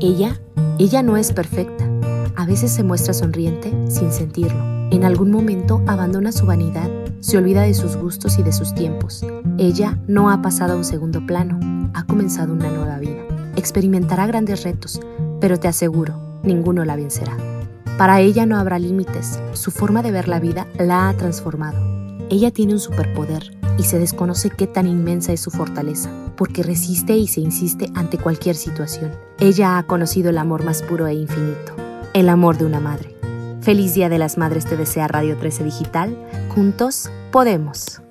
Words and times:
Ella, 0.00 0.40
ella 0.78 1.02
no 1.02 1.16
es 1.16 1.32
perfecta. 1.32 1.84
A 2.36 2.46
veces 2.46 2.70
se 2.70 2.84
muestra 2.84 3.12
sonriente 3.12 3.72
sin 3.88 4.12
sentirlo. 4.12 4.62
En 4.92 5.04
algún 5.04 5.32
momento 5.32 5.82
abandona 5.88 6.30
su 6.30 6.46
vanidad, 6.46 6.88
se 7.18 7.36
olvida 7.36 7.62
de 7.62 7.74
sus 7.74 7.96
gustos 7.96 8.38
y 8.38 8.44
de 8.44 8.52
sus 8.52 8.74
tiempos. 8.74 9.26
Ella 9.58 9.98
no 10.06 10.30
ha 10.30 10.40
pasado 10.40 10.74
a 10.74 10.76
un 10.76 10.84
segundo 10.84 11.26
plano, 11.26 11.58
ha 11.94 12.04
comenzado 12.06 12.52
una 12.52 12.70
nueva 12.70 13.00
vida. 13.00 13.24
Experimentará 13.56 14.28
grandes 14.28 14.62
retos, 14.62 15.00
pero 15.40 15.58
te 15.58 15.66
aseguro, 15.66 16.40
ninguno 16.44 16.84
la 16.84 16.94
vencerá. 16.94 17.36
Para 17.98 18.20
ella 18.20 18.46
no 18.46 18.56
habrá 18.56 18.78
límites, 18.78 19.40
su 19.52 19.72
forma 19.72 20.02
de 20.02 20.12
ver 20.12 20.28
la 20.28 20.38
vida 20.38 20.68
la 20.78 21.08
ha 21.08 21.16
transformado. 21.16 21.76
Ella 22.30 22.52
tiene 22.52 22.72
un 22.74 22.78
superpoder 22.78 23.57
y 23.78 23.84
se 23.84 23.98
desconoce 23.98 24.50
qué 24.50 24.66
tan 24.66 24.86
inmensa 24.86 25.32
es 25.32 25.40
su 25.40 25.50
fortaleza, 25.50 26.10
porque 26.36 26.62
resiste 26.62 27.16
y 27.16 27.28
se 27.28 27.40
insiste 27.40 27.90
ante 27.94 28.18
cualquier 28.18 28.56
situación. 28.56 29.12
Ella 29.38 29.78
ha 29.78 29.84
conocido 29.84 30.30
el 30.30 30.38
amor 30.38 30.64
más 30.64 30.82
puro 30.82 31.06
e 31.06 31.14
infinito, 31.14 31.76
el 32.12 32.28
amor 32.28 32.58
de 32.58 32.66
una 32.66 32.80
madre. 32.80 33.14
Feliz 33.62 33.94
Día 33.94 34.08
de 34.08 34.18
las 34.18 34.38
Madres 34.38 34.66
te 34.66 34.76
desea 34.76 35.08
Radio 35.08 35.36
13 35.36 35.64
Digital. 35.64 36.16
Juntos 36.48 37.10
podemos. 37.30 38.02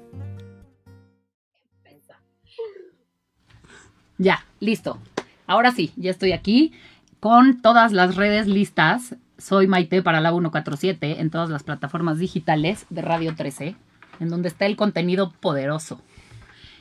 Ya, 4.17 4.45
listo. 4.59 4.97
Ahora 5.45 5.72
sí, 5.72 5.91
ya 5.95 6.11
estoy 6.11 6.31
aquí 6.31 6.73
con 7.20 7.61
todas 7.61 7.91
las 7.91 8.16
redes 8.16 8.47
listas. 8.47 9.16
Soy 9.38 9.67
Maite 9.67 10.02
para 10.02 10.22
la 10.22 10.31
147 10.31 11.22
en 11.22 11.30
todas 11.30 11.49
las 11.49 11.63
plataformas 11.63 12.17
digitales 12.17 12.86
de 12.89 13.02
Radio 13.02 13.36
13, 13.36 13.75
en 14.20 14.30
donde 14.30 14.49
está 14.49 14.66
el 14.66 14.76
contenido 14.76 15.31
poderoso. 15.31 16.02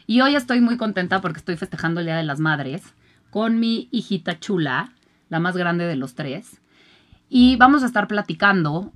Y 0.06 0.20
hoy 0.20 0.36
estoy 0.36 0.60
muy 0.60 0.76
contenta 0.76 1.20
porque 1.20 1.38
estoy 1.38 1.56
festejando 1.56 2.00
el 2.00 2.06
Día 2.06 2.16
de 2.16 2.22
las 2.22 2.38
Madres 2.38 2.94
con 3.30 3.58
mi 3.58 3.88
hijita 3.90 4.38
chula, 4.38 4.92
la 5.28 5.40
más 5.40 5.56
grande 5.56 5.84
de 5.84 5.96
los 5.96 6.14
tres. 6.14 6.60
Y 7.28 7.56
vamos 7.56 7.82
a 7.82 7.86
estar 7.86 8.06
platicando, 8.06 8.92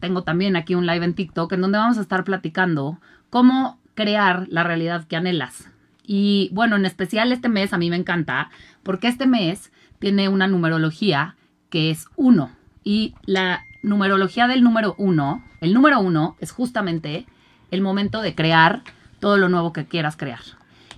tengo 0.00 0.22
también 0.22 0.56
aquí 0.56 0.74
un 0.74 0.86
live 0.86 1.04
en 1.04 1.14
TikTok, 1.14 1.52
en 1.52 1.60
donde 1.60 1.78
vamos 1.78 1.98
a 1.98 2.02
estar 2.02 2.24
platicando 2.24 2.98
cómo 3.30 3.78
crear 3.94 4.46
la 4.48 4.64
realidad 4.64 5.06
que 5.06 5.16
anhelas. 5.16 5.70
Y 6.04 6.50
bueno, 6.52 6.76
en 6.76 6.84
especial 6.84 7.30
este 7.30 7.48
mes 7.48 7.72
a 7.72 7.78
mí 7.78 7.88
me 7.90 7.96
encanta 7.96 8.50
porque 8.82 9.06
este 9.06 9.26
mes 9.26 9.70
tiene 10.00 10.28
una 10.28 10.48
numerología 10.48 11.36
que 11.68 11.90
es 11.90 12.06
uno. 12.16 12.50
Y 12.82 13.14
la 13.24 13.62
numerología 13.82 14.48
del 14.48 14.64
número 14.64 14.94
uno, 14.98 15.44
el 15.60 15.72
número 15.72 16.00
uno 16.00 16.36
es 16.40 16.50
justamente 16.50 17.26
el 17.70 17.80
momento 17.80 18.22
de 18.22 18.34
crear 18.34 18.82
todo 19.20 19.36
lo 19.36 19.48
nuevo 19.48 19.72
que 19.72 19.86
quieras 19.86 20.16
crear. 20.16 20.40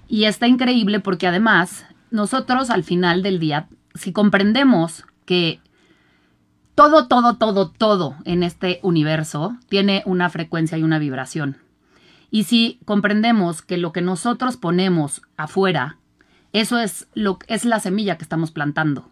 Y 0.08 0.24
está 0.24 0.46
increíble 0.46 1.00
porque 1.00 1.26
además 1.26 1.86
nosotros 2.10 2.70
al 2.70 2.84
final 2.84 3.22
del 3.22 3.38
día, 3.38 3.68
si 3.94 4.12
comprendemos 4.12 5.04
que 5.24 5.60
todo, 6.74 7.06
todo, 7.06 7.36
todo, 7.36 7.70
todo 7.70 8.16
en 8.24 8.42
este 8.42 8.80
universo 8.82 9.56
tiene 9.68 10.02
una 10.06 10.30
frecuencia 10.30 10.78
y 10.78 10.82
una 10.82 10.98
vibración. 10.98 11.58
Y 12.30 12.44
si 12.44 12.80
comprendemos 12.84 13.60
que 13.60 13.76
lo 13.76 13.92
que 13.92 14.00
nosotros 14.00 14.56
ponemos 14.56 15.22
afuera, 15.36 15.98
eso 16.52 16.78
es, 16.78 17.08
lo, 17.14 17.38
es 17.46 17.64
la 17.64 17.80
semilla 17.80 18.16
que 18.16 18.24
estamos 18.24 18.50
plantando. 18.50 19.10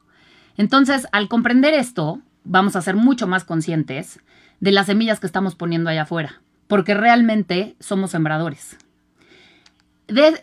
Entonces, 0.57 1.07
al 1.13 1.29
comprender 1.29 1.75
esto, 1.75 2.21
vamos 2.45 2.77
a 2.77 2.83
ser 2.83 2.97
mucho 2.97 3.27
más 3.27 3.45
conscientes 3.45 4.21
de 4.61 4.73
las 4.73 4.87
semillas 4.87 5.21
que 5.21 5.27
estamos 5.27 5.55
poniendo 5.55 5.91
allá 5.91 6.03
afuera, 6.03 6.41
porque 6.71 6.95
realmente 6.95 7.75
somos 7.81 8.13
sembradores. 8.13 8.79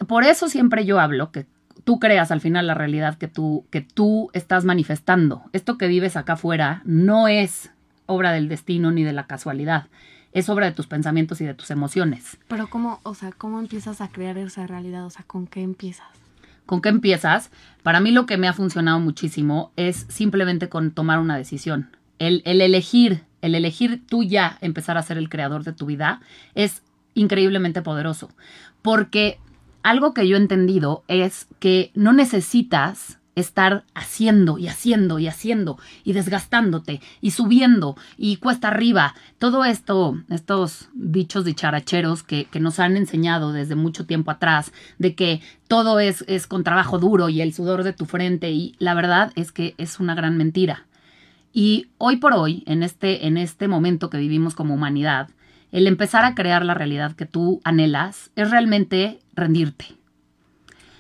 por 0.08 0.26
eso 0.26 0.50
siempre 0.50 0.86
yo 0.86 1.00
hablo 1.00 1.32
que 1.32 1.46
tú 1.86 2.00
creas 2.00 2.32
al 2.32 2.42
final 2.42 2.68
la 2.68 2.74
realidad 2.74 3.18
que 3.18 3.30
tú, 3.30 3.66
que 3.72 3.80
tú 3.80 4.30
estás 4.34 4.66
manifestando. 4.66 5.44
Esto 5.54 5.78
que 5.78 5.88
vives 5.88 6.18
acá 6.18 6.34
afuera 6.34 6.82
no 6.84 7.30
es 7.30 7.72
obra 8.08 8.34
del 8.34 8.50
destino 8.50 8.92
ni 8.92 9.06
de 9.06 9.14
la 9.14 9.26
casualidad. 9.26 9.88
Es 10.34 10.50
obra 10.50 10.66
de 10.66 10.74
tus 10.74 10.88
pensamientos 10.88 11.40
y 11.40 11.46
de 11.46 11.54
tus 11.54 11.72
emociones. 11.72 12.38
Pero 12.50 12.68
cómo, 12.70 13.00
o 13.04 13.16
sea, 13.16 13.32
¿cómo 13.32 13.62
empiezas 13.62 14.02
a 14.02 14.10
crear 14.10 14.38
esa 14.38 14.68
realidad? 14.68 15.06
O 15.06 15.10
sea, 15.10 15.24
¿con 15.26 15.48
qué 15.48 15.62
empiezas? 15.62 16.10
¿Con 16.66 16.82
qué 16.82 16.90
empiezas? 16.90 17.52
Para 17.84 18.02
mí 18.02 18.12
lo 18.12 18.26
que 18.26 18.36
me 18.36 18.50
ha 18.50 18.54
funcionado 18.54 19.00
muchísimo 19.00 19.72
es 19.78 20.06
simplemente 20.10 20.68
con 20.68 20.92
tomar 20.92 21.20
una 21.20 21.38
decisión. 21.38 21.90
El, 22.20 22.42
el 22.44 22.60
elegir, 22.60 23.24
el 23.42 23.56
elegir 23.56 24.02
tú 24.08 24.24
ya 24.24 24.58
empezar 24.62 24.98
a 24.98 25.04
ser 25.04 25.18
el 25.18 25.30
creador 25.30 25.64
de 25.64 25.74
tu 25.74 25.86
vida 25.86 26.22
es 26.56 26.84
increíblemente 27.14 27.82
poderoso. 27.82 28.30
Porque 28.82 29.40
algo 29.84 30.14
que 30.14 30.28
yo 30.28 30.38
he 30.38 30.40
entendido 30.40 31.04
es 31.08 31.48
que 31.60 31.92
no 31.96 32.14
necesitas 32.14 33.20
estar 33.38 33.84
haciendo 33.94 34.58
y 34.58 34.68
haciendo 34.68 35.20
y 35.20 35.28
haciendo 35.28 35.78
y 36.04 36.14
desgastándote 36.14 37.02
y 37.22 37.32
subiendo 37.32 37.96
y 38.18 38.38
cuesta 38.38 38.70
arriba. 38.70 39.14
Todo 39.38 39.64
esto, 39.64 40.20
estos 40.30 40.90
dichos 40.94 41.46
dicharacheros 41.46 42.24
que, 42.24 42.46
que 42.46 42.60
nos 42.60 42.80
han 42.80 42.98
enseñado 42.98 43.54
desde 43.54 43.76
mucho 43.76 44.08
tiempo 44.08 44.32
atrás, 44.32 44.74
de 44.98 45.14
que 45.14 45.42
todo 45.68 46.00
es, 46.00 46.26
es 46.28 46.48
con 46.48 46.64
trabajo 46.64 46.98
duro 46.98 47.30
y 47.30 47.42
el 47.42 47.54
sudor 47.54 47.84
de 47.84 47.94
tu 47.94 48.06
frente 48.06 48.50
y 48.52 48.76
la 48.80 48.96
verdad 48.96 49.32
es 49.36 49.52
que 49.52 49.76
es 49.78 50.00
una 50.00 50.16
gran 50.16 50.36
mentira. 50.38 50.88
Y 51.60 51.88
hoy 51.98 52.18
por 52.18 52.34
hoy, 52.34 52.62
en 52.68 52.84
este, 52.84 53.26
en 53.26 53.36
este 53.36 53.68
momento 53.68 54.12
que 54.12 54.20
vivimos 54.20 54.54
como 54.54 54.76
humanidad, 54.76 55.30
el 55.72 55.88
empezar 55.88 56.24
a 56.24 56.36
crear 56.36 56.64
la 56.64 56.76
realidad 56.76 57.16
que 57.16 57.26
tú 57.26 57.62
anhelas 57.64 58.30
es 58.36 58.52
realmente 58.52 59.22
rendirte. 59.34 59.86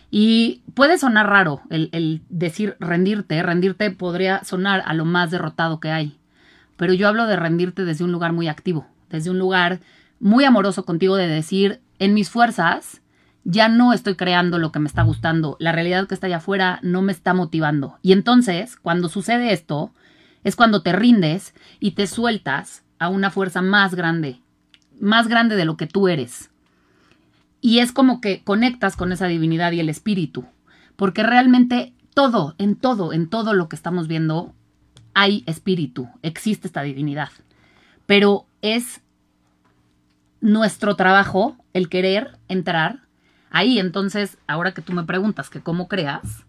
Y 0.09 0.63
puede 0.73 0.97
sonar 0.97 1.27
raro 1.27 1.61
el, 1.69 2.23
decir 2.29 2.75
rendirte, 2.79 3.43
rendirte 3.43 3.91
podría 3.91 4.43
sonar 4.45 4.81
a 4.87 4.95
lo 4.95 5.05
más 5.05 5.29
derrotado 5.29 5.79
que 5.79 5.91
hay, 5.91 6.17
pero 6.75 6.91
yo 6.91 7.07
hablo 7.07 7.27
de 7.27 7.35
rendirte 7.35 7.85
desde 7.85 8.03
un 8.03 8.11
lugar 8.11 8.33
muy 8.33 8.47
activo, 8.47 8.87
desde 9.11 9.29
un 9.29 9.37
lugar 9.37 9.79
muy 10.19 10.43
amoroso 10.43 10.85
contigo 10.85 11.17
de 11.17 11.27
decir, 11.27 11.81
en 11.99 12.15
mis 12.15 12.31
fuerzas, 12.31 13.03
ya 13.43 13.69
no 13.69 13.93
estoy 13.93 14.15
creando 14.15 14.57
lo 14.57 14.71
que 14.71 14.79
me 14.79 14.87
está 14.87 15.03
gustando, 15.03 15.55
la 15.59 15.71
realidad 15.71 16.07
que 16.07 16.15
está 16.15 16.25
allá 16.25 16.37
afuera 16.37 16.79
no 16.81 17.03
me 17.03 17.11
está 17.11 17.35
motivando. 17.35 17.99
Y 18.01 18.11
entonces, 18.11 18.75
cuando 18.75 19.07
sucede 19.07 19.53
esto, 19.53 19.93
es 20.47 20.55
cuando 20.55 20.81
te 20.81 20.93
rindes 20.93 21.53
y 21.81 21.91
te 21.91 22.07
sueltas 22.07 22.81
a 22.99 23.09
una 23.09 23.31
fuerza 23.31 23.61
más 23.61 23.95
grande, 23.95 24.39
más 24.97 25.27
grande 25.27 25.57
de 25.57 25.65
lo 25.65 25.75
que 25.75 25.87
tú 25.87 26.07
eres. 26.07 26.51
Y 27.59 27.79
es 27.79 27.91
como 27.91 28.21
que 28.21 28.45
conectas 28.45 28.95
con 28.95 29.11
esa 29.11 29.27
divinidad 29.27 29.73
y 29.73 29.81
el 29.81 29.89
espíritu, 29.89 30.45
porque 30.95 31.21
realmente 31.21 31.93
todo, 32.13 32.55
en 32.59 32.77
todo, 32.77 33.11
en 33.11 33.27
todo 33.27 33.53
lo 33.53 33.67
que 33.67 33.75
estamos 33.75 34.07
viendo, 34.07 34.53
hay 35.13 35.43
espíritu, 35.47 36.07
existe 36.21 36.67
esta 36.67 36.81
divinidad. 36.81 37.31
Pero 38.05 38.45
es 38.61 39.01
nuestro 40.39 40.95
trabajo 40.95 41.57
el 41.73 41.89
querer 41.89 42.37
entrar 42.47 43.01
ahí. 43.49 43.79
Entonces, 43.79 44.37
ahora 44.47 44.73
que 44.73 44.81
tú 44.81 44.93
me 44.93 45.03
preguntas 45.03 45.49
que 45.49 45.59
cómo 45.59 45.89
creas, 45.89 46.45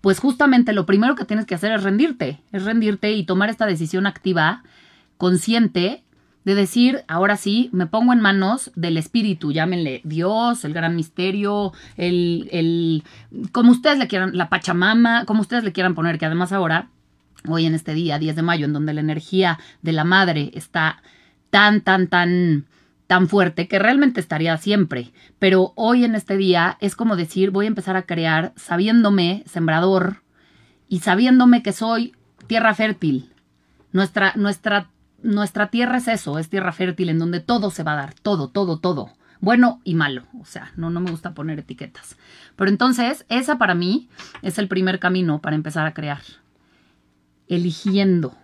pues 0.00 0.20
justamente 0.20 0.72
lo 0.72 0.86
primero 0.86 1.14
que 1.14 1.24
tienes 1.24 1.46
que 1.46 1.54
hacer 1.54 1.72
es 1.72 1.82
rendirte, 1.82 2.40
es 2.52 2.64
rendirte 2.64 3.12
y 3.12 3.24
tomar 3.24 3.50
esta 3.50 3.66
decisión 3.66 4.06
activa, 4.06 4.62
consciente, 5.16 6.04
de 6.44 6.54
decir, 6.54 7.04
ahora 7.08 7.36
sí, 7.36 7.68
me 7.72 7.86
pongo 7.86 8.14
en 8.14 8.20
manos 8.20 8.70
del 8.74 8.96
espíritu, 8.96 9.52
llámenle 9.52 10.00
Dios, 10.04 10.64
el 10.64 10.72
gran 10.72 10.96
misterio, 10.96 11.74
el, 11.96 12.48
el, 12.52 13.04
como 13.52 13.70
ustedes 13.72 13.98
le 13.98 14.08
quieran, 14.08 14.34
la 14.34 14.48
Pachamama, 14.48 15.26
como 15.26 15.42
ustedes 15.42 15.62
le 15.62 15.72
quieran 15.72 15.94
poner, 15.94 16.18
que 16.18 16.24
además 16.24 16.52
ahora, 16.52 16.88
hoy 17.46 17.66
en 17.66 17.74
este 17.74 17.92
día, 17.92 18.18
10 18.18 18.36
de 18.36 18.42
mayo, 18.42 18.64
en 18.64 18.72
donde 18.72 18.94
la 18.94 19.00
energía 19.00 19.58
de 19.82 19.92
la 19.92 20.04
madre 20.04 20.50
está 20.54 21.02
tan, 21.50 21.82
tan, 21.82 22.06
tan, 22.06 22.64
tan 23.08 23.28
fuerte, 23.28 23.66
que 23.66 23.80
realmente 23.80 24.20
estaría 24.20 24.56
siempre, 24.58 25.10
pero 25.40 25.72
hoy 25.74 26.04
en 26.04 26.14
este 26.14 26.36
día 26.36 26.76
es 26.80 26.94
como 26.94 27.16
decir, 27.16 27.50
voy 27.50 27.64
a 27.64 27.68
empezar 27.68 27.96
a 27.96 28.02
crear 28.02 28.52
sabiéndome 28.54 29.42
sembrador 29.46 30.22
y 30.88 31.00
sabiéndome 31.00 31.62
que 31.64 31.72
soy 31.72 32.14
tierra 32.46 32.74
fértil. 32.74 33.32
Nuestra, 33.92 34.34
nuestra 34.36 34.90
nuestra 35.22 35.68
tierra 35.68 35.98
es 35.98 36.08
eso, 36.08 36.38
es 36.38 36.48
tierra 36.48 36.72
fértil 36.72 37.08
en 37.08 37.18
donde 37.18 37.40
todo 37.40 37.70
se 37.70 37.82
va 37.82 37.94
a 37.94 37.96
dar, 37.96 38.14
todo, 38.14 38.48
todo, 38.48 38.78
todo. 38.78 39.10
Bueno 39.40 39.80
y 39.84 39.94
malo, 39.94 40.24
o 40.40 40.44
sea, 40.44 40.72
no, 40.76 40.90
no 40.90 41.00
me 41.00 41.10
gusta 41.10 41.34
poner 41.34 41.60
etiquetas. 41.60 42.16
Pero 42.56 42.70
entonces, 42.70 43.24
esa 43.28 43.56
para 43.56 43.74
mí 43.74 44.08
es 44.42 44.58
el 44.58 44.68
primer 44.68 44.98
camino 44.98 45.40
para 45.40 45.56
empezar 45.56 45.86
a 45.86 45.94
crear. 45.94 46.22
Eligiendo. 47.46 48.36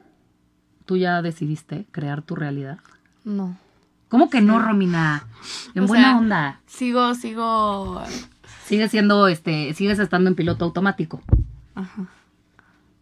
¿Tú 0.84 0.96
ya 0.96 1.20
decidiste 1.20 1.86
crear 1.90 2.22
tu 2.22 2.36
realidad? 2.36 2.78
No. 3.24 3.56
¿Cómo 4.08 4.30
que 4.30 4.40
no, 4.40 4.58
Romina? 4.58 5.26
En 5.74 5.86
buena 5.86 6.18
onda. 6.18 6.60
Sigo, 6.66 7.14
sigo. 7.14 8.02
Sigues 8.64 8.90
siendo, 8.90 9.28
este, 9.28 9.74
sigues 9.74 9.98
estando 9.98 10.30
en 10.30 10.36
piloto 10.36 10.64
automático. 10.64 11.22
Ajá. 11.74 12.06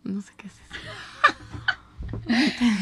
No 0.04 0.20
sé 0.20 0.32
qué 0.37 0.49
es 0.49 0.54
eso. 0.54 0.62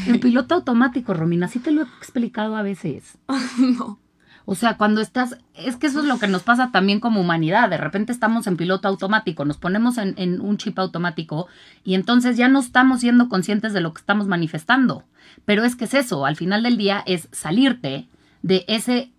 El 0.07 0.19
piloto 0.19 0.55
automático, 0.55 1.13
Romina, 1.13 1.47
sí 1.47 1.59
te 1.59 1.71
lo 1.71 1.81
he 1.81 1.85
explicado 1.85 2.55
a 2.55 2.63
veces. 2.63 3.17
no. 3.57 3.99
O 4.45 4.55
sea, 4.55 4.75
cuando 4.75 5.01
estás, 5.01 5.37
es 5.53 5.75
que 5.75 5.87
eso 5.87 5.99
es 5.99 6.05
lo 6.05 6.17
que 6.17 6.27
nos 6.27 6.41
pasa 6.43 6.71
también 6.71 6.99
como 6.99 7.21
humanidad. 7.21 7.69
De 7.69 7.77
repente 7.77 8.11
estamos 8.11 8.47
en 8.47 8.57
piloto 8.57 8.87
automático, 8.87 9.45
nos 9.45 9.57
ponemos 9.57 9.97
en, 9.97 10.15
en, 10.17 10.41
un 10.41 10.57
chip 10.57 10.79
automático 10.79 11.47
y 11.83 11.93
entonces 11.93 12.37
ya 12.37 12.47
no 12.47 12.59
estamos 12.59 13.01
siendo 13.01 13.29
conscientes 13.29 13.71
de 13.71 13.81
lo 13.81 13.93
que 13.93 13.99
estamos 13.99 14.27
manifestando. 14.27 15.05
Pero 15.45 15.63
es 15.63 15.75
que 15.75 15.85
es 15.85 15.93
eso, 15.93 16.25
al 16.25 16.35
final 16.35 16.63
del 16.63 16.77
día 16.77 17.03
es 17.05 17.29
salirte 17.31 18.09
de 18.41 18.65
ese, 18.67 19.11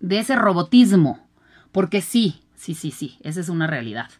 de 0.00 0.18
ese 0.18 0.36
robotismo. 0.36 1.26
Porque 1.72 2.00
sí, 2.00 2.40
sí, 2.54 2.74
sí, 2.74 2.90
sí, 2.90 3.18
esa 3.22 3.40
es 3.40 3.48
una 3.48 3.66
realidad. 3.66 4.10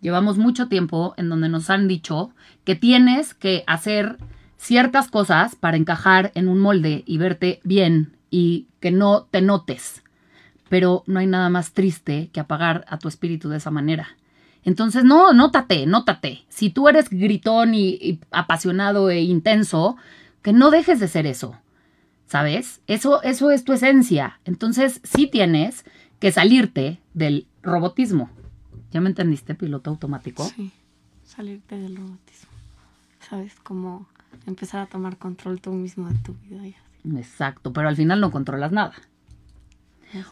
Llevamos 0.00 0.38
mucho 0.38 0.68
tiempo 0.68 1.14
en 1.16 1.28
donde 1.28 1.48
nos 1.48 1.70
han 1.70 1.88
dicho 1.88 2.30
que 2.64 2.76
tienes 2.76 3.34
que 3.34 3.64
hacer 3.66 4.18
ciertas 4.56 5.08
cosas 5.08 5.56
para 5.56 5.76
encajar 5.76 6.32
en 6.34 6.48
un 6.48 6.60
molde 6.60 7.02
y 7.06 7.18
verte 7.18 7.60
bien 7.64 8.16
y 8.30 8.66
que 8.80 8.90
no 8.90 9.26
te 9.30 9.40
notes. 9.40 10.02
Pero 10.68 11.02
no 11.06 11.18
hay 11.18 11.26
nada 11.26 11.48
más 11.48 11.72
triste 11.72 12.30
que 12.32 12.40
apagar 12.40 12.84
a 12.88 12.98
tu 12.98 13.08
espíritu 13.08 13.48
de 13.48 13.56
esa 13.56 13.70
manera. 13.70 14.08
Entonces, 14.64 15.04
no, 15.04 15.32
nótate, 15.32 15.86
nótate. 15.86 16.44
Si 16.48 16.70
tú 16.70 16.88
eres 16.88 17.08
gritón 17.08 17.74
y, 17.74 18.20
apasionado 18.30 19.08
e 19.08 19.22
intenso, 19.22 19.96
que 20.42 20.52
no 20.52 20.70
dejes 20.70 21.00
de 21.00 21.08
ser 21.08 21.26
eso. 21.26 21.56
¿Sabes? 22.28 22.82
Eso, 22.86 23.22
eso 23.22 23.50
es 23.50 23.64
tu 23.64 23.72
esencia. 23.72 24.38
Entonces, 24.44 25.00
sí 25.02 25.26
tienes 25.26 25.84
que 26.20 26.30
salirte 26.30 27.00
del 27.14 27.46
robotismo. 27.62 28.30
¿Ya 28.90 29.00
me 29.00 29.08
entendiste, 29.08 29.54
piloto 29.54 29.90
automático? 29.90 30.44
Sí, 30.44 30.70
salirte 31.24 31.78
del 31.78 31.96
robotismo. 31.96 32.50
¿Sabes? 33.28 33.54
Como 33.62 34.06
empezar 34.46 34.82
a 34.82 34.86
tomar 34.86 35.16
control 35.16 35.60
tú 35.60 35.72
mismo 35.72 36.08
de 36.08 36.18
tu 36.18 36.34
vida. 36.34 36.62
Exacto, 37.16 37.72
pero 37.72 37.88
al 37.88 37.96
final 37.96 38.20
no 38.20 38.30
controlas 38.30 38.72
nada. 38.72 38.94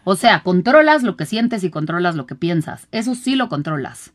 O 0.04 0.16
sea, 0.16 0.42
controlas 0.42 1.02
lo 1.02 1.16
que 1.16 1.26
sientes 1.26 1.64
y 1.64 1.70
controlas 1.70 2.14
lo 2.14 2.26
que 2.26 2.34
piensas. 2.34 2.88
Eso 2.92 3.14
sí 3.14 3.36
lo 3.36 3.48
controlas. 3.48 4.12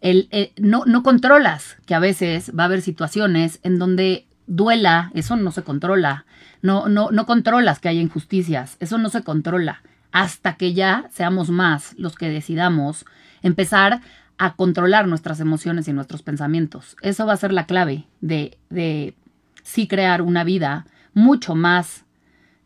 El, 0.00 0.28
eh, 0.30 0.52
no, 0.58 0.84
no 0.86 1.02
controlas 1.02 1.76
que 1.84 1.94
a 1.94 1.98
veces 1.98 2.52
va 2.58 2.64
a 2.64 2.66
haber 2.66 2.80
situaciones 2.80 3.60
en 3.62 3.78
donde 3.78 4.26
duela, 4.46 5.10
eso 5.14 5.36
no 5.36 5.52
se 5.52 5.62
controla. 5.62 6.24
No, 6.62 6.88
no, 6.88 7.10
no 7.10 7.26
controlas 7.26 7.78
que 7.78 7.88
haya 7.88 8.00
injusticias, 8.00 8.76
eso 8.80 8.98
no 8.98 9.08
se 9.08 9.22
controla. 9.22 9.82
Hasta 10.12 10.54
que 10.56 10.74
ya 10.74 11.08
seamos 11.12 11.50
más 11.50 11.94
los 11.96 12.16
que 12.16 12.28
decidamos 12.28 13.04
empezar 13.42 14.00
a 14.38 14.54
controlar 14.54 15.06
nuestras 15.06 15.38
emociones 15.40 15.86
y 15.86 15.92
nuestros 15.92 16.22
pensamientos. 16.22 16.96
Eso 17.02 17.26
va 17.26 17.34
a 17.34 17.38
ser 17.38 17.52
la 17.52 17.66
clave 17.66 18.06
de, 18.20 18.58
de 18.70 19.14
sí 19.62 19.86
crear 19.86 20.22
una 20.22 20.44
vida 20.44 20.86
mucho 21.12 21.54
más 21.54 22.04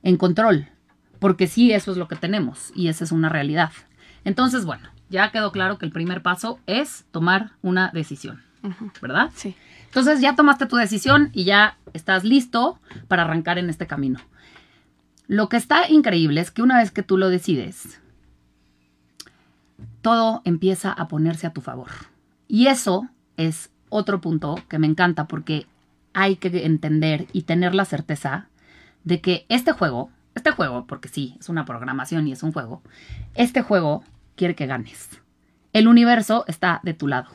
en 0.03 0.17
control, 0.17 0.69
porque 1.19 1.47
sí, 1.47 1.73
eso 1.73 1.91
es 1.91 1.97
lo 1.97 2.09
que 2.09 2.17
tenemos 2.17 2.71
y 2.75 2.89
esa 2.89 3.05
es 3.05 3.13
una 3.13 3.29
realidad. 3.29 3.73
Entonces, 4.25 4.65
bueno, 4.65 4.89
ya 5.11 5.31
quedó 5.31 5.53
claro 5.53 5.79
que 5.79 5.87
el 5.87 5.93
primer 5.93 6.23
paso 6.23 6.61
es 6.67 7.05
tomar 7.11 7.53
una 7.63 7.91
decisión, 7.93 8.43
¿verdad? 9.03 9.31
Sí. 9.35 9.57
Entonces 9.95 10.21
ya 10.21 10.35
tomaste 10.35 10.67
tu 10.67 10.75
decisión 10.75 11.31
y 11.33 11.45
ya 11.45 11.79
estás 11.93 12.25
listo 12.25 12.81
para 13.07 13.23
arrancar 13.23 13.59
en 13.59 13.71
este 13.71 13.87
camino. 13.87 14.19
Lo 15.29 15.49
que 15.49 15.57
está 15.57 15.89
increíble 15.89 16.41
es 16.41 16.51
que 16.51 16.63
una 16.63 16.79
vez 16.79 16.91
que 16.91 17.05
tú 17.05 17.17
lo 17.17 17.29
decides, 17.29 18.01
todo 20.03 20.43
empieza 20.45 20.91
a 20.91 21.07
ponerse 21.07 21.47
a 21.47 21.53
tu 21.53 21.61
favor. 21.61 21.91
Y 22.49 22.67
eso 22.67 23.09
es 23.37 23.71
otro 23.89 24.21
punto 24.21 24.57
que 24.69 24.81
me 24.81 24.89
encanta 24.89 25.29
porque 25.29 25.69
hay 26.13 26.35
que 26.35 26.67
entender 26.67 27.29
y 27.33 27.43
tener 27.43 27.73
la 27.73 27.85
certeza 27.85 28.49
de 29.05 29.21
que 29.21 29.47
este 29.49 29.71
juego, 29.71 30.11
este 30.35 30.51
juego, 30.51 30.89
porque 30.89 31.09
sí, 31.09 31.37
es 31.39 31.49
una 31.49 31.65
programación 31.67 32.27
y 32.27 32.33
es 32.33 32.43
un 32.43 32.51
juego, 32.51 32.83
este 33.37 33.63
juego 33.63 34.03
quiere 34.35 34.57
que 34.57 34.67
ganes. 34.67 35.21
El 35.73 35.87
universo 35.87 36.45
está 36.49 36.81
de 36.83 36.95
tu 36.95 37.07
lado. 37.07 37.29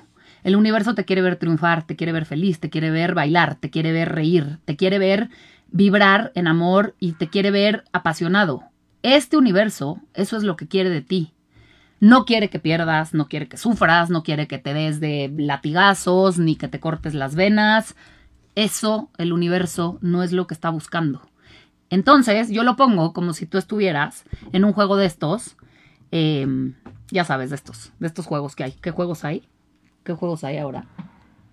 El 0.43 0.55
universo 0.55 0.95
te 0.95 1.05
quiere 1.05 1.21
ver 1.21 1.35
triunfar, 1.35 1.85
te 1.85 1.95
quiere 1.95 2.11
ver 2.11 2.25
feliz, 2.25 2.59
te 2.59 2.69
quiere 2.69 2.91
ver 2.91 3.13
bailar, 3.13 3.55
te 3.55 3.69
quiere 3.69 3.91
ver 3.91 4.13
reír, 4.13 4.59
te 4.65 4.75
quiere 4.75 4.99
ver 4.99 5.29
vibrar 5.71 6.31
en 6.35 6.47
amor 6.47 6.95
y 6.99 7.13
te 7.13 7.29
quiere 7.29 7.51
ver 7.51 7.83
apasionado. 7.91 8.63
Este 9.03 9.37
universo, 9.37 9.99
eso 10.13 10.37
es 10.37 10.43
lo 10.43 10.55
que 10.55 10.67
quiere 10.67 10.89
de 10.89 11.01
ti. 11.01 11.33
No 11.99 12.25
quiere 12.25 12.49
que 12.49 12.59
pierdas, 12.59 13.13
no 13.13 13.27
quiere 13.27 13.47
que 13.47 13.57
sufras, 13.57 14.09
no 14.09 14.23
quiere 14.23 14.47
que 14.47 14.57
te 14.57 14.73
des 14.73 14.99
de 14.99 15.33
latigazos, 15.37 16.39
ni 16.39 16.55
que 16.55 16.69
te 16.69 16.79
cortes 16.79 17.13
las 17.13 17.35
venas. 17.35 17.95
Eso, 18.55 19.09
el 19.17 19.33
universo, 19.33 19.97
no 20.01 20.23
es 20.23 20.31
lo 20.31 20.47
que 20.47 20.53
está 20.53 20.69
buscando. 20.69 21.21
Entonces, 21.89 22.49
yo 22.49 22.63
lo 22.63 22.75
pongo 22.75 23.13
como 23.13 23.33
si 23.33 23.45
tú 23.45 23.57
estuvieras 23.57 24.23
en 24.53 24.63
un 24.63 24.73
juego 24.73 24.95
de 24.95 25.05
estos. 25.05 25.57
Em, 26.11 26.75
ya 27.11 27.25
sabes, 27.25 27.49
de 27.49 27.57
estos, 27.57 27.91
de 27.99 28.07
estos 28.07 28.25
juegos 28.25 28.55
que 28.55 28.63
hay. 28.63 28.71
¿Qué 28.73 28.91
juegos 28.91 29.25
hay? 29.25 29.47
¿Qué 30.03 30.13
juegos 30.13 30.43
hay 30.43 30.57
ahora? 30.57 30.85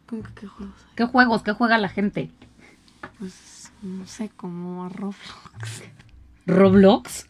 ¿Cómo 0.07 0.23
que 0.23 0.33
qué 0.35 0.47
juegos 0.47 0.75
hay? 0.89 0.95
¿Qué 0.97 1.05
juegos? 1.07 1.43
¿Qué 1.43 1.53
juega 1.53 1.79
la 1.79 1.89
gente? 1.89 2.31
Pues, 3.19 3.73
no 3.83 4.07
sé, 4.07 4.31
como 4.37 4.89
Roblox. 4.89 5.83
¿Roblox? 6.47 7.27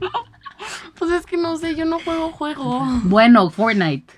Pues 0.98 1.10
es 1.10 1.26
que 1.26 1.36
no 1.36 1.56
sé, 1.58 1.74
yo 1.76 1.84
no 1.84 1.98
juego 2.00 2.30
juego. 2.32 2.82
Bueno, 3.04 3.50
Fortnite. 3.50 4.10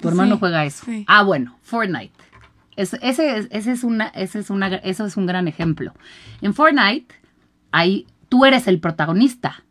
Tu 0.00 0.08
hermano 0.08 0.36
Sí, 0.36 0.38
juega 0.40 0.64
eso. 0.64 0.84
sí. 0.86 1.04
Ah, 1.06 1.22
bueno, 1.22 1.58
Fortnite. 1.62 2.12
Es- 2.76 2.94
ese, 3.02 3.36
es, 3.36 3.48
ese, 3.50 3.72
es 3.72 3.84
una, 3.84 4.06
ese 4.08 4.38
es 4.38 4.48
una, 4.48 4.68
eso 4.76 5.04
es 5.04 5.18
un 5.18 5.26
gran 5.26 5.46
ejemplo. 5.48 5.92
En 6.40 6.54
Fortnite, 6.54 7.14
ahí 7.72 8.06
tú 8.30 8.46
eres 8.46 8.66
el 8.68 8.80
protagonista. 8.80 9.62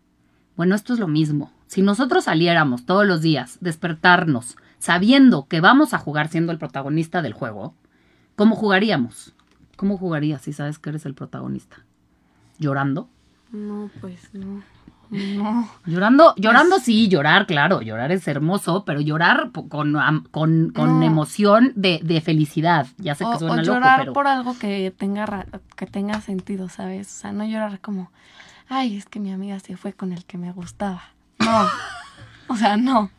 Bueno, 0.56 0.76
esto 0.76 0.94
es 0.94 1.00
lo 1.00 1.08
mismo. 1.08 1.52
Si 1.66 1.82
nosotros 1.82 2.26
saliéramos 2.26 2.86
todos 2.86 3.06
los 3.08 3.22
días, 3.24 3.58
despertarnos, 3.62 4.58
sabiendo 4.80 5.48
que 5.48 5.62
vamos 5.62 5.94
a 5.94 5.98
jugar 5.98 6.28
siendo 6.30 6.52
el 6.52 6.58
protagonista 6.60 7.22
del 7.22 7.34
juego, 7.34 7.74
¿cómo 8.36 8.56
jugaríamos? 8.56 9.34
¿Cómo 9.76 9.98
jugarías 9.98 10.42
si 10.42 10.54
sabes 10.54 10.80
que 10.80 10.90
eres 10.90 11.06
el 11.06 11.14
protagonista? 11.14 11.78
¿Llorando? 12.60 13.08
No, 13.52 13.90
pues 14.02 14.34
no. 14.34 14.62
No. 15.10 15.70
Llorando, 15.86 16.34
llorando 16.36 16.80
sí, 16.80 17.08
llorar, 17.08 17.48
claro, 17.48 17.82
llorar 17.82 18.12
es 18.12 18.28
hermoso, 18.28 18.84
pero 18.84 19.00
llorar 19.00 19.52
con, 19.54 19.70
con, 20.32 20.72
con 20.72 21.00
No. 21.00 21.06
emoción 21.06 21.72
de, 21.76 22.02
de 22.04 22.20
felicidad. 22.20 22.88
Ya 22.98 23.16
sé 23.16 23.24
que 23.24 23.30
O, 23.30 23.40
suena 23.40 23.54
o 23.54 23.58
loco, 23.58 23.68
llorar 23.68 24.00
pero 24.02 24.14
por 24.14 24.28
algo 24.28 24.58
que 24.60 24.94
tenga 24.98 25.26
ra- 25.26 25.46
que 25.78 25.86
tenga 25.86 26.20
sentido, 26.20 26.68
¿sabes? 26.68 27.08
O 27.08 27.20
sea, 27.22 27.32
no 27.32 27.46
llorar 27.46 27.80
como, 27.80 28.12
ay, 28.68 28.98
es 28.98 29.06
que 29.06 29.22
mi 29.22 29.32
amiga 29.32 29.58
se 29.62 29.78
fue 29.78 29.94
con 29.94 30.12
el 30.12 30.26
que 30.26 30.38
me 30.38 30.52
gustaba. 30.52 31.02
No. 31.40 31.68
o 32.50 32.58
sea, 32.58 32.76
no. 32.76 33.10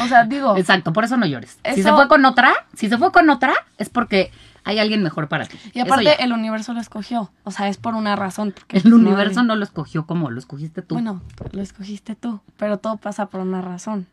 O 0.00 0.06
sea, 0.08 0.24
digo, 0.24 0.56
exacto, 0.56 0.92
por 0.92 1.04
eso 1.04 1.16
no 1.16 1.26
llores. 1.26 1.58
Si 1.74 1.82
se 1.82 1.92
fue 1.92 2.08
con 2.08 2.24
otra, 2.24 2.52
si 2.74 2.88
se 2.88 2.98
fue 2.98 3.10
con 3.12 3.28
otra, 3.30 3.54
es 3.78 3.88
porque 3.88 4.30
hay 4.64 4.78
alguien 4.78 5.02
mejor 5.02 5.28
para 5.28 5.46
ti. 5.46 5.58
y 5.72 5.80
aparte 5.80 6.22
el 6.22 6.32
universo 6.32 6.72
lo 6.74 6.80
escogió. 6.80 7.30
O 7.44 7.50
sea, 7.50 7.68
es 7.68 7.76
por 7.78 7.94
una 7.94 8.16
razón. 8.16 8.54
el 8.68 8.88
no 8.90 8.96
universo 8.96 9.40
hay- 9.40 9.46
no 9.46 9.56
lo 9.56 9.64
escogió 9.64 10.06
como 10.06 10.30
lo 10.30 10.38
escogiste 10.38 10.82
tú. 10.82 10.94
Bueno, 10.94 11.22
lo 11.52 11.62
escogiste 11.62 12.14
tú, 12.16 12.40
pero 12.56 12.78
todo 12.78 12.96
pasa 12.96 13.26
por 13.26 13.40
una 13.40 13.62
razón. 13.62 14.06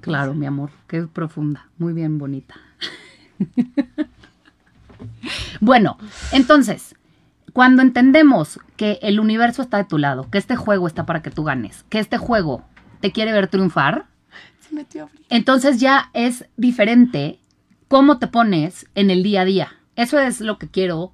Claro, 0.00 0.34
mi 0.34 0.46
amor, 0.46 0.70
qué 0.88 1.02
profunda, 1.02 1.66
muy 1.78 1.92
bien 1.92 2.18
bonita. 2.18 2.54
bueno, 5.60 5.96
entonces, 6.32 6.94
cuando 7.52 7.82
entendemos 7.82 8.58
que 8.76 8.98
el 9.02 9.20
universo 9.20 9.62
está 9.62 9.76
de 9.76 9.84
tu 9.84 9.98
lado, 9.98 10.28
que 10.30 10.38
este 10.38 10.56
juego 10.56 10.86
está 10.86 11.06
para 11.06 11.22
que 11.22 11.30
tú 11.30 11.44
ganes, 11.44 11.84
que 11.88 11.98
este 11.98 12.18
juego 12.18 12.64
te 13.00 13.12
quiere 13.12 13.32
ver 13.32 13.46
triunfar, 13.48 14.06
Entonces 15.28 15.80
ya 15.80 16.10
es 16.14 16.46
diferente 16.56 17.38
cómo 17.88 18.18
te 18.18 18.26
pones 18.26 18.86
en 18.94 19.10
el 19.10 19.22
día 19.22 19.42
a 19.42 19.44
día. 19.44 19.72
Eso 19.96 20.18
es 20.18 20.40
lo 20.40 20.58
que 20.58 20.68
quiero 20.68 21.12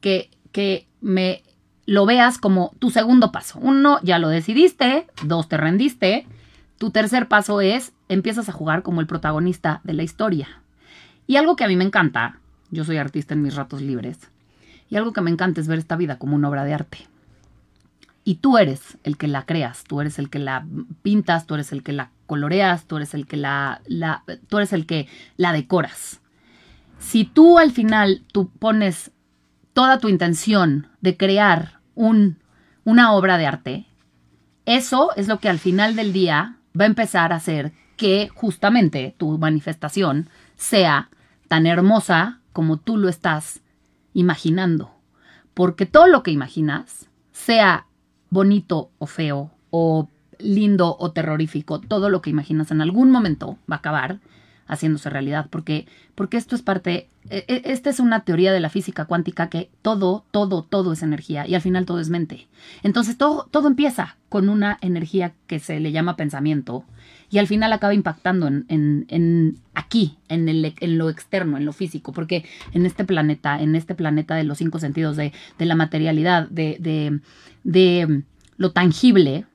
que, 0.00 0.30
que 0.52 0.86
me 1.00 1.42
lo 1.86 2.06
veas 2.06 2.38
como 2.38 2.72
tu 2.78 2.90
segundo 2.90 3.32
paso. 3.32 3.58
Uno, 3.60 3.98
ya 4.02 4.18
lo 4.18 4.28
decidiste. 4.28 5.06
Dos, 5.24 5.48
te 5.48 5.56
rendiste. 5.56 6.26
Tu 6.78 6.90
tercer 6.90 7.28
paso 7.28 7.60
es, 7.60 7.92
empiezas 8.08 8.48
a 8.48 8.52
jugar 8.52 8.82
como 8.82 9.00
el 9.00 9.06
protagonista 9.06 9.80
de 9.84 9.94
la 9.94 10.02
historia. 10.02 10.62
Y 11.26 11.36
algo 11.36 11.56
que 11.56 11.64
a 11.64 11.68
mí 11.68 11.76
me 11.76 11.84
encanta, 11.84 12.38
yo 12.70 12.84
soy 12.84 12.96
artista 12.96 13.34
en 13.34 13.42
mis 13.42 13.54
ratos 13.54 13.82
libres, 13.82 14.18
y 14.88 14.96
algo 14.96 15.12
que 15.12 15.20
me 15.20 15.30
encanta 15.30 15.60
es 15.60 15.68
ver 15.68 15.78
esta 15.78 15.96
vida 15.96 16.18
como 16.18 16.36
una 16.36 16.48
obra 16.48 16.64
de 16.64 16.74
arte. 16.74 17.06
Y 18.24 18.36
tú 18.36 18.58
eres 18.58 18.98
el 19.04 19.16
que 19.16 19.28
la 19.28 19.46
creas, 19.46 19.84
tú 19.84 20.00
eres 20.00 20.18
el 20.18 20.30
que 20.30 20.38
la 20.38 20.66
pintas, 21.02 21.46
tú 21.46 21.54
eres 21.54 21.72
el 21.72 21.82
que 21.82 21.92
la 21.92 22.10
coloreas, 22.30 22.86
tú 22.86 22.98
eres 22.98 23.12
el 23.12 23.26
que 23.26 23.36
la, 23.36 23.82
tú 24.48 24.58
eres 24.58 24.72
el 24.72 24.86
que 24.86 25.08
la 25.36 25.52
decoras. 25.52 26.20
Si 27.00 27.24
tú 27.24 27.58
al 27.58 27.72
final 27.72 28.22
tú 28.32 28.48
pones 28.50 29.10
toda 29.72 29.98
tu 29.98 30.08
intención 30.08 30.86
de 31.00 31.16
crear 31.16 31.80
un, 31.96 32.38
una 32.84 33.14
obra 33.14 33.36
de 33.36 33.46
arte, 33.46 33.86
eso 34.64 35.10
es 35.16 35.26
lo 35.26 35.40
que 35.40 35.48
al 35.48 35.58
final 35.58 35.96
del 35.96 36.12
día 36.12 36.58
va 36.80 36.84
a 36.84 36.86
empezar 36.86 37.32
a 37.32 37.36
hacer 37.36 37.72
que 37.96 38.30
justamente 38.32 39.12
tu 39.18 39.36
manifestación 39.36 40.30
sea 40.54 41.10
tan 41.48 41.66
hermosa 41.66 42.38
como 42.52 42.76
tú 42.76 42.96
lo 42.96 43.08
estás 43.08 43.60
imaginando. 44.14 44.94
Porque 45.52 45.84
todo 45.84 46.06
lo 46.06 46.22
que 46.22 46.30
imaginas, 46.30 47.08
sea 47.32 47.86
bonito 48.30 48.92
o 49.00 49.06
feo, 49.06 49.50
o 49.70 50.08
lindo 50.42 50.96
o 50.98 51.12
terrorífico, 51.12 51.80
todo 51.80 52.10
lo 52.10 52.22
que 52.22 52.30
imaginas 52.30 52.70
en 52.70 52.80
algún 52.80 53.10
momento 53.10 53.58
va 53.70 53.76
a 53.76 53.78
acabar 53.78 54.18
haciéndose 54.70 55.10
realidad, 55.10 55.48
porque, 55.50 55.86
porque 56.14 56.36
esto 56.36 56.54
es 56.54 56.62
parte, 56.62 57.08
e, 57.28 57.44
e, 57.48 57.62
esta 57.72 57.90
es 57.90 57.98
una 57.98 58.20
teoría 58.20 58.52
de 58.52 58.60
la 58.60 58.70
física 58.70 59.04
cuántica 59.04 59.50
que 59.50 59.68
todo, 59.82 60.24
todo, 60.30 60.62
todo 60.62 60.92
es 60.92 61.02
energía 61.02 61.46
y 61.46 61.56
al 61.56 61.60
final 61.60 61.86
todo 61.86 61.98
es 61.98 62.08
mente. 62.08 62.46
Entonces 62.84 63.18
todo, 63.18 63.48
todo 63.50 63.66
empieza 63.66 64.16
con 64.28 64.48
una 64.48 64.78
energía 64.80 65.32
que 65.48 65.58
se 65.58 65.80
le 65.80 65.90
llama 65.90 66.14
pensamiento 66.14 66.84
y 67.30 67.38
al 67.38 67.48
final 67.48 67.72
acaba 67.72 67.94
impactando 67.94 68.46
en, 68.46 68.64
en, 68.68 69.06
en 69.08 69.58
aquí, 69.74 70.18
en, 70.28 70.48
el, 70.48 70.72
en 70.78 70.98
lo 70.98 71.10
externo, 71.10 71.56
en 71.56 71.64
lo 71.64 71.72
físico, 71.72 72.12
porque 72.12 72.44
en 72.72 72.86
este 72.86 73.04
planeta, 73.04 73.60
en 73.60 73.74
este 73.74 73.96
planeta 73.96 74.36
de 74.36 74.44
los 74.44 74.58
cinco 74.58 74.78
sentidos, 74.78 75.16
de, 75.16 75.32
de 75.58 75.66
la 75.66 75.74
materialidad, 75.74 76.48
de, 76.48 76.76
de, 76.78 77.20
de 77.64 78.22
lo 78.56 78.70
tangible, 78.70 79.46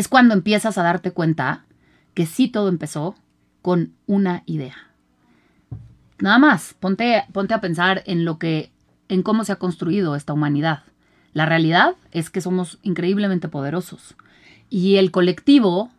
es 0.00 0.08
cuando 0.08 0.32
empiezas 0.32 0.78
a 0.78 0.82
darte 0.82 1.12
cuenta 1.12 1.66
que 2.14 2.24
sí 2.24 2.48
todo 2.48 2.68
empezó 2.68 3.16
con 3.60 3.92
una 4.06 4.42
idea. 4.46 4.74
Nada 6.18 6.38
más, 6.38 6.74
ponte, 6.80 7.24
ponte 7.32 7.52
a 7.52 7.60
pensar 7.60 8.02
en 8.06 8.24
lo 8.24 8.38
que, 8.38 8.72
en 9.08 9.22
cómo 9.22 9.44
se 9.44 9.52
ha 9.52 9.56
construido 9.56 10.16
esta 10.16 10.32
humanidad. 10.32 10.84
La 11.34 11.44
realidad 11.44 11.96
es 12.12 12.30
que 12.30 12.40
somos 12.40 12.78
increíblemente 12.82 13.48
poderosos 13.48 14.16
y 14.70 14.96
el 14.96 15.10
colectivo 15.10 15.90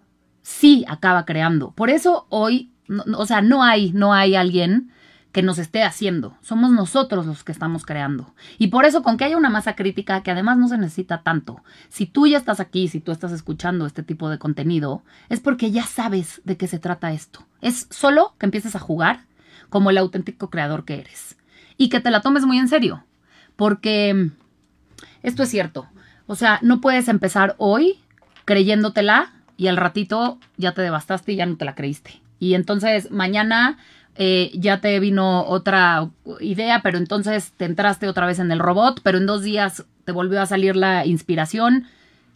sí 0.41 0.84
acaba 0.88 1.25
creando. 1.25 1.70
Por 1.70 1.91
eso 1.91 2.25
hoy, 2.29 2.72
o 3.15 3.25
sea, 3.27 3.43
no 3.43 3.63
hay, 3.63 3.91
no 3.93 4.15
hay 4.15 4.34
alguien 4.34 4.89
que 5.31 5.43
nos 5.43 5.57
esté 5.57 5.83
haciendo. 5.83 6.35
Somos 6.41 6.71
nosotros 6.71 7.25
los 7.25 7.43
que 7.43 7.51
estamos 7.51 7.85
creando. 7.85 8.33
Y 8.57 8.67
por 8.67 8.85
eso, 8.85 9.01
con 9.01 9.17
que 9.17 9.25
haya 9.25 9.38
una 9.38 9.50
masa 9.50 9.75
crítica, 9.75 10.23
que 10.23 10.31
además 10.31 10.57
no 10.57 10.67
se 10.67 10.77
necesita 10.77 11.23
tanto, 11.23 11.63
si 11.89 12.05
tú 12.05 12.27
ya 12.27 12.38
estás 12.38 12.59
aquí, 12.59 12.88
si 12.88 13.00
tú 13.00 13.11
estás 13.11 13.31
escuchando 13.31 13.85
este 13.85 14.03
tipo 14.03 14.29
de 14.29 14.39
contenido, 14.39 15.03
es 15.29 15.39
porque 15.39 15.71
ya 15.71 15.83
sabes 15.83 16.41
de 16.43 16.57
qué 16.57 16.67
se 16.67 16.79
trata 16.79 17.13
esto. 17.13 17.45
Es 17.61 17.88
solo 17.89 18.35
que 18.38 18.45
empieces 18.45 18.75
a 18.75 18.79
jugar 18.79 19.25
como 19.69 19.89
el 19.89 19.97
auténtico 19.97 20.50
creador 20.50 20.83
que 20.83 21.00
eres. 21.00 21.38
Y 21.77 21.89
que 21.89 22.01
te 22.01 22.11
la 22.11 22.21
tomes 22.21 22.45
muy 22.45 22.57
en 22.57 22.67
serio. 22.67 23.03
Porque 23.55 24.31
esto 25.23 25.43
es 25.43 25.50
cierto. 25.50 25.88
O 26.27 26.35
sea, 26.35 26.59
no 26.61 26.81
puedes 26.81 27.07
empezar 27.07 27.55
hoy 27.57 28.00
creyéndotela 28.45 29.33
y 29.57 29.67
al 29.67 29.77
ratito 29.77 30.39
ya 30.57 30.73
te 30.73 30.81
devastaste 30.81 31.33
y 31.33 31.35
ya 31.38 31.45
no 31.45 31.55
te 31.55 31.65
la 31.65 31.75
creíste. 31.75 32.21
Y 32.39 32.55
entonces 32.55 33.11
mañana 33.11 33.77
eh, 34.15 34.51
ya 34.53 34.82
te 34.82 35.00
vino 35.00 35.46
otra 35.46 36.10
idea, 36.39 36.82
pero 36.82 36.98
entonces 36.98 37.53
te 37.56 37.65
entraste 37.65 38.10
otra 38.10 38.25
vez 38.25 38.39
en 38.39 38.51
el 38.51 38.60
robot, 38.60 39.01
pero 39.03 39.18
en 39.18 39.25
dos 39.25 39.41
días 39.41 39.86
te 40.03 40.12
volvió 40.12 40.41
a 40.41 40.46
salir 40.46 40.75
la 40.75 41.06
inspiración. 41.06 41.86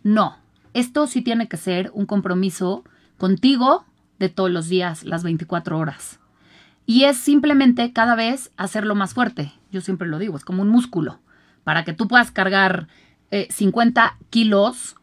No, 0.04 0.38
esto 0.74 1.08
sí 1.08 1.22
tiene 1.22 1.48
que 1.48 1.58
ser 1.58 1.92
un 1.94 2.06
compromiso 2.06 2.84
contigo 3.18 3.86
de 4.20 4.30
todos 4.30 4.50
los 4.50 4.70
días, 4.70 5.04
las 5.04 5.24
24 5.24 5.78
horas. 5.78 6.20
Y 6.86 7.06
es 7.06 7.18
simplemente 7.18 7.92
cada 7.92 8.16
vez 8.16 8.52
hacerlo 8.58 8.96
más 8.96 9.14
fuerte. 9.14 9.52
Yo 9.72 9.82
siempre 9.82 10.08
lo 10.08 10.20
digo, 10.20 10.38
es 10.38 10.46
como 10.46 10.62
un 10.62 10.70
músculo. 10.70 11.20
Para 11.64 11.84
que 11.84 11.94
tú 11.94 12.08
puedas 12.08 12.32
cargar 12.32 12.88
50 13.32 14.06
eh, 14.06 14.26
kilos, 14.30 14.96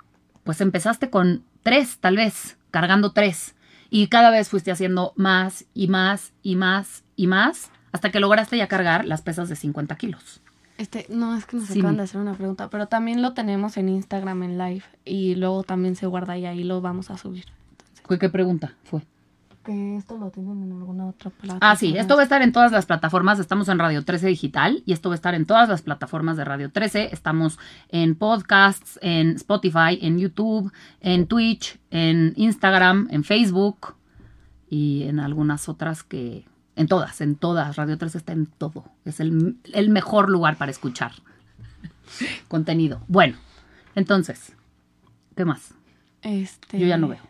pues 0.45 0.61
empezaste 0.61 1.11
con 1.11 1.43
3 1.65 1.99
tal 1.99 2.17
vez, 2.17 2.57
cargando 2.71 3.13
3 3.13 3.57
y 3.95 4.07
cada 4.07 4.31
vez 4.31 4.49
fuiste 4.49 4.71
haciendo 4.71 5.13
más 5.17 5.67
y 5.75 5.87
más 5.87 6.33
y 6.43 6.57
más 6.57 7.05
y 7.15 7.27
más 7.27 7.71
hasta 7.93 8.11
que 8.11 8.21
lograste 8.21 8.57
ya 8.57 8.67
cargar 8.67 9.05
las 9.05 9.21
pesas 9.21 9.51
de 9.51 9.55
50 9.55 9.95
kilos. 9.97 10.41
Este, 10.79 11.05
no, 11.11 11.37
es 11.37 11.45
que 11.45 11.59
nos 11.59 11.71
acaban 11.71 11.99
de 11.99 12.05
hacer 12.05 12.19
una 12.19 12.33
pregunta, 12.33 12.71
pero 12.71 12.87
también 12.89 13.21
lo 13.21 13.35
tenemos 13.35 13.77
en 13.77 13.91
Instagram 13.91 14.45
en 14.45 14.57
live 14.57 14.83
y 15.05 15.35
luego 15.35 15.63
también 15.63 15.95
se 15.95 16.07
guarda 16.07 16.39
y 16.39 16.47
ahí 16.47 16.65
lo 16.65 16.81
vamos 16.81 17.11
a 17.11 17.19
subir. 17.19 17.45
¿Qué 18.19 18.31
pregunta 18.31 18.75
fue? 18.83 19.03
Que 19.63 19.97
esto 19.97 20.19
lo 20.19 20.31
tienen 20.31 20.63
en 20.63 20.73
alguna 20.73 21.07
otra 21.07 21.31
plataforma. 21.31 21.71
Ah, 21.71 21.77
sí, 21.77 21.97
esto 21.97 22.15
va 22.15 22.21
a 22.21 22.25
estar 22.25 22.43
en 22.43 22.53
todas 22.53 22.73
las 22.73 22.87
plataformas. 22.87 23.39
Estamos 23.39 23.69
en 23.69 23.79
Radio 23.79 24.05
13 24.05 24.27
Digital 24.29 24.83
y 24.87 24.93
esto 24.93 25.09
va 25.09 25.15
a 25.15 25.17
estar 25.17 25.35
en 25.35 25.47
todas 25.47 25.69
las 25.69 25.83
plataformas 25.83 26.37
de 26.37 26.45
Radio 26.45 26.71
13. 26.71 27.11
Estamos 27.13 27.59
en 27.89 28.15
podcasts, 28.15 28.99
en 29.03 29.37
Spotify, 29.37 29.99
en 30.01 30.19
YouTube, 30.19 30.73
en 31.01 31.27
Twitch, 31.27 31.79
en 31.91 32.33
Instagram, 32.37 33.09
en 33.11 33.25
Facebook 33.25 33.95
y 34.69 35.05
en 35.05 35.21
algunas 35.21 35.69
otras 35.69 36.03
que... 36.03 36.45
En 36.75 36.89
todas, 36.89 37.21
en 37.21 37.37
todas. 37.37 37.77
Radio 37.77 37.99
13 37.99 38.19
está 38.19 38.33
en 38.33 38.47
todo. 38.47 38.85
Es 39.05 39.21
el, 39.21 39.59
el 39.75 39.91
mejor 39.91 40.31
lugar 40.31 40.57
para 40.57 40.71
escuchar 40.71 41.13
contenido. 42.49 43.03
Bueno, 43.09 43.37
entonces, 43.95 44.55
¿qué 45.37 45.45
más? 45.45 45.75
Este... 46.23 46.79
Yo 46.79 46.87
ya 46.87 46.97
no 46.97 47.09
veo. 47.09 47.21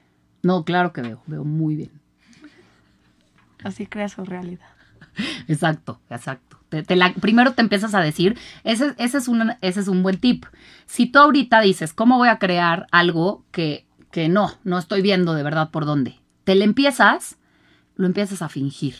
No, 0.44 0.64
claro 0.64 0.92
que 0.92 1.02
veo. 1.02 1.22
Veo 1.26 1.44
muy 1.44 1.74
bien. 1.74 2.01
Así 3.64 3.86
crea 3.86 4.08
su 4.08 4.24
realidad. 4.24 4.66
Exacto, 5.48 6.00
exacto. 6.10 6.58
primero 7.20 7.52
te 7.52 7.62
empiezas 7.62 7.94
a 7.94 8.00
decir, 8.00 8.38
ese, 8.64 8.94
ese, 8.98 9.18
es 9.18 9.28
un, 9.28 9.54
ese 9.60 9.80
es 9.80 9.88
un 9.88 10.02
buen 10.02 10.18
tip. 10.18 10.46
Si 10.86 11.06
tú 11.06 11.18
ahorita 11.18 11.60
dices, 11.60 11.92
¿cómo 11.92 12.18
voy 12.18 12.28
a 12.28 12.38
crear 12.38 12.86
algo 12.90 13.44
que, 13.50 13.86
que 14.10 14.28
no, 14.28 14.52
no 14.64 14.78
estoy 14.78 15.02
viendo 15.02 15.34
de 15.34 15.42
verdad 15.42 15.70
por 15.70 15.84
dónde? 15.84 16.16
Te 16.44 16.54
le 16.54 16.64
empiezas, 16.64 17.36
lo 17.96 18.06
empiezas 18.06 18.42
a 18.42 18.48
fingir. 18.48 18.96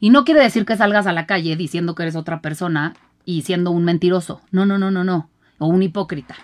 Y 0.00 0.10
no 0.10 0.24
quiere 0.24 0.42
decir 0.42 0.64
que 0.64 0.76
salgas 0.76 1.06
a 1.06 1.12
la 1.12 1.26
calle 1.26 1.56
diciendo 1.56 1.94
que 1.94 2.02
eres 2.02 2.16
otra 2.16 2.40
persona 2.40 2.94
y 3.24 3.42
siendo 3.42 3.70
un 3.70 3.84
mentiroso. 3.84 4.40
No, 4.50 4.66
no, 4.66 4.78
no, 4.78 4.90
no, 4.90 5.04
no. 5.04 5.30
O 5.58 5.66
un 5.66 5.82
hipócrita. 5.82 6.34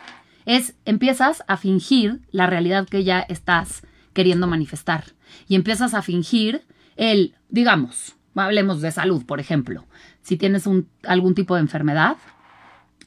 Es, 0.44 0.76
empiezas 0.84 1.42
a 1.48 1.56
fingir 1.56 2.20
la 2.30 2.46
realidad 2.46 2.86
que 2.88 3.04
ya 3.04 3.20
estás 3.20 3.82
queriendo 4.12 4.46
manifestar. 4.46 5.04
Y 5.48 5.56
empiezas 5.56 5.94
a 5.94 6.02
fingir 6.02 6.64
el, 6.96 7.34
digamos, 7.48 8.16
hablemos 8.34 8.80
de 8.80 8.92
salud, 8.92 9.24
por 9.24 9.40
ejemplo, 9.40 9.86
si 10.22 10.36
tienes 10.36 10.66
un, 10.66 10.88
algún 11.04 11.34
tipo 11.34 11.54
de 11.54 11.60
enfermedad, 11.60 12.16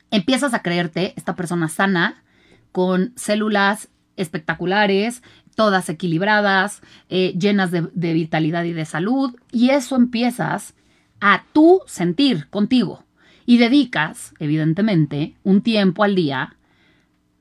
empiezas 0.09 0.53
a 0.53 0.61
creerte 0.61 1.13
esta 1.15 1.35
persona 1.35 1.69
sana, 1.69 2.23
con 2.71 3.13
células 3.15 3.89
espectaculares, 4.15 5.23
todas 5.55 5.89
equilibradas, 5.89 6.81
eh, 7.09 7.33
llenas 7.37 7.71
de, 7.71 7.89
de 7.93 8.13
vitalidad 8.13 8.63
y 8.63 8.73
de 8.73 8.85
salud, 8.85 9.35
y 9.51 9.69
eso 9.69 9.95
empiezas 9.95 10.73
a 11.19 11.43
tú 11.53 11.81
sentir 11.85 12.47
contigo. 12.49 13.03
Y 13.45 13.57
dedicas, 13.57 14.33
evidentemente, 14.39 15.35
un 15.43 15.61
tiempo 15.61 16.03
al 16.03 16.15
día 16.15 16.55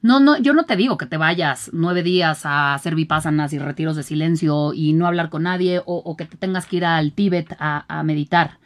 no, 0.02 0.18
no, 0.18 0.38
yo 0.38 0.54
no 0.54 0.64
te 0.64 0.76
digo 0.76 0.96
que 0.96 1.04
te 1.04 1.18
vayas 1.18 1.70
nueve 1.74 2.02
días 2.02 2.46
a 2.46 2.72
hacer 2.74 2.94
vipassanas 2.94 3.52
y 3.52 3.58
retiros 3.58 3.96
de 3.96 4.02
silencio 4.02 4.72
y 4.72 4.94
no 4.94 5.06
hablar 5.06 5.28
con 5.28 5.42
nadie 5.42 5.82
o, 5.84 6.16
que 6.16 6.24
te 6.24 6.38
tengas 6.38 6.66
que 6.66 6.76
ir 6.76 6.84
al 6.86 7.12
Tíbet 7.12 7.54
a, 7.58 7.84
a, 7.86 8.02
meditar. 8.02 8.58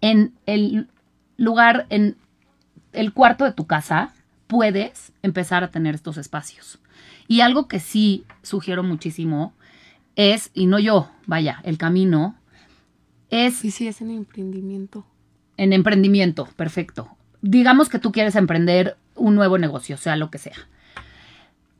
En 0.00 0.34
el 0.46 0.86
lugar, 1.36 1.86
en 1.90 2.16
el 2.92 3.12
cuarto 3.12 3.44
de 3.44 3.52
tu 3.52 3.66
casa, 3.66 4.12
puedes 4.46 5.12
empezar 5.22 5.64
a 5.64 5.70
tener 5.72 5.96
estos 5.96 6.18
espacios. 6.18 6.78
Y 7.26 7.40
algo 7.40 7.66
que 7.66 7.80
sí 7.80 8.24
sugiero 8.42 8.84
muchísimo 8.84 9.54
es, 10.14 10.52
y 10.54 10.66
no 10.66 10.78
yo, 10.78 11.10
vaya, 11.26 11.60
el 11.64 11.78
camino, 11.78 12.36
es... 13.28 13.56
Sí, 13.56 13.72
sí, 13.72 13.88
es 13.88 14.00
en 14.00 14.10
emprendimiento. 14.10 15.04
En 15.56 15.72
emprendimiento, 15.72 16.46
perfecto. 16.54 17.08
Digamos 17.42 17.88
que 17.88 17.98
tú 17.98 18.12
quieres 18.12 18.36
emprender 18.36 18.96
un 19.16 19.34
nuevo 19.34 19.58
negocio, 19.58 19.96
sea 19.96 20.14
lo 20.14 20.30
que 20.30 20.38
sea 20.38 20.54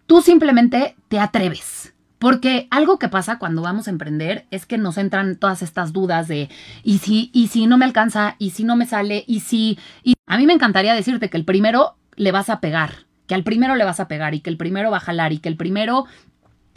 Tú 0.07 0.23
simplemente 0.23 0.97
te 1.09 1.19
atreves. 1.19 1.93
Porque 2.19 2.67
algo 2.71 2.99
que 2.99 3.09
pasa 3.09 3.39
cuando 3.39 3.61
vamos 3.61 3.87
a 3.87 3.91
emprender 3.91 4.47
es 4.51 4.65
que 4.65 4.79
nos 4.79 4.97
entran 4.97 5.37
todas 5.37 5.61
estas 5.61 5.93
dudas 5.93 6.29
de 6.29 6.49
y 6.83 6.99
si 6.99 7.31
y 7.35 7.49
si 7.49 7.67
no 7.67 7.77
me 7.77 7.85
alcanza 7.85 8.37
y 8.39 8.51
si 8.51 8.65
no 8.65 8.75
me 8.75 8.87
sale 8.87 9.23
y 9.27 9.41
si 9.41 9.79
y 10.03 10.15
a 10.27 10.39
mí 10.39 10.47
me 10.47 10.55
encantaría 10.55 10.95
decirte 10.95 11.29
que 11.29 11.37
el 11.37 11.45
primero 11.45 11.97
le 12.15 12.33
vas 12.33 12.49
a 12.49 12.61
pegar, 12.61 13.05
que 13.27 13.35
al 13.35 13.45
primero 13.45 13.77
le 13.77 13.85
vas 13.85 14.01
a 14.01 14.09
pegar 14.09 14.35
y 14.35 14.41
que 14.41 14.49
el 14.49 14.57
primero 14.57 14.91
va 14.91 14.97
a 14.97 15.01
jalar 15.01 15.35
y 15.35 15.41
que 15.41 15.51
el 15.51 15.59
primero 15.59 16.07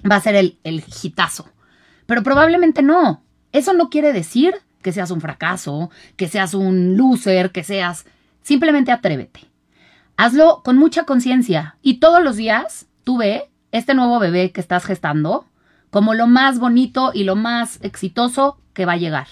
va 0.09 0.17
a 0.17 0.21
ser 0.21 0.35
el 0.35 0.57
el. 0.63 0.83
Pero 2.05 2.21
probablemente 2.21 2.81
no. 2.81 3.23
Eso 3.53 3.71
no 3.71 3.89
quiere 3.89 4.11
decir 4.11 4.55
que 4.81 4.91
seas 4.91 5.09
un 5.09 5.21
fracaso, 5.21 5.89
que 6.17 6.27
seas 6.27 6.53
un 6.53 6.97
loser, 6.97 7.51
que 7.51 7.63
seas 7.63 8.05
simplemente 8.41 8.91
atrévete. 8.91 9.41
Hazlo 10.17 10.61
con 10.65 10.77
mucha 10.77 11.05
conciencia 11.05 11.77
y 11.81 11.99
todos 11.99 12.21
los 12.21 12.35
días 12.35 12.88
tú 13.09 13.19
este 13.71 13.95
nuevo 13.95 14.19
bebé 14.19 14.51
que 14.51 14.61
estás 14.61 14.85
gestando 14.85 15.47
como 15.89 16.13
lo 16.13 16.27
más 16.27 16.59
bonito 16.59 17.09
y 17.11 17.23
lo 17.23 17.35
más 17.35 17.79
exitoso 17.81 18.59
que 18.73 18.85
va 18.85 18.91
a 18.93 18.97
llegar. 18.97 19.25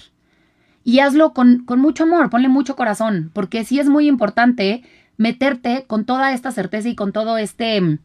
Y 0.84 0.98
hazlo 0.98 1.31
con, 1.36 1.63
con 1.63 1.79
mucho 1.79 2.05
amor, 2.05 2.31
ponle 2.31 2.48
mucho 2.48 2.75
corazón, 2.75 3.29
porque 3.36 3.63
sí 3.65 3.79
es 3.79 3.88
muy 3.88 4.07
importante 4.07 4.84
meterte 5.17 5.86
con 5.86 6.05
toda 6.05 6.34
esta 6.34 6.50
certeza 6.50 6.89
y 6.89 6.96
con 6.96 7.12
todo 7.12 7.38
este, 7.38 8.00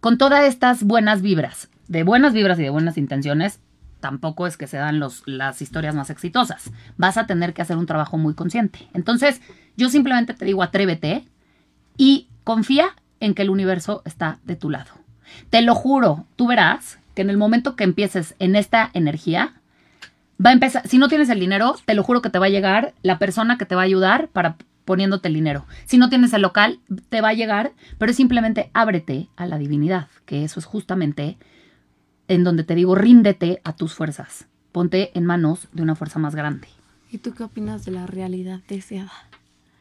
con 0.00 0.18
todas 0.18 0.44
estas 0.44 0.82
buenas 0.82 1.22
vibras. 1.22 1.70
De 1.88 2.02
buenas 2.02 2.34
vibras 2.34 2.58
y 2.58 2.62
de 2.64 2.68
buenas 2.70 2.98
intenciones, 2.98 3.60
tampoco 4.00 4.46
es 4.46 4.58
que 4.58 4.66
se 4.66 4.76
dan 4.76 5.00
los, 5.00 5.22
las 5.24 5.62
historias 5.62 5.94
más 5.94 6.10
exitosas. 6.10 6.70
Vas 6.98 7.16
a 7.16 7.26
tener 7.26 7.54
que 7.54 7.62
hacer 7.62 7.78
un 7.78 7.86
trabajo 7.86 8.18
muy 8.18 8.34
consciente. 8.34 8.90
Entonces, 8.92 9.40
yo 9.74 9.88
simplemente 9.88 10.34
te 10.34 10.44
digo, 10.44 10.62
atrévete 10.62 11.24
y 11.96 12.28
confía 12.44 12.88
en 13.20 13.32
que 13.32 13.40
el 13.40 13.48
universo 13.48 14.02
está 14.04 14.38
de 14.44 14.56
tu 14.56 14.68
lado. 14.68 15.03
Te 15.50 15.62
lo 15.62 15.74
juro, 15.74 16.26
tú 16.36 16.46
verás 16.46 16.98
que 17.14 17.22
en 17.22 17.30
el 17.30 17.36
momento 17.36 17.76
que 17.76 17.84
empieces 17.84 18.34
en 18.38 18.56
esta 18.56 18.90
energía, 18.92 19.54
va 20.44 20.50
a 20.50 20.52
empezar, 20.52 20.86
si 20.88 20.98
no 20.98 21.08
tienes 21.08 21.28
el 21.28 21.40
dinero, 21.40 21.76
te 21.84 21.94
lo 21.94 22.02
juro 22.02 22.22
que 22.22 22.30
te 22.30 22.38
va 22.38 22.46
a 22.46 22.50
llegar 22.50 22.94
la 23.02 23.18
persona 23.18 23.56
que 23.58 23.66
te 23.66 23.74
va 23.74 23.82
a 23.82 23.84
ayudar 23.84 24.28
para 24.28 24.56
poniéndote 24.84 25.28
el 25.28 25.34
dinero. 25.34 25.64
Si 25.86 25.96
no 25.96 26.08
tienes 26.08 26.32
el 26.32 26.42
local, 26.42 26.80
te 27.08 27.20
va 27.20 27.30
a 27.30 27.34
llegar, 27.34 27.72
pero 27.98 28.12
simplemente 28.12 28.70
ábrete 28.74 29.28
a 29.36 29.46
la 29.46 29.58
divinidad, 29.58 30.08
que 30.26 30.44
eso 30.44 30.60
es 30.60 30.66
justamente 30.66 31.38
en 32.28 32.44
donde 32.44 32.64
te 32.64 32.74
digo, 32.74 32.94
ríndete 32.94 33.60
a 33.64 33.74
tus 33.74 33.94
fuerzas. 33.94 34.46
Ponte 34.72 35.16
en 35.16 35.24
manos 35.24 35.68
de 35.72 35.82
una 35.82 35.94
fuerza 35.94 36.18
más 36.18 36.34
grande. 36.34 36.68
¿Y 37.10 37.18
tú 37.18 37.32
qué 37.32 37.44
opinas 37.44 37.84
de 37.84 37.92
la 37.92 38.06
realidad 38.06 38.60
deseada? 38.66 39.12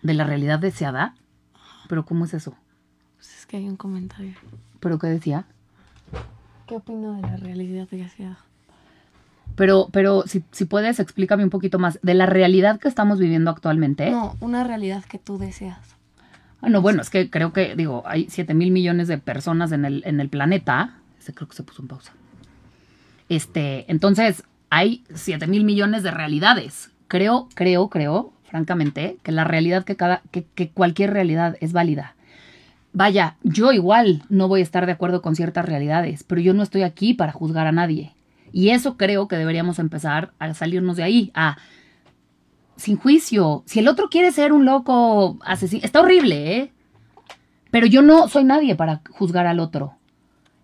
¿De 0.02 0.14
la 0.14 0.24
realidad 0.24 0.60
deseada? 0.60 1.16
¿Pero 1.90 2.06
cómo 2.06 2.26
es 2.26 2.34
eso? 2.34 2.56
Pues 3.16 3.40
es 3.40 3.46
que 3.46 3.58
hay 3.58 3.68
un 3.68 3.76
comentario. 3.76 4.36
¿Pero 4.84 5.00
qué 5.00 5.08
decía? 5.08 5.46
¿Qué 6.68 6.76
opino 6.76 7.14
de 7.14 7.22
la 7.22 7.38
realidad 7.38 7.88
deseada? 7.90 8.38
Pero, 9.56 9.88
pero 9.94 10.24
si, 10.28 10.44
si 10.52 10.66
puedes, 10.66 11.00
explícame 11.00 11.46
un 11.46 11.50
poquito 11.50 11.80
más 11.80 12.00
de 12.02 12.14
la 12.14 12.26
realidad 12.26 12.82
que 12.82 12.90
estamos 12.90 13.18
viviendo 13.18 13.50
actualmente. 13.50 14.12
No, 14.12 14.36
una 14.42 14.66
realidad 14.66 15.06
que 15.06 15.20
tú 15.20 15.38
deseas. 15.38 15.80
Ah, 16.62 16.68
no, 16.68 16.82
bueno, 16.82 17.02
es 17.02 17.10
que 17.10 17.30
creo 17.30 17.54
que, 17.54 17.78
digo, 17.78 18.04
hay 18.06 18.28
7 18.30 18.54
mil 18.54 18.72
millones 18.72 19.08
de 19.08 19.18
personas 19.18 19.72
en 19.72 19.86
el, 19.86 20.04
en 20.06 20.20
el 20.20 20.28
planeta. 20.28 20.98
Ese 21.18 21.34
creo 21.34 21.48
que 21.48 21.56
se 21.56 21.64
puso 21.64 21.82
en 21.82 21.88
pausa. 21.88 22.12
Este, 23.30 23.90
entonces, 23.90 24.44
hay 24.70 25.06
7 25.14 25.48
mil 25.48 25.64
millones 25.64 26.04
de 26.04 26.12
realidades. 26.12 26.92
Creo, 27.08 27.48
creo, 27.56 27.88
creo, 27.88 28.34
francamente, 28.50 29.16
que 29.24 29.32
la 29.32 29.46
realidad 29.46 29.86
que 29.86 29.96
cada, 29.96 30.24
que, 30.32 30.44
que 30.44 30.72
cualquier 30.72 31.14
realidad 31.14 31.56
es 31.62 31.72
válida. 31.72 32.16
Vaya, 32.94 33.38
yo 33.42 33.72
igual 33.72 34.24
no 34.30 34.48
voy 34.48 34.60
a 34.60 34.64
estar 34.64 34.86
de 34.86 34.92
acuerdo 34.92 35.24
con 35.24 35.36
ciertas 35.36 35.66
realidades, 35.66 36.24
pero 36.24 36.40
yo 36.42 36.54
no 36.54 36.62
estoy 36.62 36.84
aquí 36.84 37.16
para 37.16 37.32
juzgar 37.32 37.66
a 37.66 37.72
nadie. 37.72 38.14
Y 38.52 38.70
eso 38.70 38.98
creo 38.98 39.28
que 39.28 39.36
deberíamos 39.36 39.80
empezar 39.80 40.32
a 40.38 40.54
salirnos 40.54 40.96
de 40.96 41.04
ahí, 41.04 41.32
a 41.34 41.58
sin 42.76 42.98
juicio. 42.98 43.64
Si 43.66 43.80
el 43.80 43.88
otro 43.88 44.10
quiere 44.10 44.32
ser 44.32 44.54
un 44.54 44.66
loco 44.66 45.40
asesino, 45.44 45.84
está 45.84 46.02
horrible, 46.02 46.58
¿eh? 46.58 46.72
Pero 47.72 47.88
yo 47.88 48.04
no 48.04 48.28
soy 48.28 48.44
nadie 48.44 48.76
para 48.76 49.02
juzgar 49.10 49.48
al 49.48 49.60
otro. 49.60 49.96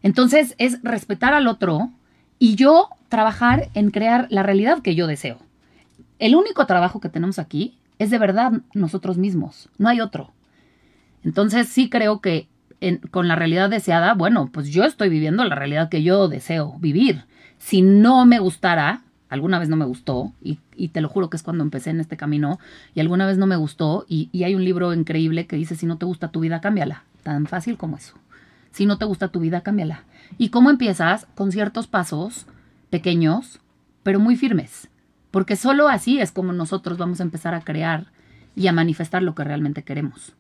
Entonces 0.03 0.53
es 0.59 0.79
respetar 0.83 1.33
al 1.33 1.48
otro 1.48 1.89
y 2.38 2.53
yo 2.55 2.89
trabajar 3.09 3.69
en 3.74 3.89
crear 3.89 4.27
la 4.29 4.43
realidad 4.43 4.83
que 4.83 4.93
yo 4.93 5.07
deseo. 5.07 5.39
El 6.19 6.36
único 6.36 6.67
trabajo 6.67 7.00
que 7.00 7.09
tenemos 7.09 7.39
aquí 7.39 7.79
es 7.98 8.12
de 8.12 8.19
verdad 8.19 8.62
nosotros 8.75 9.17
mismos, 9.17 9.69
no 9.79 9.89
hay 9.89 10.00
otro. 10.00 10.31
Entonces 11.23 11.67
sí 11.67 11.89
creo 11.89 12.21
que 12.21 12.47
con 13.11 13.27
la 13.27 13.35
realidad 13.35 13.69
deseada, 13.69 14.13
bueno, 14.13 14.49
pues 14.51 14.69
yo 14.69 14.85
estoy 14.85 15.09
viviendo 15.09 15.43
la 15.43 15.55
realidad 15.55 15.89
que 15.89 16.03
yo 16.03 16.27
deseo 16.27 16.77
vivir. 16.79 17.25
Si 17.57 17.81
no 17.81 18.25
me 18.25 18.39
gustara, 18.39 19.01
alguna 19.27 19.59
vez 19.59 19.69
no 19.69 19.75
me 19.75 19.85
gustó, 19.85 20.33
y, 20.41 20.59
y 20.75 20.89
te 20.89 21.01
lo 21.01 21.09
juro 21.09 21.29
que 21.29 21.38
es 21.38 21.43
cuando 21.43 21.63
empecé 21.63 21.89
en 21.89 21.99
este 21.99 22.17
camino, 22.17 22.57
y 22.95 23.01
alguna 23.01 23.25
vez 23.25 23.38
no 23.38 23.47
me 23.47 23.57
gustó, 23.57 24.05
y, 24.07 24.29
y 24.31 24.43
hay 24.43 24.55
un 24.55 24.63
libro 24.63 24.93
increíble 24.93 25.45
que 25.45 25.57
dice, 25.57 25.75
si 25.75 25.85
no 25.85 25.97
te 25.97 26.05
gusta 26.05 26.29
tu 26.29 26.39
vida, 26.39 26.61
cámbiala. 26.61 27.03
Tan 27.23 27.47
fácil 27.47 27.77
como 27.77 27.97
eso. 27.97 28.15
Si 28.71 28.85
no 28.85 28.97
te 28.97 29.05
gusta 29.05 29.27
tu 29.27 29.39
vida, 29.39 29.61
cámbiala. 29.61 30.03
¿Y 30.38 30.49
cómo 30.49 30.69
empiezas? 30.69 31.27
Con 31.35 31.51
ciertos 31.51 31.88
pasos 31.88 32.45
pequeños, 32.89 33.59
pero 34.03 34.19
muy 34.19 34.35
firmes. 34.35 34.88
Porque 35.31 35.55
solo 35.55 35.89
así 35.89 36.19
es 36.19 36.31
como 36.31 36.53
nosotros 36.53 36.97
vamos 36.97 37.19
a 37.19 37.23
empezar 37.23 37.53
a 37.53 37.61
crear 37.61 38.07
y 38.55 38.67
a 38.67 38.73
manifestar 38.73 39.21
lo 39.21 39.35
que 39.35 39.43
realmente 39.43 39.83
queremos. 39.83 40.33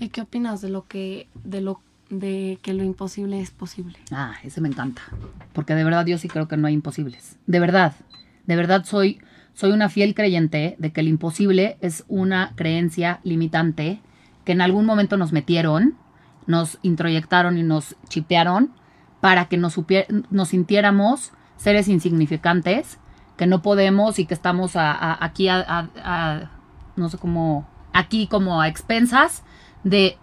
¿Y 0.00 0.08
qué 0.08 0.20
opinas 0.22 0.60
de 0.60 0.68
lo 0.68 0.86
que, 0.86 1.28
de 1.44 1.60
lo, 1.60 1.80
de 2.10 2.58
que 2.62 2.74
lo 2.74 2.82
imposible 2.84 3.40
es 3.40 3.50
posible? 3.50 3.98
Ah, 4.10 4.34
ese 4.42 4.60
me 4.60 4.68
encanta. 4.68 5.02
Porque 5.52 5.74
de 5.74 5.84
verdad 5.84 6.06
yo 6.06 6.18
sí 6.18 6.28
creo 6.28 6.48
que 6.48 6.56
no 6.56 6.66
hay 6.66 6.74
imposibles. 6.74 7.36
De 7.46 7.60
verdad. 7.60 7.94
De 8.46 8.56
verdad 8.56 8.84
soy, 8.84 9.20
soy 9.54 9.70
una 9.70 9.88
fiel 9.88 10.14
creyente 10.14 10.74
de 10.78 10.92
que 10.92 11.00
el 11.00 11.08
imposible 11.08 11.76
es 11.80 12.04
una 12.08 12.52
creencia 12.56 13.20
limitante 13.22 14.00
que 14.44 14.52
en 14.52 14.60
algún 14.60 14.84
momento 14.86 15.16
nos 15.16 15.32
metieron, 15.32 15.94
nos 16.46 16.78
introyectaron 16.82 17.56
y 17.58 17.62
nos 17.62 17.94
chipearon 18.08 18.72
para 19.20 19.44
que 19.46 19.56
nos, 19.56 19.76
nos 20.30 20.48
sintiéramos 20.48 21.30
seres 21.56 21.86
insignificantes, 21.86 22.98
que 23.36 23.46
no 23.46 23.62
podemos 23.62 24.18
y 24.18 24.26
que 24.26 24.34
estamos 24.34 24.74
a- 24.74 25.24
aquí 25.24 25.46
a- 25.48 26.50
no 26.96 27.08
sé 27.08 27.18
cómo, 27.18 27.68
aquí 27.92 28.26
como 28.26 28.60
a 28.60 28.66
expensas 28.66 29.44
de 29.84 30.18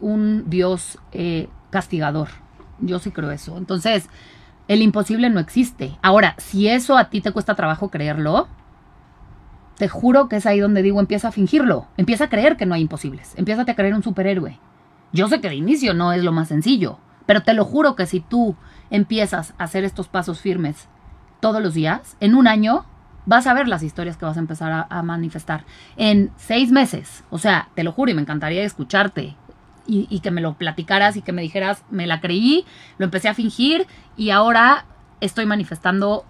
un 0.00 0.48
Dios 0.48 0.98
eh, 1.12 1.48
castigador. 1.70 2.28
Yo 2.80 2.98
sí 2.98 3.10
creo 3.10 3.30
eso. 3.30 3.56
Entonces, 3.58 4.08
el 4.68 4.82
imposible 4.82 5.30
no 5.30 5.40
existe. 5.40 5.98
Ahora, 6.02 6.34
si 6.38 6.68
eso 6.68 6.96
a 6.96 7.10
ti 7.10 7.20
te 7.20 7.32
cuesta 7.32 7.54
trabajo 7.54 7.90
creerlo, 7.90 8.48
te 9.76 9.88
juro 9.88 10.28
que 10.28 10.36
es 10.36 10.46
ahí 10.46 10.60
donde 10.60 10.82
digo, 10.82 11.00
empieza 11.00 11.28
a 11.28 11.32
fingirlo. 11.32 11.86
Empieza 11.96 12.24
a 12.24 12.28
creer 12.28 12.56
que 12.56 12.66
no 12.66 12.74
hay 12.74 12.82
imposibles. 12.82 13.34
Empieza 13.36 13.62
a 13.62 13.74
creer 13.74 13.94
un 13.94 14.02
superhéroe. 14.02 14.58
Yo 15.12 15.28
sé 15.28 15.40
que 15.40 15.48
de 15.48 15.54
inicio 15.54 15.94
no 15.94 16.12
es 16.12 16.22
lo 16.22 16.32
más 16.32 16.48
sencillo, 16.48 16.98
pero 17.26 17.42
te 17.42 17.54
lo 17.54 17.64
juro 17.64 17.96
que 17.96 18.06
si 18.06 18.20
tú 18.20 18.56
empiezas 18.90 19.54
a 19.58 19.64
hacer 19.64 19.84
estos 19.84 20.08
pasos 20.08 20.40
firmes 20.40 20.88
todos 21.40 21.62
los 21.62 21.74
días, 21.74 22.16
en 22.20 22.34
un 22.34 22.46
año 22.46 22.84
vas 23.28 23.46
a 23.46 23.52
ver 23.54 23.68
las 23.68 23.82
historias 23.82 24.16
que 24.16 24.24
vas 24.24 24.38
a 24.38 24.40
empezar 24.40 24.72
a, 24.72 24.86
a 24.88 25.02
manifestar. 25.02 25.64
En 25.96 26.30
seis 26.36 26.72
meses, 26.72 27.24
o 27.30 27.36
sea, 27.38 27.68
te 27.74 27.84
lo 27.84 27.92
juro 27.92 28.10
y 28.10 28.14
me 28.14 28.22
encantaría 28.22 28.62
escucharte 28.64 29.36
y, 29.86 30.06
y 30.08 30.20
que 30.20 30.30
me 30.30 30.40
lo 30.40 30.54
platicaras 30.54 31.16
y 31.16 31.22
que 31.22 31.32
me 31.32 31.42
dijeras, 31.42 31.84
me 31.90 32.06
la 32.06 32.20
creí, 32.20 32.64
lo 32.96 33.04
empecé 33.04 33.28
a 33.28 33.34
fingir 33.34 33.86
y 34.16 34.30
ahora 34.30 34.86
estoy 35.20 35.44
manifestando, 35.44 36.24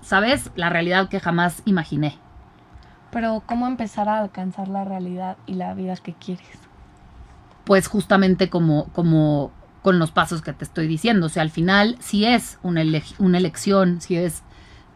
¿sabes? 0.00 0.50
La 0.54 0.68
realidad 0.70 1.08
que 1.08 1.18
jamás 1.20 1.60
imaginé. 1.64 2.18
Pero 3.10 3.42
¿cómo 3.44 3.66
empezar 3.66 4.08
a 4.08 4.20
alcanzar 4.20 4.68
la 4.68 4.84
realidad 4.84 5.36
y 5.46 5.54
la 5.54 5.74
vida 5.74 5.96
que 5.96 6.14
quieres? 6.14 6.46
pues 7.64 7.86
justamente 7.86 8.50
como, 8.50 8.86
como 8.92 9.52
con 9.82 10.00
los 10.00 10.10
pasos 10.10 10.42
que 10.42 10.52
te 10.52 10.64
estoy 10.64 10.88
diciendo. 10.88 11.26
O 11.26 11.28
sea, 11.28 11.42
al 11.42 11.50
final, 11.50 11.96
si 12.00 12.24
es 12.24 12.58
una, 12.64 12.82
ele- 12.82 13.04
una 13.20 13.38
elección, 13.38 14.00
si 14.00 14.16
es, 14.16 14.42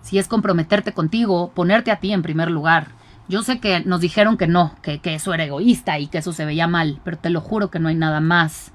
si 0.07 0.21
es 0.21 0.29
comprometerte 0.29 0.93
contigo, 0.93 1.51
ponerte 1.53 1.91
a 1.91 1.97
ti 1.97 2.13
en 2.13 2.23
primer 2.23 2.49
lugar. 2.49 2.93
Yo 3.29 3.43
sé 3.43 3.59
que 3.59 3.81
nos 3.81 4.01
dijeron 4.01 4.37
que 4.37 4.47
no, 4.47 4.77
que, 4.81 5.01
que 5.01 5.17
eso 5.17 5.35
era 5.35 5.43
egoísta 5.43 5.99
y 5.99 6.07
que 6.07 6.19
eso 6.19 6.33
se 6.33 6.45
veía 6.45 6.69
mal, 6.69 7.01
pero 7.03 7.19
te 7.19 7.29
lo 7.29 7.41
juro 7.41 7.73
que 7.73 7.81
no 7.81 7.89
hay 7.89 7.97
nada 7.97 8.21
más, 8.21 8.71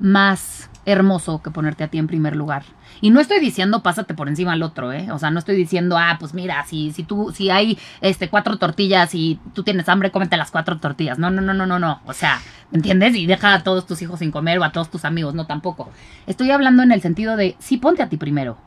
más 0.00 0.68
hermoso 0.86 1.40
que 1.40 1.52
ponerte 1.52 1.84
a 1.84 1.88
ti 1.88 1.98
en 1.98 2.08
primer 2.08 2.34
lugar. 2.34 2.64
Y 3.00 3.10
no 3.10 3.20
estoy 3.20 3.38
diciendo 3.38 3.84
pásate 3.84 4.12
por 4.14 4.26
encima 4.26 4.54
al 4.54 4.64
otro, 4.64 4.92
¿eh? 4.92 5.12
O 5.12 5.20
sea, 5.20 5.30
no 5.30 5.38
estoy 5.38 5.54
diciendo, 5.54 5.96
ah, 5.96 6.16
pues 6.18 6.34
mira, 6.34 6.64
si, 6.64 6.90
si 6.90 7.04
tú, 7.04 7.32
si 7.32 7.48
hay 7.50 7.78
este 8.00 8.28
cuatro 8.28 8.58
tortillas 8.58 9.14
y 9.14 9.38
tú 9.54 9.62
tienes 9.62 9.88
hambre, 9.88 10.10
cómete 10.10 10.36
las 10.36 10.50
cuatro 10.50 10.80
tortillas. 10.80 11.20
No, 11.20 11.30
no, 11.30 11.40
no, 11.40 11.54
no, 11.54 11.64
no, 11.64 11.78
no. 11.78 12.00
O 12.06 12.12
sea, 12.12 12.40
¿me 12.72 12.78
entiendes? 12.78 13.14
Y 13.14 13.26
deja 13.26 13.54
a 13.54 13.62
todos 13.62 13.86
tus 13.86 14.02
hijos 14.02 14.18
sin 14.18 14.32
comer 14.32 14.58
o 14.58 14.64
a 14.64 14.72
todos 14.72 14.90
tus 14.90 15.04
amigos, 15.04 15.32
no 15.32 15.46
tampoco. 15.46 15.90
Estoy 16.26 16.50
hablando 16.50 16.82
en 16.82 16.90
el 16.90 17.00
sentido 17.00 17.36
de, 17.36 17.54
sí, 17.60 17.76
ponte 17.76 18.02
a 18.02 18.08
ti 18.08 18.16
primero. 18.16 18.58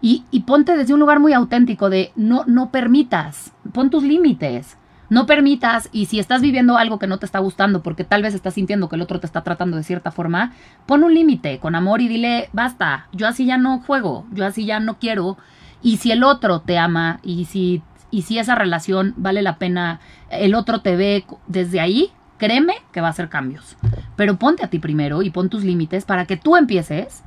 Y, 0.00 0.24
y 0.30 0.40
ponte 0.40 0.76
desde 0.76 0.94
un 0.94 1.00
lugar 1.00 1.20
muy 1.20 1.32
auténtico 1.32 1.88
de 1.88 2.12
no, 2.14 2.44
no 2.46 2.70
permitas, 2.70 3.52
pon 3.72 3.90
tus 3.90 4.02
límites. 4.02 4.76
No 5.10 5.26
permitas, 5.26 5.90
y 5.92 6.06
si 6.06 6.18
estás 6.18 6.40
viviendo 6.40 6.78
algo 6.78 6.98
que 6.98 7.06
no 7.06 7.18
te 7.18 7.26
está 7.26 7.38
gustando, 7.38 7.82
porque 7.82 8.04
tal 8.04 8.22
vez 8.22 8.34
estás 8.34 8.54
sintiendo 8.54 8.88
que 8.88 8.96
el 8.96 9.02
otro 9.02 9.20
te 9.20 9.26
está 9.26 9.42
tratando 9.42 9.76
de 9.76 9.82
cierta 9.82 10.10
forma, 10.10 10.52
pon 10.86 11.04
un 11.04 11.12
límite 11.14 11.58
con 11.58 11.74
amor 11.74 12.00
y 12.00 12.08
dile, 12.08 12.48
basta, 12.52 13.08
yo 13.12 13.28
así 13.28 13.44
ya 13.44 13.58
no 13.58 13.80
juego, 13.80 14.26
yo 14.32 14.46
así 14.46 14.64
ya 14.64 14.80
no 14.80 14.98
quiero. 14.98 15.36
Y 15.82 15.98
si 15.98 16.10
el 16.10 16.24
otro 16.24 16.62
te 16.62 16.78
ama, 16.78 17.20
y 17.22 17.44
si, 17.44 17.82
y 18.10 18.22
si 18.22 18.38
esa 18.38 18.54
relación 18.54 19.12
vale 19.16 19.42
la 19.42 19.58
pena, 19.58 20.00
el 20.30 20.54
otro 20.54 20.80
te 20.80 20.96
ve 20.96 21.26
desde 21.46 21.80
ahí, 21.80 22.10
créeme 22.38 22.74
que 22.90 23.02
va 23.02 23.08
a 23.08 23.10
hacer 23.10 23.28
cambios. 23.28 23.76
Pero 24.16 24.38
ponte 24.38 24.64
a 24.64 24.68
ti 24.68 24.78
primero 24.78 25.22
y 25.22 25.30
pon 25.30 25.50
tus 25.50 25.64
límites 25.64 26.06
para 26.06 26.24
que 26.24 26.36
tú 26.36 26.56
empieces 26.56 27.22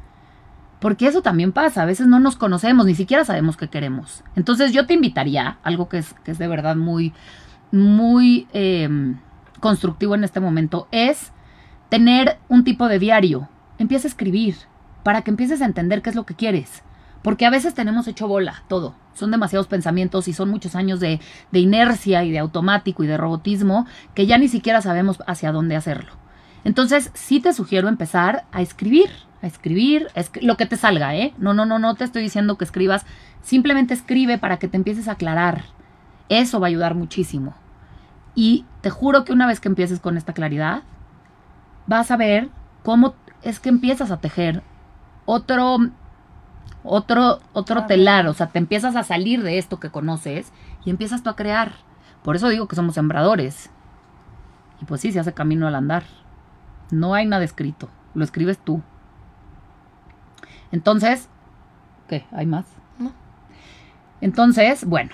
porque 0.80 1.08
eso 1.08 1.22
también 1.22 1.52
pasa, 1.52 1.82
a 1.82 1.86
veces 1.86 2.08
no 2.08 2.20
nos 2.20 2.36
conocemos, 2.36 2.86
ni 2.86 2.96
siquiera 2.96 3.26
sabemos 3.26 3.58
qué 3.58 3.68
queremos. 3.68 4.24
Entonces 4.36 4.74
yo 4.74 4.86
te 4.86 4.94
invitaría, 4.94 5.58
algo 5.64 5.90
que 5.90 6.00
es, 6.00 6.14
que 6.24 6.32
es 6.32 6.38
de 6.38 6.48
verdad 6.48 6.76
muy, 6.76 7.14
muy 7.72 8.48
eh, 8.54 9.16
constructivo 9.60 10.16
en 10.16 10.24
este 10.24 10.40
momento, 10.40 10.88
es 10.92 11.32
tener 11.90 12.38
un 12.48 12.64
tipo 12.64 12.88
de 12.88 13.00
diario. 13.00 13.50
Empieza 13.80 14.08
a 14.08 14.10
escribir 14.10 14.56
para 15.04 15.22
que 15.22 15.32
empieces 15.32 15.62
a 15.62 15.66
entender 15.66 16.02
qué 16.02 16.10
es 16.10 16.16
lo 16.16 16.26
que 16.26 16.36
quieres. 16.36 16.84
Porque 17.24 17.46
a 17.46 17.50
veces 17.50 17.74
tenemos 17.74 18.08
hecho 18.08 18.28
bola 18.28 18.64
todo. 18.68 18.96
Son 19.14 19.32
demasiados 19.32 19.68
pensamientos 19.68 20.28
y 20.28 20.34
son 20.34 20.50
muchos 20.50 20.76
años 20.76 21.00
de, 21.00 21.20
de 21.52 21.60
inercia 21.60 22.24
y 22.24 22.32
de 22.32 22.40
automático 22.40 23.04
y 23.04 23.08
de 23.08 23.18
robotismo 23.18 23.88
que 24.14 24.28
ya 24.28 24.38
ni 24.38 24.48
siquiera 24.48 24.82
sabemos 24.82 25.18
hacia 25.26 25.52
dónde 25.52 25.76
hacerlo. 25.76 26.12
Entonces, 26.64 27.12
sí 27.14 27.40
te 27.40 27.54
sugiero 27.54 27.88
empezar 27.88 28.46
a 28.52 28.62
escribir, 28.62 29.10
a 29.48 29.52
escribir, 29.52 30.08
escri- 30.16 30.42
lo 30.42 30.58
que 30.58 30.66
te 30.66 30.78
salga, 30.78 31.16
¿eh? 31.16 31.34
No, 31.38 31.54
no, 31.54 31.66
no, 31.66 31.80
no 31.80 31.96
te 31.96 32.04
estoy 32.04 32.22
diciendo 32.22 32.58
que 32.58 32.66
escribas, 32.66 33.06
simplemente 33.42 33.94
escribe 33.94 34.38
para 34.38 34.58
que 34.58 34.68
te 34.68 34.78
empieces 34.78 35.08
a 35.08 35.14
aclarar. 35.14 35.64
Eso 36.30 36.60
va 36.60 36.68
a 36.68 36.70
ayudar 36.70 36.96
muchísimo. 36.96 37.56
Y 38.36 38.66
te 38.82 38.90
juro 38.90 39.24
que 39.24 39.34
una 39.34 39.48
vez 39.48 39.60
que 39.60 39.70
empieces 39.70 40.00
con 40.00 40.18
esta 40.18 40.34
claridad, 40.34 40.84
vas 41.88 42.12
a 42.12 42.18
ver 42.18 42.50
cómo 42.84 43.16
es 43.42 43.60
que 43.60 43.70
empiezas 43.70 44.12
a 44.12 44.18
tejer 44.18 44.62
otro, 45.26 45.78
otro, 46.84 47.40
otro 47.54 47.86
telar, 47.86 48.28
o 48.28 48.34
sea, 48.34 48.48
te 48.48 48.60
empiezas 48.60 48.96
a 48.96 49.04
salir 49.04 49.44
de 49.44 49.58
esto 49.58 49.80
que 49.80 49.90
conoces 49.90 50.52
y 50.86 50.90
empiezas 50.90 51.24
tú 51.24 51.30
a 51.30 51.36
crear. 51.36 51.72
Por 52.24 52.36
eso 52.36 52.50
digo 52.50 52.68
que 52.68 52.76
somos 52.76 52.96
sembradores. 52.96 53.70
Y 54.82 54.86
pues 54.86 55.02
sí, 55.02 55.12
se 55.12 55.20
hace 55.20 55.34
camino 55.34 55.68
al 55.68 55.76
andar. 55.76 56.04
No 56.92 57.14
hay 57.14 57.26
nada 57.26 57.44
escrito, 57.44 57.90
lo 58.14 58.24
escribes 58.24 58.58
tú. 58.58 58.82
Entonces, 60.72 61.30
¿qué? 62.08 62.26
¿Hay 62.32 62.46
más? 62.46 62.66
No. 63.00 63.12
Entonces, 64.22 64.86
bueno, 64.86 65.12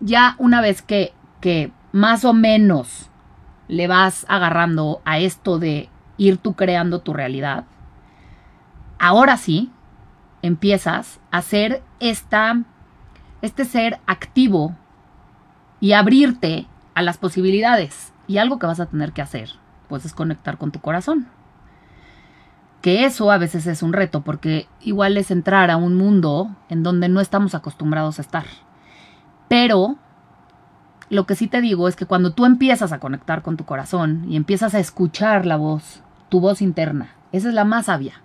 ya 0.00 0.36
una 0.38 0.60
vez 0.60 0.82
que, 0.82 1.12
que 1.40 1.72
más 1.92 2.24
o 2.24 2.32
menos 2.32 3.10
le 3.68 3.86
vas 3.86 4.26
agarrando 4.28 5.00
a 5.04 5.18
esto 5.18 5.58
de 5.58 5.88
ir 6.16 6.36
tú 6.38 6.54
creando 6.54 7.00
tu 7.00 7.12
realidad, 7.12 7.64
ahora 8.98 9.36
sí 9.36 9.70
empiezas 10.42 11.20
a 11.30 11.42
ser 11.42 11.82
esta, 12.00 12.62
este 13.42 13.64
ser 13.64 13.98
activo 14.06 14.76
y 15.80 15.92
abrirte 15.92 16.66
a 16.94 17.02
las 17.02 17.18
posibilidades. 17.18 18.12
Y 18.26 18.38
algo 18.38 18.58
que 18.58 18.66
vas 18.66 18.80
a 18.80 18.86
tener 18.86 19.12
que 19.12 19.22
hacer, 19.22 19.50
pues 19.88 20.04
es 20.04 20.14
conectar 20.14 20.56
con 20.56 20.70
tu 20.70 20.80
corazón. 20.80 21.28
Que 22.84 23.06
eso 23.06 23.30
a 23.30 23.38
veces 23.38 23.66
es 23.66 23.82
un 23.82 23.94
reto, 23.94 24.20
porque 24.20 24.68
igual 24.82 25.16
es 25.16 25.30
entrar 25.30 25.70
a 25.70 25.78
un 25.78 25.94
mundo 25.94 26.54
en 26.68 26.82
donde 26.82 27.08
no 27.08 27.22
estamos 27.22 27.54
acostumbrados 27.54 28.18
a 28.18 28.20
estar. 28.20 28.44
Pero 29.48 29.96
lo 31.08 31.24
que 31.24 31.34
sí 31.34 31.46
te 31.46 31.62
digo 31.62 31.88
es 31.88 31.96
que 31.96 32.04
cuando 32.04 32.34
tú 32.34 32.44
empiezas 32.44 32.92
a 32.92 33.00
conectar 33.00 33.40
con 33.40 33.56
tu 33.56 33.64
corazón 33.64 34.26
y 34.28 34.36
empiezas 34.36 34.74
a 34.74 34.80
escuchar 34.80 35.46
la 35.46 35.56
voz, 35.56 36.02
tu 36.28 36.40
voz 36.40 36.60
interna, 36.60 37.14
esa 37.32 37.48
es 37.48 37.54
la 37.54 37.64
más 37.64 37.86
sabia. 37.86 38.20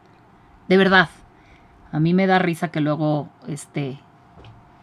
De 0.67 0.75
verdad. 0.75 1.07
A 1.93 2.01
mí 2.01 2.13
me 2.13 2.27
da 2.27 2.37
risa 2.37 2.67
que 2.67 2.81
luego, 2.81 3.29
este, 3.47 4.01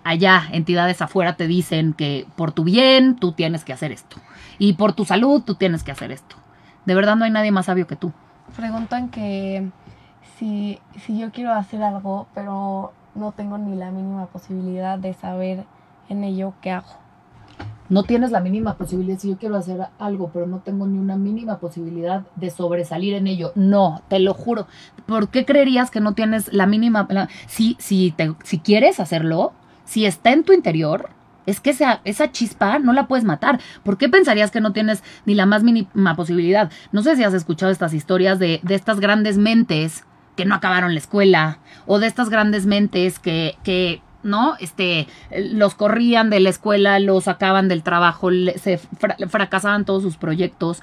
allá 0.05 0.45
entidades 0.53 1.03
afuera 1.03 1.37
te 1.37 1.47
dicen 1.47 1.93
que 1.93 2.27
por 2.35 2.53
tu 2.53 2.65
bien 2.65 3.17
tú 3.17 3.33
tienes 3.33 3.63
que 3.63 3.75
hacer 3.75 3.93
esto. 3.93 4.17
Y 4.59 4.73
por 4.73 4.95
tu 4.95 5.05
salud 5.05 5.43
tú 5.43 5.57
tienes 5.57 5.85
que 5.85 5.93
hacer 5.93 6.13
esto. 6.13 6.37
De 6.87 6.95
verdad 6.95 7.17
no 7.17 7.27
hay 7.27 7.31
nadie 7.31 7.53
más 7.53 7.67
sabio 7.67 7.87
que 7.87 7.97
tú. 7.97 8.15
Preguntan 8.57 9.11
que 9.11 9.69
si, 10.39 10.79
si 11.05 11.19
yo 11.19 11.31
quiero 11.31 11.53
hacer 11.53 11.83
algo, 11.83 12.27
pero 12.35 12.93
no 13.15 13.33
tengo 13.33 13.59
ni 13.59 13.77
la 13.77 13.91
mínima 13.91 14.27
posibilidad 14.27 14.99
de 14.99 15.13
saber 15.15 15.65
en 16.09 16.25
ello 16.25 16.55
qué 16.63 16.71
hago. 16.71 16.89
No 17.89 18.03
tienes 18.03 18.33
la 18.33 18.41
mínima 18.41 18.75
posibilidad, 18.75 19.19
si 19.19 19.29
yo 19.29 19.37
quiero 19.39 19.57
hacer 19.57 19.87
algo, 19.99 20.31
pero 20.33 20.47
no 20.47 20.59
tengo 20.59 20.87
ni 20.87 20.99
una 20.99 21.17
mínima 21.17 21.59
posibilidad 21.59 22.25
de 22.35 22.51
sobresalir 22.51 23.15
en 23.15 23.29
ello. 23.29 23.53
No, 23.55 24.03
te 24.09 24.19
lo 24.19 24.35
juro. 24.35 24.67
¿Por 25.07 25.29
qué 25.29 25.45
creerías 25.45 25.91
que 25.91 26.01
no 26.01 26.15
tienes 26.15 26.53
la 26.53 26.67
mínima... 26.67 27.07
si, 27.47 27.77
si, 27.79 28.11
te- 28.11 28.35
si 28.43 28.59
quieres 28.59 28.99
hacerlo, 28.99 29.53
si 29.85 30.05
está 30.05 30.33
en 30.33 30.43
tu 30.43 30.53
interior, 30.53 31.11
es 31.47 31.61
que 31.61 31.71
esa, 31.71 32.33
chispa 32.33 32.79
no 32.79 32.93
la 32.93 33.07
puedes 33.07 33.25
matar. 33.25 33.61
¿Por 33.83 33.97
qué 33.99 34.09
pensarías 34.09 34.51
que 34.51 34.61
no 34.61 34.73
tienes 34.73 35.03
ni 35.25 35.35
la 35.35 35.47
más 35.47 35.63
mínima 35.63 36.15
posibilidad? 36.17 36.71
No 36.93 37.03
sé 37.03 37.17
si 37.17 37.25
has 37.25 37.35
escuchado 37.35 37.73
estas 37.73 37.95
historias 37.95 38.39
de, 38.39 38.61
estas 38.69 39.01
grandes 39.01 39.39
mentes 39.39 40.05
que 40.37 40.45
no 40.45 40.55
acabaron 40.55 40.93
la 40.93 41.01
escuela, 41.01 41.59
o 41.87 41.99
de 41.99 42.07
estas 42.07 42.29
grandes 42.29 42.67
mentes 42.67 43.19
que, 43.19 43.57
que 43.63 44.03
¿no? 44.23 44.57
Este, 44.61 45.07
los 45.35 45.75
corrían 45.75 46.29
de 46.29 46.41
la 46.41 46.51
escuela, 46.51 46.99
los 46.99 47.25
sacaban 47.25 47.69
del 47.69 47.83
trabajo, 47.83 48.29
se 48.57 48.77
fra- 48.77 49.17
fracasaban 49.29 49.85
todos 49.87 50.03
sus 50.03 50.19
proyectos. 50.19 50.83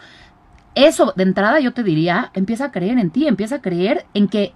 Eso, 0.75 1.13
de 1.15 1.23
entrada, 1.23 1.59
yo 1.59 1.71
te 1.73 1.83
diría, 1.83 2.31
empieza 2.33 2.65
a 2.65 2.71
creer 2.71 2.97
en 2.97 3.11
ti, 3.11 3.27
empieza 3.27 3.55
a 3.55 3.61
creer 3.61 4.05
en 4.15 4.27
que, 4.27 4.53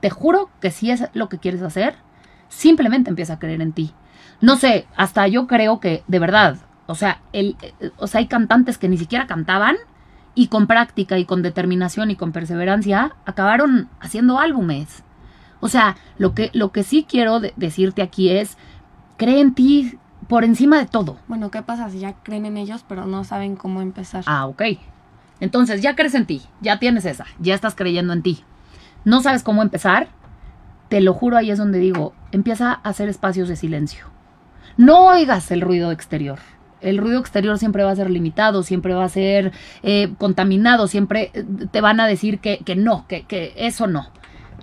te 0.00 0.10
juro 0.10 0.50
que 0.60 0.72
si 0.72 0.90
es 0.90 1.04
lo 1.14 1.28
que 1.28 1.38
quieres 1.38 1.62
hacer, 1.62 1.94
simplemente 2.48 3.10
empieza 3.10 3.34
a 3.34 3.38
creer 3.38 3.60
en 3.60 3.72
ti. 3.72 3.94
No 4.42 4.56
sé, 4.56 4.86
hasta 4.96 5.26
yo 5.28 5.46
creo 5.46 5.80
que, 5.80 6.02
de 6.08 6.18
verdad, 6.18 6.58
o 6.86 6.94
sea, 6.94 7.22
el, 7.32 7.56
eh, 7.62 7.90
o 7.96 8.06
sea, 8.06 8.18
hay 8.18 8.26
cantantes 8.26 8.76
que 8.76 8.88
ni 8.88 8.98
siquiera 8.98 9.26
cantaban 9.26 9.76
y 10.34 10.48
con 10.48 10.66
práctica 10.66 11.16
y 11.16 11.24
con 11.24 11.42
determinación 11.42 12.10
y 12.10 12.16
con 12.16 12.32
perseverancia 12.32 13.14
acabaron 13.24 13.88
haciendo 14.00 14.38
álbumes. 14.38 15.04
O 15.60 15.68
sea, 15.68 15.96
lo 16.18 16.34
que, 16.34 16.50
lo 16.54 16.72
que 16.72 16.82
sí 16.82 17.06
quiero 17.08 17.38
de- 17.40 17.54
decirte 17.56 18.02
aquí 18.02 18.30
es, 18.30 18.58
cree 19.16 19.40
en 19.40 19.54
ti 19.54 19.96
por 20.28 20.42
encima 20.44 20.78
de 20.78 20.86
todo. 20.86 21.18
Bueno, 21.28 21.50
¿qué 21.50 21.62
pasa 21.62 21.88
si 21.88 22.00
ya 22.00 22.14
creen 22.14 22.44
en 22.46 22.56
ellos, 22.56 22.84
pero 22.88 23.06
no 23.06 23.22
saben 23.24 23.54
cómo 23.56 23.80
empezar? 23.80 24.24
Ah, 24.26 24.46
ok. 24.46 24.62
Entonces 25.38 25.82
ya 25.82 25.94
crees 25.94 26.14
en 26.14 26.26
ti, 26.26 26.42
ya 26.60 26.78
tienes 26.78 27.04
esa, 27.04 27.26
ya 27.38 27.54
estás 27.54 27.74
creyendo 27.74 28.12
en 28.12 28.22
ti. 28.22 28.44
No 29.04 29.20
sabes 29.22 29.42
cómo 29.42 29.62
empezar, 29.62 30.08
te 30.88 31.00
lo 31.00 31.14
juro, 31.14 31.36
ahí 31.36 31.50
es 31.50 31.58
donde 31.58 31.78
digo, 31.78 32.12
empieza 32.32 32.72
a 32.72 32.88
hacer 32.88 33.08
espacios 33.08 33.48
de 33.48 33.56
silencio. 33.56 34.11
No 34.76 35.06
oigas 35.06 35.50
el 35.50 35.60
ruido 35.60 35.90
exterior. 35.90 36.38
El 36.80 36.98
ruido 36.98 37.20
exterior 37.20 37.58
siempre 37.58 37.84
va 37.84 37.92
a 37.92 37.96
ser 37.96 38.10
limitado, 38.10 38.62
siempre 38.62 38.94
va 38.94 39.04
a 39.04 39.08
ser 39.08 39.52
eh, 39.82 40.12
contaminado, 40.18 40.88
siempre 40.88 41.30
eh, 41.34 41.44
te 41.70 41.80
van 41.80 42.00
a 42.00 42.06
decir 42.06 42.40
que, 42.40 42.58
que 42.58 42.74
no, 42.74 43.06
que, 43.06 43.22
que 43.22 43.52
eso 43.56 43.86
no. 43.86 44.08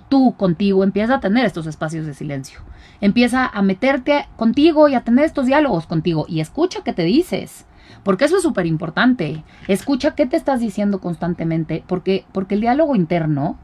Tú 0.08 0.34
contigo 0.36 0.84
empieza 0.84 1.14
a 1.14 1.20
tener 1.20 1.46
estos 1.46 1.66
espacios 1.66 2.04
de 2.04 2.14
silencio. 2.14 2.60
Empieza 3.00 3.46
a 3.46 3.62
meterte 3.62 4.26
contigo 4.36 4.88
y 4.88 4.94
a 4.94 5.02
tener 5.02 5.24
estos 5.24 5.46
diálogos 5.46 5.86
contigo 5.86 6.26
y 6.28 6.40
escucha 6.40 6.82
qué 6.84 6.92
te 6.92 7.04
dices. 7.04 7.66
Porque 8.02 8.24
eso 8.24 8.36
es 8.36 8.42
súper 8.42 8.66
importante. 8.66 9.44
Escucha 9.68 10.14
qué 10.14 10.26
te 10.26 10.36
estás 10.36 10.60
diciendo 10.60 11.00
constantemente, 11.00 11.84
porque, 11.86 12.24
porque 12.32 12.54
el 12.54 12.60
diálogo 12.60 12.96
interno, 12.96 13.58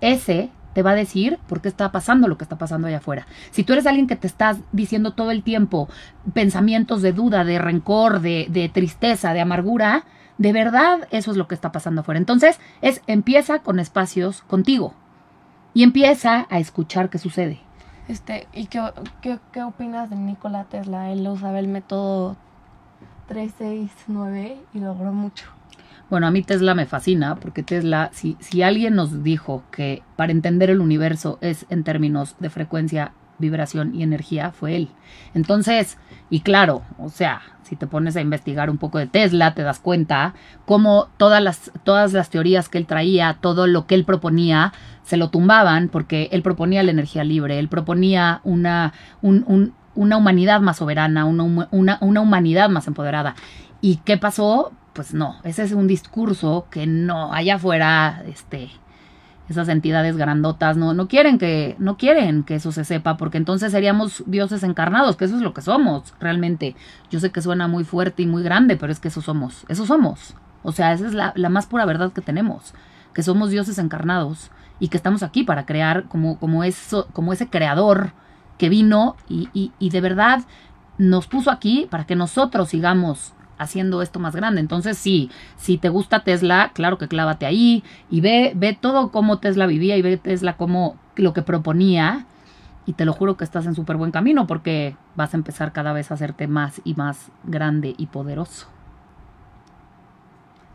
ese 0.00 0.50
te 0.72 0.82
va 0.82 0.92
a 0.92 0.94
decir 0.94 1.38
por 1.48 1.60
qué 1.60 1.68
está 1.68 1.92
pasando 1.92 2.28
lo 2.28 2.38
que 2.38 2.44
está 2.44 2.56
pasando 2.56 2.88
allá 2.88 2.98
afuera. 2.98 3.26
Si 3.50 3.64
tú 3.64 3.72
eres 3.72 3.86
alguien 3.86 4.06
que 4.06 4.16
te 4.16 4.26
estás 4.26 4.58
diciendo 4.72 5.12
todo 5.12 5.30
el 5.30 5.42
tiempo 5.42 5.88
pensamientos 6.32 7.02
de 7.02 7.12
duda, 7.12 7.44
de 7.44 7.58
rencor, 7.58 8.20
de, 8.20 8.46
de 8.50 8.68
tristeza, 8.68 9.32
de 9.32 9.40
amargura, 9.40 10.04
de 10.38 10.52
verdad 10.52 11.08
eso 11.10 11.30
es 11.30 11.36
lo 11.36 11.48
que 11.48 11.54
está 11.54 11.72
pasando 11.72 12.00
afuera. 12.00 12.18
Entonces, 12.18 12.58
es 12.80 13.02
empieza 13.06 13.60
con 13.60 13.78
espacios 13.78 14.42
contigo 14.42 14.94
y 15.74 15.82
empieza 15.82 16.46
a 16.50 16.58
escuchar 16.58 17.10
qué 17.10 17.18
sucede. 17.18 17.60
Este, 18.08 18.48
¿y 18.52 18.66
qué, 18.66 18.82
qué, 19.20 19.38
qué 19.52 19.62
opinas 19.62 20.10
de 20.10 20.16
Nikola 20.16 20.64
Tesla? 20.64 21.10
Él 21.10 21.26
usaba 21.28 21.58
el 21.58 21.68
método 21.68 22.36
369 23.28 24.58
y 24.74 24.80
logró 24.80 25.12
mucho. 25.12 25.46
Bueno, 26.12 26.26
a 26.26 26.30
mí 26.30 26.42
Tesla 26.42 26.74
me 26.74 26.84
fascina 26.84 27.36
porque 27.36 27.62
Tesla, 27.62 28.10
si, 28.12 28.36
si 28.38 28.62
alguien 28.62 28.94
nos 28.94 29.22
dijo 29.24 29.64
que 29.72 30.02
para 30.14 30.30
entender 30.30 30.68
el 30.68 30.82
universo 30.82 31.38
es 31.40 31.64
en 31.70 31.84
términos 31.84 32.36
de 32.38 32.50
frecuencia, 32.50 33.12
vibración 33.38 33.94
y 33.94 34.02
energía, 34.02 34.50
fue 34.52 34.76
él. 34.76 34.90
Entonces, 35.32 35.96
y 36.28 36.40
claro, 36.40 36.82
o 36.98 37.08
sea, 37.08 37.40
si 37.62 37.76
te 37.76 37.86
pones 37.86 38.14
a 38.16 38.20
investigar 38.20 38.68
un 38.68 38.76
poco 38.76 38.98
de 38.98 39.06
Tesla, 39.06 39.54
te 39.54 39.62
das 39.62 39.78
cuenta 39.80 40.34
cómo 40.66 41.08
todas 41.16 41.42
las, 41.42 41.72
todas 41.82 42.12
las 42.12 42.28
teorías 42.28 42.68
que 42.68 42.76
él 42.76 42.84
traía, 42.84 43.38
todo 43.40 43.66
lo 43.66 43.86
que 43.86 43.94
él 43.94 44.04
proponía, 44.04 44.74
se 45.04 45.16
lo 45.16 45.30
tumbaban 45.30 45.88
porque 45.88 46.28
él 46.32 46.42
proponía 46.42 46.82
la 46.82 46.90
energía 46.90 47.24
libre, 47.24 47.58
él 47.58 47.68
proponía 47.68 48.42
una, 48.44 48.92
un- 49.22 49.44
un- 49.46 49.72
una 49.94 50.18
humanidad 50.18 50.60
más 50.60 50.76
soberana, 50.76 51.24
una, 51.24 51.68
una, 51.70 51.96
una 52.02 52.20
humanidad 52.20 52.68
más 52.68 52.86
empoderada. 52.86 53.34
¿Y 53.80 53.96
qué 54.04 54.18
pasó? 54.18 54.72
Pues 54.92 55.14
no, 55.14 55.36
ese 55.42 55.62
es 55.62 55.72
un 55.72 55.86
discurso 55.86 56.66
que 56.70 56.86
no, 56.86 57.32
allá 57.32 57.54
afuera, 57.54 58.22
este, 58.26 58.70
esas 59.48 59.68
entidades 59.68 60.16
grandotas 60.16 60.76
no, 60.76 60.92
no 60.92 61.08
quieren 61.08 61.38
que, 61.38 61.76
no 61.78 61.96
quieren 61.96 62.42
que 62.42 62.56
eso 62.56 62.72
se 62.72 62.84
sepa, 62.84 63.16
porque 63.16 63.38
entonces 63.38 63.72
seríamos 63.72 64.22
dioses 64.26 64.62
encarnados, 64.62 65.16
que 65.16 65.24
eso 65.24 65.36
es 65.36 65.42
lo 65.42 65.54
que 65.54 65.62
somos, 65.62 66.14
realmente. 66.20 66.76
Yo 67.10 67.20
sé 67.20 67.30
que 67.30 67.40
suena 67.40 67.68
muy 67.68 67.84
fuerte 67.84 68.22
y 68.22 68.26
muy 68.26 68.42
grande, 68.42 68.76
pero 68.76 68.92
es 68.92 69.00
que 69.00 69.08
eso 69.08 69.22
somos, 69.22 69.64
eso 69.68 69.86
somos. 69.86 70.34
O 70.62 70.72
sea, 70.72 70.92
esa 70.92 71.06
es 71.06 71.14
la, 71.14 71.32
la 71.36 71.48
más 71.48 71.66
pura 71.66 71.86
verdad 71.86 72.12
que 72.12 72.20
tenemos, 72.20 72.74
que 73.14 73.22
somos 73.22 73.50
dioses 73.50 73.78
encarnados 73.78 74.50
y 74.78 74.88
que 74.88 74.96
estamos 74.96 75.22
aquí 75.22 75.42
para 75.42 75.66
crear 75.66 76.04
como, 76.04 76.38
como, 76.38 76.64
eso, 76.64 77.08
como 77.12 77.32
ese 77.32 77.48
creador 77.48 78.12
que 78.58 78.68
vino 78.68 79.16
y, 79.28 79.48
y, 79.52 79.72
y 79.78 79.90
de 79.90 80.00
verdad 80.00 80.42
nos 80.98 81.26
puso 81.26 81.50
aquí 81.50 81.86
para 81.90 82.04
que 82.04 82.14
nosotros 82.14 82.68
sigamos 82.68 83.32
haciendo 83.58 84.02
esto 84.02 84.18
más 84.18 84.34
grande. 84.34 84.60
Entonces, 84.60 84.98
sí, 84.98 85.30
si 85.56 85.78
te 85.78 85.88
gusta 85.88 86.20
Tesla, 86.20 86.70
claro 86.74 86.98
que 86.98 87.08
clávate 87.08 87.46
ahí 87.46 87.84
y 88.10 88.20
ve, 88.20 88.52
ve 88.54 88.76
todo 88.78 89.10
cómo 89.10 89.38
Tesla 89.38 89.66
vivía 89.66 89.96
y 89.96 90.02
ve 90.02 90.16
Tesla 90.16 90.56
cómo 90.56 90.96
lo 91.16 91.32
que 91.32 91.42
proponía. 91.42 92.26
Y 92.84 92.94
te 92.94 93.04
lo 93.04 93.12
juro 93.12 93.36
que 93.36 93.44
estás 93.44 93.66
en 93.66 93.76
súper 93.76 93.96
buen 93.96 94.10
camino 94.10 94.48
porque 94.48 94.96
vas 95.14 95.34
a 95.34 95.36
empezar 95.36 95.72
cada 95.72 95.92
vez 95.92 96.10
a 96.10 96.14
hacerte 96.14 96.48
más 96.48 96.80
y 96.84 96.94
más 96.94 97.30
grande 97.44 97.94
y 97.96 98.06
poderoso. 98.06 98.66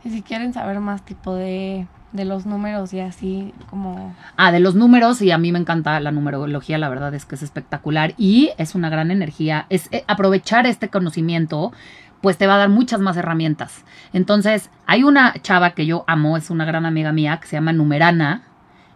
Y 0.06 0.10
si 0.10 0.22
quieren 0.22 0.54
saber 0.54 0.80
más 0.80 1.04
tipo 1.04 1.36
de, 1.36 1.86
de 2.14 2.26
los 2.26 2.46
números 2.46 2.94
y 2.94 3.00
así 3.00 3.54
como... 3.70 4.16
Ah, 4.38 4.52
de 4.52 4.60
los 4.60 4.76
números, 4.76 5.22
y 5.22 5.32
a 5.32 5.38
mí 5.38 5.52
me 5.52 5.60
encanta 5.60 6.00
la 6.00 6.12
numerología, 6.12 6.78
la 6.78 6.90
verdad 6.90 7.14
es 7.14 7.26
que 7.26 7.36
es 7.36 7.44
espectacular 7.44 8.14
y 8.18 8.52
es 8.58 8.76
una 8.76 8.90
gran 8.90 9.12
energía. 9.12 9.66
Es 9.70 9.90
eh, 9.92 10.04
aprovechar 10.08 10.66
este 10.66 10.90
conocimiento, 10.90 11.74
pues 12.28 12.38
te 12.38 12.46
va 12.46 12.56
a 12.56 12.58
dar 12.58 12.68
muchas 12.68 13.00
más 13.00 13.16
herramientas. 13.16 13.86
Entonces, 14.12 14.70
hay 14.86 15.06
una 15.06 15.34
chava 15.42 15.70
que 15.70 15.86
yo 15.86 16.04
amo, 16.08 16.36
es 16.36 16.50
una 16.50 16.66
gran 16.66 16.86
amiga 16.86 17.14
mía, 17.14 17.38
que 17.40 17.48
se 17.48 17.56
llama 17.56 17.72
Numerana. 17.72 18.42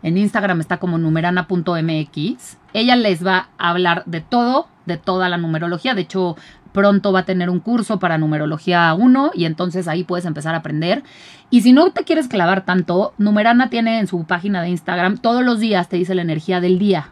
En 0.04 0.18
Instagram 0.18 0.60
está 0.60 0.80
como 0.80 0.98
numerana.mx. 0.98 2.58
Ella 2.74 2.96
les 2.98 3.26
va 3.26 3.48
a 3.58 3.70
hablar 3.70 4.04
de 4.06 4.20
todo, 4.20 4.68
de 4.86 4.98
toda 4.98 5.30
la 5.30 5.38
numerología. 5.38 5.96
De 5.96 6.02
hecho, 6.02 6.36
pronto 6.74 7.14
va 7.14 7.22
a 7.22 7.26
tener 7.26 7.50
un 7.50 7.62
curso 7.62 8.00
para 8.00 8.18
numerología 8.18 8.94
1 8.94 9.32
y 9.34 9.46
entonces 9.46 9.88
ahí 9.88 10.04
puedes 10.04 10.26
empezar 10.26 10.54
a 10.54 10.58
aprender. 10.58 11.02
Y 11.50 11.62
si 11.62 11.72
no 11.72 11.90
te 11.92 12.04
quieres 12.04 12.28
clavar 12.28 12.66
tanto, 12.66 13.14
Numerana 13.18 13.70
tiene 13.70 14.00
en 14.00 14.08
su 14.08 14.26
página 14.26 14.62
de 14.62 14.68
Instagram 14.68 15.20
todos 15.20 15.42
los 15.42 15.62
días 15.62 15.88
te 15.88 15.96
dice 15.96 16.16
la 16.16 16.24
energía 16.24 16.60
del 16.60 16.80
día. 16.80 17.12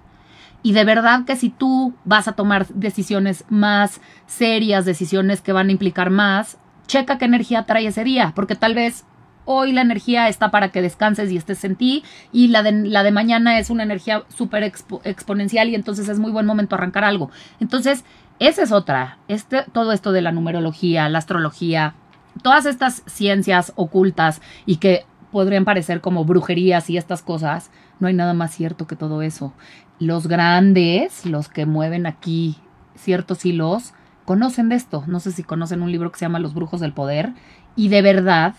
Y 0.62 0.74
de 0.74 0.84
verdad 0.84 1.26
que 1.26 1.36
si 1.36 1.50
tú 1.50 1.93
vas 2.04 2.28
a 2.28 2.34
tomar 2.34 2.67
decisiones 2.67 3.45
más 3.50 4.02
serias, 4.28 4.86
decisiones 4.86 5.41
que 5.41 5.54
van 5.54 5.69
a 5.69 5.72
implicar 5.72 6.10
más, 6.10 6.58
checa 6.88 7.17
qué 7.17 7.26
energía 7.26 7.63
trae 7.63 7.88
ese 7.88 8.04
día, 8.04 8.34
porque 8.36 8.56
tal 8.56 8.76
vez 8.76 9.06
hoy 9.45 9.72
la 9.72 9.82
energía 9.82 10.28
está 10.28 10.52
para 10.52 10.69
que 10.69 10.82
descanses 10.82 11.32
y 11.32 11.38
estés 11.38 11.63
en 11.63 11.76
ti 11.76 12.04
y 12.32 12.50
la 12.50 12.62
de, 12.62 12.72
la 12.72 13.04
de 13.04 13.12
mañana 13.12 13.58
es 13.58 13.69
una 13.69 13.84
energía 13.84 14.24
súper 14.28 14.63
exponencial 14.63 15.69
y 15.69 15.76
entonces 15.76 16.08
es 16.08 16.19
muy 16.19 16.32
buen 16.32 16.45
momento 16.45 16.76
arrancar 16.76 17.04
algo. 17.04 17.32
Entonces, 17.60 18.04
esa 18.38 18.62
es 18.62 18.72
otra. 18.72 19.17
Este, 19.28 19.63
todo 19.72 19.91
esto 19.91 20.12
de 20.12 20.22
la 20.22 20.32
numerología, 20.32 21.10
la 21.10 21.17
astrología, 21.17 21.95
todas 22.43 22.65
estas 22.65 23.02
ciencias 23.08 23.74
ocultas 23.76 24.41
y 24.65 24.78
que 24.78 25.06
podrían 25.32 25.65
parecer 25.65 26.02
como 26.02 26.26
brujerías 26.26 26.89
y 26.89 26.98
estas 26.98 27.22
cosas, 27.22 27.72
no 28.00 28.08
hay 28.08 28.13
nada 28.13 28.34
más 28.34 28.54
cierto 28.54 28.88
que 28.88 28.95
todo 28.95 29.22
eso. 29.22 29.54
Los 30.00 30.28
grandes, 30.28 31.26
los 31.26 31.50
que 31.50 31.66
mueven 31.66 32.06
aquí 32.06 32.58
ciertos 32.96 33.46
hilos, 33.46 33.94
conocen 34.26 34.70
de 34.70 34.76
esto. 34.76 35.04
No 35.08 35.20
sé 35.20 35.32
si 35.32 35.44
conocen 35.44 35.82
un 35.82 35.92
libro 35.92 36.12
que 36.12 36.20
se 36.20 36.26
llama 36.26 36.40
Los 36.40 36.54
Brujos 36.54 36.80
del 36.80 36.94
Poder. 36.94 37.34
Y 37.76 37.90
de 37.90 38.02
verdad, 38.02 38.56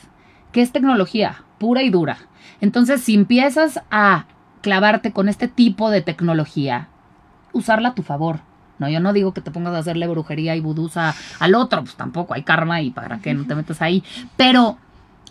que 0.53 0.63
es 0.63 0.73
tecnología 0.73 1.45
pura 1.59 1.83
y 1.83 1.91
dura. 1.91 2.19
Entonces, 2.61 3.03
si 3.03 3.15
empiezas 3.15 3.81
a 3.91 4.25
clavarte 4.63 5.13
con 5.13 5.29
este 5.29 5.47
tipo 5.47 5.91
de 5.91 6.03
tecnología, 6.03 6.89
usarla 7.53 7.91
a 7.91 7.95
tu 7.95 8.03
favor. 8.03 8.41
No, 8.79 8.89
yo 8.89 8.99
no 8.99 9.13
digo 9.13 9.35
que 9.35 9.43
te 9.43 9.51
pongas 9.51 9.75
a 9.75 9.79
hacerle 9.79 10.09
brujería 10.09 10.57
y 10.57 10.61
budusa 10.61 11.15
al 11.39 11.55
otro, 11.55 11.83
pues 11.83 11.97
tampoco 11.97 12.33
hay 12.33 12.43
karma 12.43 12.81
y 12.81 12.91
para 12.91 13.19
que 13.19 13.35
no 13.35 13.47
te 13.47 13.55
metas 13.55 13.83
ahí. 13.83 14.03
Pero 14.37 14.79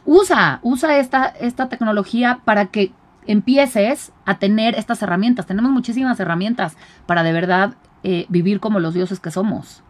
usa, 0.05 0.59
usa 0.61 0.99
esta, 0.99 1.25
esta 1.25 1.67
tecnología 1.67 2.41
para 2.45 2.67
que 2.67 2.91
empieces 3.27 4.11
a 4.25 4.39
tener 4.39 4.75
estas 4.75 5.01
herramientas. 5.01 5.45
Tenemos 5.45 5.71
muchísimas 5.71 6.19
herramientas 6.19 6.77
para 7.05 7.23
de 7.23 7.33
verdad 7.33 7.75
eh, 8.03 8.25
vivir 8.29 8.59
como 8.59 8.79
los 8.79 8.93
dioses 8.93 9.19
que 9.19 9.31
somos. 9.31 9.83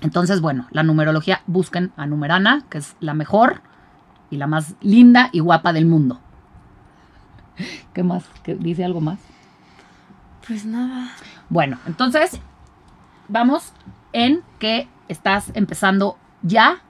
Entonces, 0.00 0.40
bueno, 0.40 0.66
la 0.70 0.82
numerología, 0.82 1.42
busquen 1.46 1.92
a 1.96 2.06
Numerana, 2.06 2.64
que 2.70 2.78
es 2.78 2.96
la 3.00 3.14
mejor 3.14 3.62
y 4.30 4.36
la 4.36 4.46
más 4.46 4.74
linda 4.80 5.28
y 5.32 5.40
guapa 5.40 5.72
del 5.72 5.86
mundo. 5.86 6.20
¿Qué 7.92 8.02
más? 8.02 8.24
¿Qué, 8.42 8.54
¿Dice 8.54 8.84
algo 8.84 9.00
más? 9.00 9.20
Pues 10.46 10.64
nada. 10.64 11.10
Bueno, 11.48 11.78
entonces, 11.86 12.40
vamos 13.28 13.72
en 14.12 14.42
que 14.58 14.88
estás 15.08 15.52
empezando 15.54 16.18
ya 16.42 16.82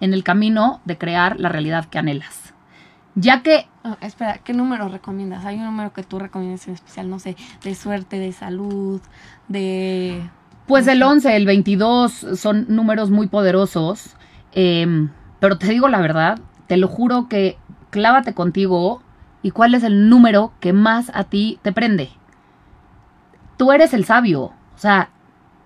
en 0.00 0.12
el 0.12 0.24
camino 0.24 0.80
de 0.84 0.98
crear 0.98 1.38
la 1.38 1.48
realidad 1.48 1.86
que 1.86 1.98
anhelas. 1.98 2.45
Ya 3.16 3.42
que... 3.42 3.66
Ah, 3.82 3.96
espera, 4.02 4.38
¿qué 4.44 4.52
número 4.52 4.88
recomiendas? 4.88 5.46
¿Hay 5.46 5.56
un 5.56 5.64
número 5.64 5.92
que 5.94 6.02
tú 6.02 6.18
recomiendas 6.18 6.68
en 6.68 6.74
especial? 6.74 7.08
No 7.08 7.18
sé, 7.18 7.34
de 7.64 7.74
suerte, 7.74 8.18
de 8.18 8.30
salud, 8.32 9.00
de... 9.48 10.22
Pues 10.66 10.86
el 10.86 11.02
11, 11.02 11.34
el 11.34 11.46
22 11.46 12.12
son 12.34 12.66
números 12.68 13.10
muy 13.10 13.28
poderosos. 13.28 14.16
Em, 14.52 15.10
pero 15.40 15.56
te 15.56 15.68
digo 15.68 15.88
la 15.88 16.00
verdad, 16.00 16.38
te 16.66 16.76
lo 16.76 16.88
juro 16.88 17.26
que 17.28 17.56
clávate 17.90 18.34
contigo 18.34 19.00
y 19.42 19.50
cuál 19.50 19.74
es 19.74 19.82
el 19.82 20.10
número 20.10 20.52
que 20.60 20.74
más 20.74 21.10
a 21.14 21.24
ti 21.24 21.58
te 21.62 21.72
prende. 21.72 22.10
Tú 23.56 23.72
eres 23.72 23.94
el 23.94 24.04
sabio. 24.04 24.42
O 24.42 24.78
sea, 24.78 25.08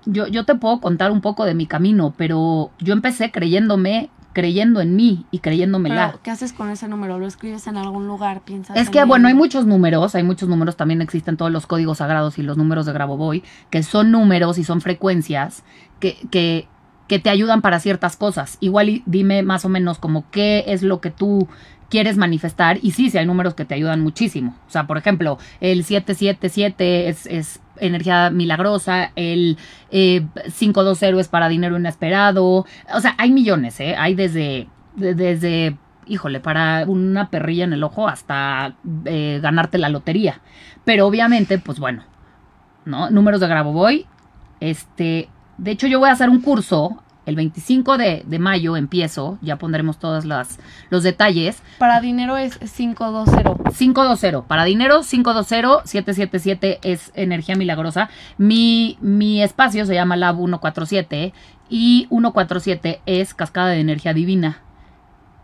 yo, 0.04 0.28
yo 0.28 0.44
te 0.44 0.54
puedo 0.54 0.80
contar 0.80 1.10
un 1.10 1.20
poco 1.20 1.44
de 1.44 1.54
mi 1.54 1.66
camino, 1.66 2.14
pero 2.16 2.70
yo 2.78 2.92
empecé 2.92 3.32
creyéndome 3.32 4.10
creyendo 4.40 4.81
en 4.81 4.96
mí 4.96 5.26
y 5.31 5.40
creyéndomela. 5.40 6.18
¿Qué 6.22 6.31
haces 6.31 6.55
con 6.55 6.70
ese 6.70 6.88
número? 6.88 7.18
¿Lo 7.18 7.26
escribes 7.26 7.66
en 7.66 7.76
algún 7.76 8.07
lugar? 8.07 8.40
¿Piensas 8.40 8.74
es 8.74 8.88
que, 8.88 9.05
bueno, 9.05 9.29
hay 9.29 9.35
muchos 9.35 9.66
números, 9.66 10.14
hay 10.14 10.22
muchos 10.22 10.48
números, 10.48 10.76
también 10.76 11.03
existen 11.03 11.37
todos 11.37 11.53
los 11.53 11.66
códigos 11.66 11.98
sagrados 11.98 12.38
y 12.38 12.42
los 12.42 12.57
números 12.57 12.87
de 12.87 12.94
Grabovoi, 12.94 13.42
que 13.68 13.83
son 13.83 14.11
números 14.11 14.57
y 14.57 14.64
son 14.64 14.81
frecuencias 14.81 15.62
que, 15.98 16.16
que, 16.31 16.68
que 17.07 17.18
te 17.18 17.29
ayudan 17.29 17.61
para 17.61 17.81
ciertas 17.81 18.16
cosas. 18.16 18.57
Igual 18.61 19.03
dime 19.05 19.42
más 19.42 19.66
o 19.66 19.68
menos 19.68 19.98
como 19.98 20.24
qué 20.31 20.64
es 20.68 20.83
lo 20.83 21.03
que 21.03 21.11
tú 21.11 21.46
quieres 21.90 22.16
manifestar. 22.16 22.79
Y 22.81 22.92
sí, 22.92 23.11
sí 23.11 23.18
hay 23.18 23.26
números 23.26 23.53
que 23.53 23.66
te 23.66 23.74
ayudan 23.74 24.00
muchísimo. 24.00 24.57
O 24.66 24.70
sea, 24.70 24.87
por 24.87 24.96
ejemplo, 24.96 25.38
el 25.61 25.85
777 25.85 27.09
es, 27.11 27.26
es 27.26 27.61
energía 27.80 28.30
milagrosa, 28.30 29.12
el 29.16 29.58
eh, 29.90 30.26
520 30.58 31.20
es 31.20 31.28
para 31.28 31.48
dinero 31.48 31.76
inesperado. 31.78 32.66
O 32.94 33.00
sea, 33.00 33.14
hay 33.18 33.30
millones, 33.32 33.80
¿eh? 33.80 33.96
Hay 33.96 34.14
desde, 34.14 34.68
desde 34.96 35.76
híjole, 36.06 36.40
para 36.40 36.84
una 36.86 37.30
perrilla 37.30 37.64
en 37.64 37.72
el 37.72 37.84
ojo 37.84 38.08
hasta 38.08 38.74
eh, 39.04 39.38
ganarte 39.42 39.78
la 39.78 39.88
lotería. 39.88 40.40
Pero 40.84 41.06
obviamente, 41.06 41.58
pues 41.58 41.78
bueno, 41.78 42.04
¿no? 42.84 43.10
Números 43.10 43.40
de 43.40 43.46
Grabovoi. 43.46 44.06
Este, 44.58 45.28
de 45.56 45.70
hecho, 45.70 45.86
yo 45.86 46.00
voy 46.00 46.08
a 46.08 46.12
hacer 46.12 46.28
un 46.28 46.40
curso 46.40 47.02
el 47.30 47.36
25 47.36 47.96
de, 47.96 48.24
mayo 48.38 48.76
empiezo, 48.76 49.38
ya 49.40 49.56
pondremos 49.56 49.98
todos 49.98 50.24
los 50.24 51.02
detalles. 51.02 51.62
Para 51.78 52.00
dinero 52.00 52.36
es 52.36 52.58
520. 52.58 53.72
520. 53.72 54.42
Para 54.48 54.64
dinero 54.64 55.00
520, 55.02 55.88
777 55.88 56.80
es 56.82 57.12
energía 57.14 57.54
milagrosa. 57.54 58.10
Mi, 58.36 58.98
mi 59.00 59.42
espacio 59.42 59.86
se 59.86 59.94
llama 59.94 60.16
Lab 60.16 60.36
147 60.36 61.32
y 61.68 62.06
147 62.08 63.00
es 63.06 63.32
cascada 63.32 63.68
de 63.68 63.80
energía 63.80 64.12
divina. 64.12 64.62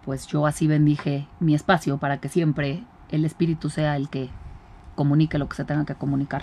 Pues 0.05 0.27
yo 0.27 0.47
así 0.47 0.67
bendije 0.67 1.29
mi 1.39 1.55
espacio 1.55 1.99
para 1.99 2.19
que 2.19 2.29
siempre 2.29 2.83
el 3.11 3.25
espíritu 3.25 3.71
sea 3.71 3.97
el 3.97 4.09
que 4.09 4.29
comunique 4.97 5.39
lo 5.39 5.49
que 5.49 5.57
se 5.57 5.65
tenga 5.65 5.85
que 5.85 5.95
comunicar. 5.95 6.43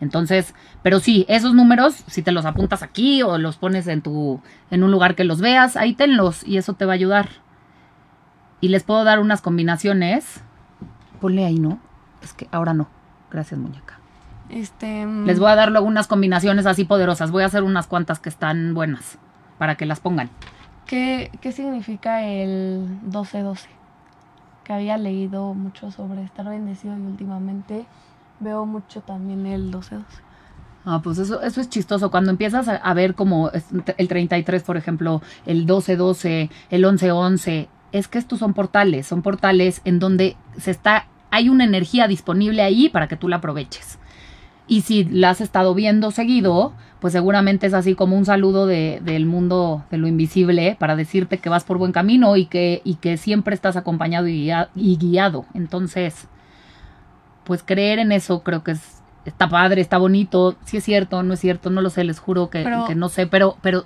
Entonces, 0.00 0.54
pero 0.82 0.98
sí, 0.98 1.26
esos 1.28 1.54
números, 1.54 2.04
si 2.06 2.22
te 2.22 2.32
los 2.32 2.46
apuntas 2.46 2.82
aquí 2.82 3.22
o 3.22 3.38
los 3.38 3.56
pones 3.58 3.86
en 3.86 4.00
tu, 4.00 4.40
en 4.70 4.82
un 4.82 4.90
lugar 4.90 5.14
que 5.14 5.24
los 5.24 5.40
veas, 5.40 5.76
ahí 5.76 5.94
tenlos 5.94 6.46
y 6.46 6.56
eso 6.56 6.74
te 6.74 6.86
va 6.86 6.92
a 6.92 6.94
ayudar. 6.94 7.28
Y 8.60 8.68
les 8.68 8.82
puedo 8.82 9.04
dar 9.04 9.20
unas 9.20 9.42
combinaciones. 9.42 10.42
Ponle 11.20 11.44
ahí, 11.44 11.58
¿no? 11.58 11.78
Es 12.22 12.32
que 12.32 12.48
ahora 12.50 12.74
no. 12.74 12.88
Gracias, 13.30 13.60
muñeca. 13.60 13.98
Este. 14.48 15.06
Mm, 15.06 15.26
les 15.26 15.38
voy 15.38 15.50
a 15.50 15.54
dar 15.54 15.70
luego 15.70 15.86
unas 15.86 16.06
combinaciones 16.06 16.66
así 16.66 16.84
poderosas. 16.84 17.30
Voy 17.30 17.42
a 17.42 17.46
hacer 17.46 17.62
unas 17.62 17.86
cuantas 17.86 18.18
que 18.18 18.28
están 18.28 18.74
buenas 18.74 19.18
para 19.58 19.76
que 19.76 19.86
las 19.86 20.00
pongan. 20.00 20.30
¿Qué, 20.86 21.30
qué 21.40 21.52
significa 21.52 22.24
el 22.24 22.88
12-12? 23.08 23.66
Que 24.64 24.72
había 24.72 24.98
leído 24.98 25.54
mucho 25.54 25.90
sobre 25.90 26.22
estar 26.24 26.48
bendecido 26.48 26.96
y 26.98 27.02
últimamente 27.02 27.86
veo 28.40 28.66
mucho 28.66 29.00
también 29.02 29.46
el 29.46 29.70
12-12. 29.70 30.02
Ah, 30.84 31.00
pues 31.02 31.18
eso, 31.18 31.42
eso 31.42 31.60
es 31.60 31.68
chistoso. 31.68 32.10
Cuando 32.10 32.30
empiezas 32.30 32.66
a, 32.68 32.94
ver 32.94 33.14
como 33.14 33.50
el 33.96 34.08
33, 34.08 34.62
por 34.62 34.76
ejemplo, 34.76 35.20
el 35.44 35.66
12-12, 35.66 36.50
el 36.70 36.84
11-11, 36.84 37.68
es 37.92 38.08
que 38.08 38.18
estos 38.18 38.38
son 38.38 38.54
portales, 38.54 39.06
son 39.06 39.22
portales 39.22 39.82
en 39.84 39.98
donde 39.98 40.36
se 40.56 40.70
está, 40.70 41.06
hay 41.30 41.48
una 41.48 41.64
energía 41.64 42.08
disponible 42.08 42.62
ahí 42.62 42.88
para 42.88 43.08
que 43.08 43.16
tú 43.16 43.28
la 43.28 43.36
aproveches. 43.36 43.98
Y 44.68 44.82
si 44.82 45.04
la 45.04 45.30
has 45.30 45.40
estado 45.40 45.74
viendo 45.74 46.12
seguido, 46.12 46.72
pues 47.00 47.12
seguramente 47.12 47.66
es 47.66 47.74
así 47.74 47.94
como 47.94 48.16
un 48.16 48.24
saludo 48.24 48.66
de, 48.66 49.00
del 49.04 49.26
mundo 49.26 49.84
de 49.90 49.98
lo 49.98 50.06
invisible 50.06 50.76
para 50.78 50.96
decirte 50.96 51.38
que 51.38 51.48
vas 51.48 51.64
por 51.64 51.76
buen 51.76 51.92
camino 51.92 52.36
y 52.36 52.46
que, 52.46 52.80
y 52.84 52.94
que 52.94 53.16
siempre 53.16 53.54
estás 53.54 53.76
acompañado 53.76 54.28
y 54.28 54.96
guiado. 54.96 55.44
Entonces, 55.54 56.28
pues 57.44 57.62
creer 57.62 57.98
en 57.98 58.12
eso 58.12 58.42
creo 58.42 58.62
que 58.62 58.72
es 58.72 59.00
está 59.24 59.48
padre, 59.48 59.80
está 59.80 59.98
bonito, 59.98 60.56
si 60.64 60.78
es 60.78 60.84
cierto, 60.84 61.22
no 61.22 61.34
es 61.34 61.40
cierto, 61.40 61.70
no 61.70 61.80
lo 61.82 61.90
sé, 61.90 62.04
les 62.04 62.18
juro 62.18 62.50
que, 62.50 62.64
no 62.96 63.08
sé, 63.08 63.26
pero, 63.26 63.56
pero 63.62 63.84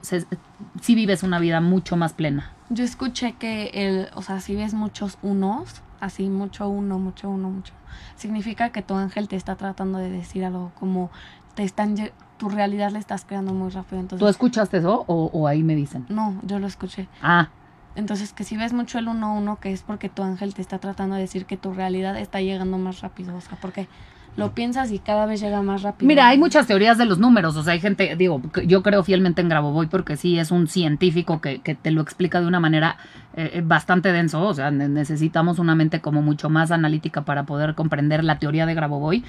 sí 0.81 0.95
vives 0.95 1.23
una 1.23 1.38
vida 1.38 1.61
mucho 1.61 1.97
más 1.97 2.12
plena. 2.12 2.53
Yo 2.71 2.85
escuché 2.85 3.33
que 3.33 3.71
el, 3.75 4.09
o 4.14 4.23
sea, 4.23 4.40
si 4.40 4.55
ves 4.55 4.75
muchos 4.75 5.19
unos, 5.23 5.83
así 6.01 6.29
mucho 6.29 6.69
uno, 6.69 6.99
mucho 6.99 7.29
uno, 7.29 7.51
mucho, 7.51 7.73
significa 8.17 8.71
que 8.71 8.83
tu 8.83 8.95
ángel 8.95 9.29
te 9.29 9.37
está 9.37 9.57
tratando 9.57 9.99
de 9.99 10.11
decir 10.11 10.45
algo, 10.45 10.73
como 10.79 11.11
te 11.55 11.62
están, 11.62 11.97
tu 12.37 12.49
realidad 12.49 12.90
le 12.90 12.99
estás 12.99 13.25
creando 13.25 13.53
muy 13.53 13.71
rápido. 13.71 14.01
Entonces, 14.01 14.25
¿Tú 14.25 14.29
escuchaste 14.29 14.79
eso 14.79 15.05
o, 15.07 15.31
o 15.33 15.47
ahí 15.47 15.62
me 15.62 15.75
dicen? 15.75 16.07
No, 16.09 16.40
yo 16.43 16.59
lo 16.59 16.67
escuché. 16.67 17.09
Ah. 17.23 17.49
Entonces, 17.96 18.33
que 18.33 18.44
si 18.44 18.57
ves 18.57 18.72
mucho 18.72 18.98
el 18.98 19.07
1-1, 19.07 19.59
que 19.61 19.72
es 19.72 19.83
porque 19.83 20.09
tu 20.09 20.22
ángel 20.22 20.54
te 20.54 20.62
está 20.62 20.78
tratando 20.78 21.14
de 21.14 21.22
decir 21.22 21.46
que 21.46 21.57
tu 21.57 21.72
realidad 21.72 22.16
está 22.18 22.40
llegando 22.40 22.76
más 22.78 23.00
rápido, 23.00 23.37
o 23.37 23.40
sea, 23.40 23.57
porque 23.61 23.87
lo 24.37 24.52
piensas 24.52 24.90
y 24.90 24.98
cada 24.98 25.26
vez 25.26 25.40
llega 25.40 25.62
más 25.62 25.83
rápido. 25.83 26.09
Mira, 26.09 26.26
hay 26.26 26.37
muchas 26.38 26.66
teorías 26.66 26.98
de 26.98 27.04
los 27.04 27.20
números, 27.20 27.57
o 27.57 27.62
sea, 27.62 27.74
hay 27.74 27.80
gente, 27.80 28.16
digo, 28.16 28.42
yo 28.66 28.83
creo 28.83 29.04
fielmente 29.04 29.40
en 29.42 29.48
Grabovoi 29.48 29.87
porque 29.87 30.16
sí 30.16 30.40
es 30.40 30.50
un 30.50 30.66
científico 30.66 31.40
que, 31.40 31.61
que 31.61 31.76
te 31.76 31.92
lo 31.92 32.00
explica 32.02 32.40
de 32.40 32.48
una 32.48 32.59
manera 32.59 32.96
eh, 33.37 33.52
eh, 33.54 33.62
bastante 33.64 34.11
denso, 34.11 34.42
o 34.42 34.52
sea, 34.52 34.72
ne- 34.72 34.88
necesitamos 34.88 35.61
una 35.61 35.76
mente 35.76 36.00
como 36.00 36.20
mucho 36.20 36.50
más 36.50 36.72
analítica 36.72 37.22
para 37.24 37.44
poder 37.44 37.76
comprender 37.76 38.24
la 38.24 38.40
teoría 38.40 38.66
de 38.66 38.74
Grabovoi, 38.74 39.22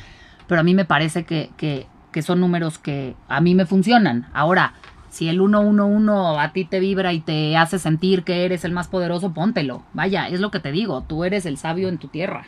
pero 0.47 0.62
a 0.62 0.63
mí 0.63 0.73
me 0.73 0.86
parece 0.86 1.23
que, 1.23 1.51
que, 1.56 1.86
que 2.12 2.23
son 2.23 2.39
números 2.39 2.80
que 2.80 3.15
a 3.30 3.41
mí 3.41 3.54
me 3.54 3.67
funcionan. 3.67 4.25
Ahora, 4.34 4.73
si 5.15 5.30
el 5.30 5.38
111 5.38 6.39
a 6.39 6.51
ti 6.54 6.65
te 6.65 6.80
vibra 6.80 7.13
y 7.13 7.19
te 7.19 7.56
hace 7.58 7.80
sentir 7.80 8.23
que 8.23 8.45
eres 8.45 8.65
el 8.65 8.71
más 8.71 8.88
poderoso, 8.88 9.34
póntelo. 9.34 9.84
Vaya, 9.93 10.28
es 10.28 10.39
lo 10.39 10.51
que 10.51 10.60
te 10.60 10.71
digo, 10.71 11.01
tú 11.01 11.23
eres 11.23 11.45
el 11.45 11.58
sabio 11.58 11.89
en 11.89 11.97
tu 11.97 12.08
tierra. 12.08 12.45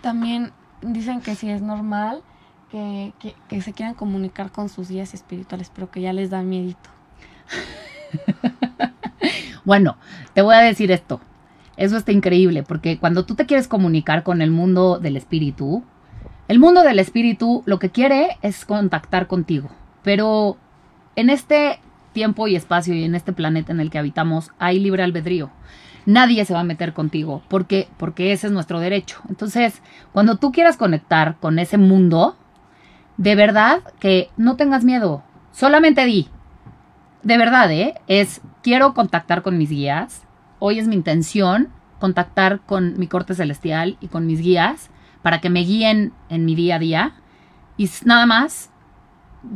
También 0.00 0.52
dicen 0.82 1.20
que 1.20 1.34
sí 1.34 1.50
es 1.50 1.62
normal 1.62 2.22
que, 2.70 3.12
que, 3.18 3.34
que 3.48 3.60
se 3.60 3.72
quieran 3.72 3.94
comunicar 3.94 4.50
con 4.50 4.68
sus 4.68 4.88
guías 4.88 5.14
espirituales, 5.14 5.70
pero 5.74 5.90
que 5.90 6.00
ya 6.00 6.12
les 6.12 6.30
da 6.30 6.42
miedito. 6.42 6.90
Bueno, 9.66 9.96
te 10.32 10.42
voy 10.42 10.54
a 10.54 10.60
decir 10.60 10.92
esto. 10.92 11.20
Eso 11.76 11.96
está 11.96 12.12
increíble, 12.12 12.62
porque 12.62 13.00
cuando 13.00 13.26
tú 13.26 13.34
te 13.34 13.46
quieres 13.46 13.66
comunicar 13.66 14.22
con 14.22 14.40
el 14.40 14.52
mundo 14.52 15.00
del 15.00 15.16
espíritu, 15.16 15.82
el 16.46 16.60
mundo 16.60 16.84
del 16.84 17.00
espíritu 17.00 17.64
lo 17.66 17.80
que 17.80 17.90
quiere 17.90 18.38
es 18.42 18.64
contactar 18.64 19.26
contigo. 19.26 19.68
Pero 20.04 20.56
en 21.16 21.30
este 21.30 21.80
tiempo 22.16 22.48
y 22.48 22.56
espacio 22.56 22.94
y 22.94 23.04
en 23.04 23.14
este 23.14 23.34
planeta 23.34 23.72
en 23.72 23.80
el 23.80 23.90
que 23.90 23.98
habitamos 23.98 24.50
hay 24.58 24.80
libre 24.80 25.02
albedrío. 25.02 25.50
Nadie 26.06 26.46
se 26.46 26.54
va 26.54 26.60
a 26.60 26.64
meter 26.64 26.94
contigo 26.94 27.42
porque 27.48 27.88
ese 28.16 28.46
es 28.46 28.52
nuestro 28.54 28.80
derecho. 28.80 29.20
Entonces, 29.28 29.82
cuando 30.12 30.36
tú 30.36 30.50
quieras 30.50 30.78
conectar 30.78 31.36
con 31.40 31.58
ese 31.58 31.76
mundo, 31.76 32.38
de 33.18 33.34
verdad 33.34 33.82
que 34.00 34.30
no 34.38 34.56
tengas 34.56 34.82
miedo. 34.82 35.24
Solamente 35.52 36.06
di, 36.06 36.30
de 37.22 37.36
verdad, 37.36 37.70
¿eh? 37.70 38.00
Es, 38.06 38.40
quiero 38.62 38.94
contactar 38.94 39.42
con 39.42 39.58
mis 39.58 39.68
guías. 39.68 40.22
Hoy 40.58 40.78
es 40.78 40.88
mi 40.88 40.94
intención 40.94 41.68
contactar 41.98 42.60
con 42.60 42.98
mi 42.98 43.08
corte 43.08 43.34
celestial 43.34 43.98
y 44.00 44.08
con 44.08 44.24
mis 44.24 44.40
guías 44.40 44.88
para 45.20 45.42
que 45.42 45.50
me 45.50 45.60
guíen 45.60 46.14
en 46.30 46.46
mi 46.46 46.54
día 46.54 46.76
a 46.76 46.78
día. 46.78 47.12
Y 47.76 47.90
nada 48.06 48.24
más 48.24 48.70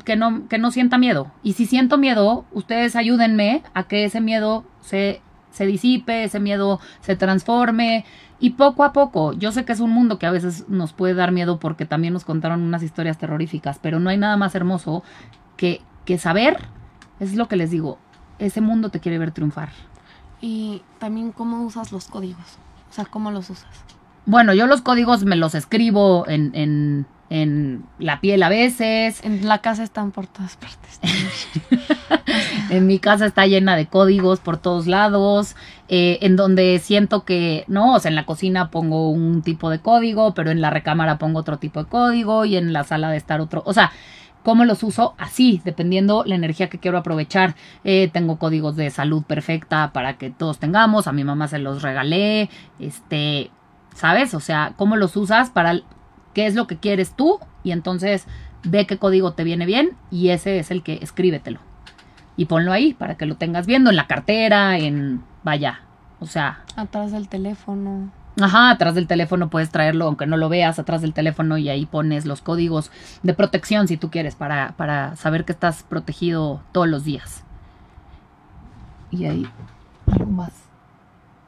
que 0.05 0.17
no, 0.17 0.49
que 0.49 0.59
no 0.59 0.71
sienta 0.71 0.99
miedo. 0.99 1.31
Y 1.43 1.55
si 1.55 1.67
siento 1.67 1.99
miedo, 1.99 2.45
ustedes 2.53 2.97
ayúdenme 2.97 3.63
a 3.75 3.85
que 3.85 4.05
ese 4.05 4.21
miedo 4.21 4.65
se, 4.81 5.21
se 5.51 5.67
disipe, 5.67 6.25
ese 6.25 6.41
miedo 6.41 6.81
se 7.01 7.17
transforme. 7.17 8.05
Y 8.39 8.51
poco 8.51 8.85
a 8.85 8.93
poco, 8.93 9.33
yo 9.35 9.53
sé 9.53 9.65
que 9.65 9.73
es 9.73 9.81
un 9.81 9.91
mundo 9.91 10.19
que 10.19 10.27
a 10.27 10.31
veces 10.31 10.69
nos 10.69 10.93
puede 10.93 11.15
dar 11.15 11.31
miedo 11.31 11.61
porque 11.61 11.85
también 11.85 12.15
nos 12.15 12.25
contaron 12.25 12.63
unas 12.63 12.83
historias 12.83 13.19
terroríficas, 13.19 13.79
pero 13.79 14.01
no 14.01 14.09
hay 14.09 14.17
nada 14.17 14.37
más 14.37 14.55
hermoso 14.55 15.03
que, 15.59 15.83
que 16.07 16.17
saber, 16.17 16.57
es 17.19 17.35
lo 17.35 17.49
que 17.49 17.57
les 17.57 17.71
digo, 17.71 17.99
ese 18.39 18.63
mundo 18.63 18.89
te 18.89 19.01
quiere 19.01 19.19
ver 19.19 19.33
triunfar. 19.33 19.69
Y 20.41 20.83
también 20.99 21.33
cómo 21.33 21.65
usas 21.65 21.93
los 21.93 22.07
códigos. 22.07 22.59
O 22.89 22.93
sea, 22.93 23.05
cómo 23.05 23.31
los 23.31 23.51
usas. 23.51 23.69
Bueno, 24.27 24.55
yo 24.55 24.67
los 24.67 24.83
códigos 24.83 25.25
me 25.25 25.37
los 25.37 25.55
escribo 25.55 26.27
en, 26.29 26.51
en, 26.55 27.07
en 27.31 27.85
la 28.01 28.21
piel 28.21 28.43
a 28.43 28.49
veces, 28.49 29.25
En 29.25 29.47
la 29.47 29.59
casa 29.59 29.85
están 29.85 30.11
por 30.11 30.27
todas 30.27 30.57
partes. 30.57 31.01
en 32.71 32.87
mi 32.89 32.99
casa 32.99 33.25
está 33.25 33.47
llena 33.47 33.77
de 33.77 33.87
códigos 33.87 34.41
por 34.41 34.59
todos 34.59 34.89
lados, 34.89 35.55
eh, 35.89 36.19
en 36.23 36.35
donde 36.35 36.81
siento 36.81 37.25
que, 37.25 37.65
no, 37.69 37.95
o 37.95 38.01
sea, 38.01 38.09
en 38.09 38.17
la 38.17 38.27
cocina 38.27 38.71
pongo 38.71 39.11
un 39.11 39.43
tipo 39.43 39.71
de 39.71 39.79
código, 39.79 40.35
pero 40.35 40.51
en 40.51 40.61
la 40.61 40.71
recámara 40.71 41.19
pongo 41.19 41.39
otro 41.39 41.59
tipo 41.59 41.85
de 41.85 41.89
código 41.89 42.45
y 42.45 42.57
en 42.57 42.73
la 42.73 42.83
sala 42.83 43.11
de 43.11 43.17
estar 43.17 43.41
otro, 43.41 43.63
o 43.65 43.73
sea, 43.73 43.93
¿cómo 44.43 44.65
los 44.65 44.83
uso? 44.83 45.15
Así, 45.17 45.63
dependiendo 45.65 46.25
la 46.27 46.35
energía 46.35 46.69
que 46.69 46.79
quiero 46.79 46.99
aprovechar. 46.99 47.55
Eh, 47.85 48.11
tengo 48.13 48.39
códigos 48.39 48.75
de 48.75 48.91
salud 48.91 49.23
perfecta 49.23 49.93
para 49.93 50.19
que 50.19 50.31
todos 50.31 50.59
tengamos, 50.59 51.07
a 51.07 51.13
mi 51.13 51.23
mamá 51.23 51.47
se 51.47 51.61
los 51.61 51.83
regalé, 51.83 52.51
este, 52.81 53.53
¿sabes? 53.95 54.35
O 54.35 54.41
sea, 54.41 54.73
¿cómo 54.77 54.97
los 54.97 55.17
usas 55.17 55.51
para 55.51 55.81
qué 56.35 56.47
es 56.47 56.55
lo 56.55 56.67
que 56.67 56.77
quieres 56.77 57.15
tú? 57.15 57.39
Y 57.63 57.73
entonces 57.73 58.27
ve 58.63 58.87
qué 58.87 58.99
código 58.99 59.33
te 59.33 59.45
viene 59.45 59.67
bien 59.67 59.91
y 60.11 60.31
ese 60.31 60.59
es 60.59 60.71
el 60.71 60.83
que 60.83 60.99
escríbetelo 61.03 61.61
y 62.37 62.47
ponlo 62.47 62.73
ahí 62.73 62.95
para 62.95 63.17
que 63.17 63.27
lo 63.27 63.37
tengas 63.37 63.67
viendo 63.67 63.91
en 63.91 63.97
la 63.97 64.07
cartera, 64.07 64.79
en 64.79 65.23
vaya, 65.43 65.81
o 66.21 66.27
sea, 66.27 66.61
Atrás 66.77 67.13
del 67.13 67.29
teléfono. 67.29 68.11
ajá, 68.41 68.71
atrás 68.71 68.95
del 68.95 69.07
teléfono 69.07 69.51
puedes 69.51 69.71
traerlo 69.71 70.07
aunque 70.07 70.27
no 70.27 70.37
lo 70.37 70.49
veas 70.49 70.79
atrás 70.79 71.03
del 71.03 71.13
teléfono 71.13 71.59
y 71.59 71.69
ahí 71.69 71.85
pones 71.87 72.25
los 72.27 72.41
códigos 72.41 72.91
de 73.23 73.35
protección 73.35 73.89
si 73.89 73.97
tú 73.97 74.11
quieres 74.11 74.37
para 74.37 74.73
para 74.77 75.17
saber 75.17 75.45
que 75.45 75.53
estás 75.53 75.83
protegido 75.83 76.63
todos 76.73 76.89
los 76.89 77.05
días. 77.05 77.45
Y 79.11 79.25
ahí 79.25 79.47
algo 80.11 80.31
más. 80.31 80.53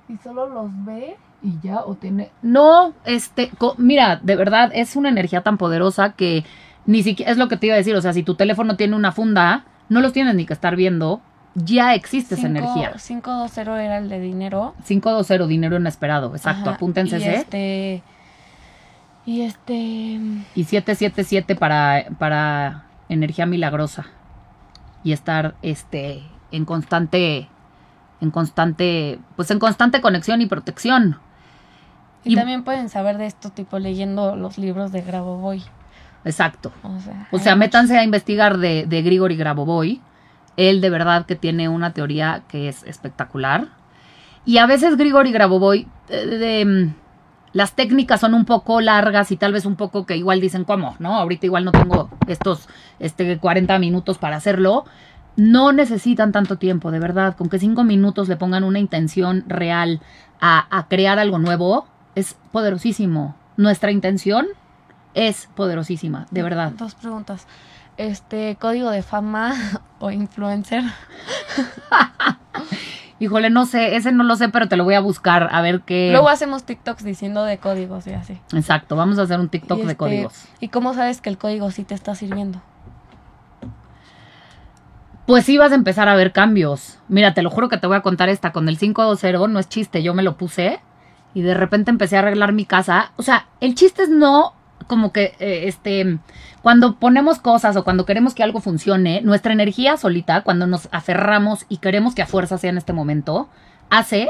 Y 0.08 0.16
solo 0.18 0.48
los 0.48 0.68
ve. 0.84 1.16
Y 1.42 1.58
ya 1.62 1.80
o 1.80 1.94
tiene 1.96 2.30
No, 2.42 2.94
este, 3.04 3.50
co- 3.58 3.74
mira, 3.78 4.16
de 4.22 4.36
verdad 4.36 4.70
es 4.74 4.94
una 4.96 5.08
energía 5.08 5.42
tan 5.42 5.58
poderosa 5.58 6.12
que 6.12 6.44
ni 6.86 7.02
siquiera 7.02 7.32
es 7.32 7.38
lo 7.38 7.48
que 7.48 7.56
te 7.56 7.66
iba 7.66 7.74
a 7.74 7.78
decir, 7.78 7.94
o 7.96 8.00
sea, 8.00 8.12
si 8.12 8.22
tu 8.22 8.34
teléfono 8.34 8.76
tiene 8.76 8.94
una 8.96 9.12
funda, 9.12 9.64
no 9.88 10.00
los 10.00 10.12
tienes 10.12 10.34
ni 10.34 10.46
que 10.46 10.52
estar 10.52 10.76
viendo, 10.76 11.20
ya 11.54 11.94
existe 11.94 12.34
esa 12.36 12.46
energía. 12.46 12.92
520 12.92 13.84
era 13.84 13.98
el 13.98 14.08
de 14.08 14.20
dinero. 14.20 14.74
520, 14.86 15.46
dinero 15.46 15.76
inesperado, 15.76 16.34
exacto, 16.34 16.62
Ajá, 16.70 16.76
apúntense 16.76 17.18
y 17.18 17.22
ese. 17.22 17.34
este. 17.36 18.02
Y 19.26 19.42
este. 19.42 19.74
Y 20.54 20.64
777 20.64 21.54
para, 21.54 22.06
para 22.18 22.86
energía 23.08 23.46
milagrosa. 23.46 24.06
Y 25.04 25.12
estar 25.12 25.54
este 25.62 26.22
en 26.52 26.64
constante 26.64 27.48
en 28.20 28.30
constante 28.30 29.18
pues 29.36 29.50
en 29.50 29.58
constante 29.58 30.00
conexión 30.00 30.40
y 30.40 30.46
protección. 30.46 31.18
Y, 32.24 32.32
Y- 32.32 32.36
también 32.36 32.62
pueden 32.64 32.88
saber 32.88 33.18
de 33.18 33.26
esto, 33.26 33.50
tipo 33.50 33.78
leyendo 33.78 34.36
los 34.36 34.58
libros 34.58 34.92
de 34.92 35.02
Grabovoi. 35.02 35.62
Exacto. 36.24 36.70
O 36.84 37.00
sea, 37.00 37.28
O 37.32 37.38
sea, 37.38 37.54
muchos. 37.56 37.58
métanse 37.58 37.98
a 37.98 38.04
investigar 38.04 38.58
de, 38.58 38.86
de 38.86 39.02
Grigori 39.02 39.36
Grabovoi. 39.36 40.00
Él 40.56 40.80
de 40.80 40.90
verdad 40.90 41.26
que 41.26 41.34
tiene 41.34 41.68
una 41.68 41.92
teoría 41.92 42.42
que 42.48 42.68
es 42.68 42.82
espectacular. 42.84 43.68
Y 44.44 44.58
a 44.58 44.66
veces 44.66 44.96
Grigori 44.96 45.32
Grabovoi, 45.32 45.88
eh, 46.08 46.26
de, 46.26 46.64
mm, 46.64 46.94
las 47.54 47.72
técnicas 47.74 48.20
son 48.20 48.34
un 48.34 48.44
poco 48.44 48.80
largas 48.80 49.32
y 49.32 49.36
tal 49.36 49.52
vez 49.52 49.66
un 49.66 49.76
poco 49.76 50.06
que 50.06 50.16
igual 50.16 50.40
dicen, 50.40 50.64
¿cómo? 50.64 50.94
¿No? 51.00 51.16
Ahorita 51.16 51.46
igual 51.46 51.64
no 51.64 51.72
tengo 51.72 52.08
estos 52.28 52.68
este, 53.00 53.38
40 53.38 53.78
minutos 53.80 54.18
para 54.18 54.36
hacerlo. 54.36 54.84
No 55.36 55.72
necesitan 55.72 56.30
tanto 56.30 56.56
tiempo, 56.56 56.90
de 56.90 56.98
verdad. 57.00 57.34
Con 57.36 57.48
que 57.48 57.58
cinco 57.58 57.82
minutos 57.84 58.28
le 58.28 58.36
pongan 58.36 58.62
una 58.64 58.78
intención 58.78 59.44
real 59.48 60.00
a, 60.40 60.66
a 60.76 60.86
crear 60.88 61.18
algo 61.18 61.38
nuevo, 61.38 61.86
es 62.14 62.36
poderosísimo. 62.50 63.36
Nuestra 63.56 63.90
intención 63.90 64.46
es 65.14 65.48
poderosísima, 65.54 66.26
de 66.30 66.42
verdad. 66.42 66.72
Dos 66.72 66.94
preguntas. 66.94 67.46
Este, 67.96 68.56
código 68.56 68.90
de 68.90 69.02
fama 69.02 69.54
o 69.98 70.10
influencer. 70.10 70.82
Híjole, 73.18 73.50
no 73.50 73.66
sé, 73.66 73.94
ese 73.94 74.10
no 74.10 74.24
lo 74.24 74.34
sé, 74.34 74.48
pero 74.48 74.66
te 74.68 74.76
lo 74.76 74.82
voy 74.82 74.94
a 74.94 75.00
buscar 75.00 75.48
a 75.52 75.62
ver 75.62 75.82
qué. 75.82 76.08
Luego 76.10 76.28
hacemos 76.28 76.64
TikToks 76.64 77.04
diciendo 77.04 77.44
de 77.44 77.58
códigos 77.58 78.04
y 78.08 78.14
así. 78.14 78.40
Exacto, 78.52 78.96
vamos 78.96 79.18
a 79.18 79.22
hacer 79.22 79.38
un 79.38 79.48
TikTok 79.48 79.76
de 79.76 79.82
este, 79.84 79.96
códigos. 79.96 80.46
¿Y 80.58 80.68
cómo 80.68 80.92
sabes 80.92 81.20
que 81.20 81.30
el 81.30 81.38
código 81.38 81.70
sí 81.70 81.84
te 81.84 81.94
está 81.94 82.16
sirviendo? 82.16 82.60
Pues 85.24 85.44
sí 85.44 85.56
vas 85.56 85.70
a 85.70 85.76
empezar 85.76 86.08
a 86.08 86.16
ver 86.16 86.32
cambios. 86.32 86.98
Mira, 87.06 87.32
te 87.32 87.42
lo 87.42 87.50
juro 87.50 87.68
que 87.68 87.76
te 87.76 87.86
voy 87.86 87.96
a 87.96 88.00
contar 88.00 88.28
esta 88.28 88.50
con 88.50 88.68
el 88.68 88.76
520, 88.76 89.52
no 89.52 89.60
es 89.60 89.68
chiste, 89.68 90.02
yo 90.02 90.14
me 90.14 90.24
lo 90.24 90.36
puse 90.36 90.80
y 91.34 91.42
de 91.42 91.54
repente 91.54 91.90
empecé 91.90 92.16
a 92.16 92.20
arreglar 92.20 92.52
mi 92.52 92.64
casa. 92.64 93.12
O 93.16 93.22
sea, 93.22 93.46
el 93.60 93.74
chiste 93.74 94.02
es 94.02 94.08
no 94.08 94.54
como 94.86 95.12
que 95.12 95.34
eh, 95.38 95.68
este 95.68 96.18
cuando 96.62 96.96
ponemos 96.96 97.40
cosas 97.40 97.76
o 97.76 97.84
cuando 97.84 98.06
queremos 98.06 98.34
que 98.34 98.42
algo 98.42 98.60
funcione, 98.60 99.20
nuestra 99.22 99.52
energía 99.52 99.96
solita, 99.96 100.42
cuando 100.42 100.66
nos 100.66 100.88
aferramos 100.92 101.66
y 101.68 101.78
queremos 101.78 102.14
que 102.14 102.22
a 102.22 102.26
fuerza 102.26 102.56
sea 102.56 102.70
en 102.70 102.78
este 102.78 102.92
momento, 102.92 103.48
hace 103.90 104.28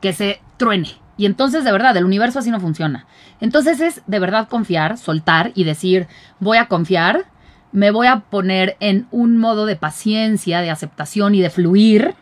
que 0.00 0.12
se 0.12 0.40
truene. 0.56 0.88
Y 1.18 1.26
entonces, 1.26 1.64
de 1.64 1.72
verdad, 1.72 1.96
el 1.96 2.04
universo 2.04 2.38
así 2.38 2.50
no 2.50 2.60
funciona. 2.60 3.06
Entonces 3.40 3.80
es 3.80 4.02
de 4.06 4.18
verdad 4.18 4.48
confiar, 4.48 4.96
soltar 4.96 5.52
y 5.54 5.64
decir, 5.64 6.06
voy 6.38 6.56
a 6.58 6.68
confiar, 6.68 7.26
me 7.72 7.90
voy 7.90 8.06
a 8.06 8.20
poner 8.20 8.76
en 8.80 9.06
un 9.10 9.36
modo 9.36 9.66
de 9.66 9.76
paciencia, 9.76 10.60
de 10.60 10.70
aceptación 10.70 11.34
y 11.34 11.42
de 11.42 11.50
fluir 11.50 12.14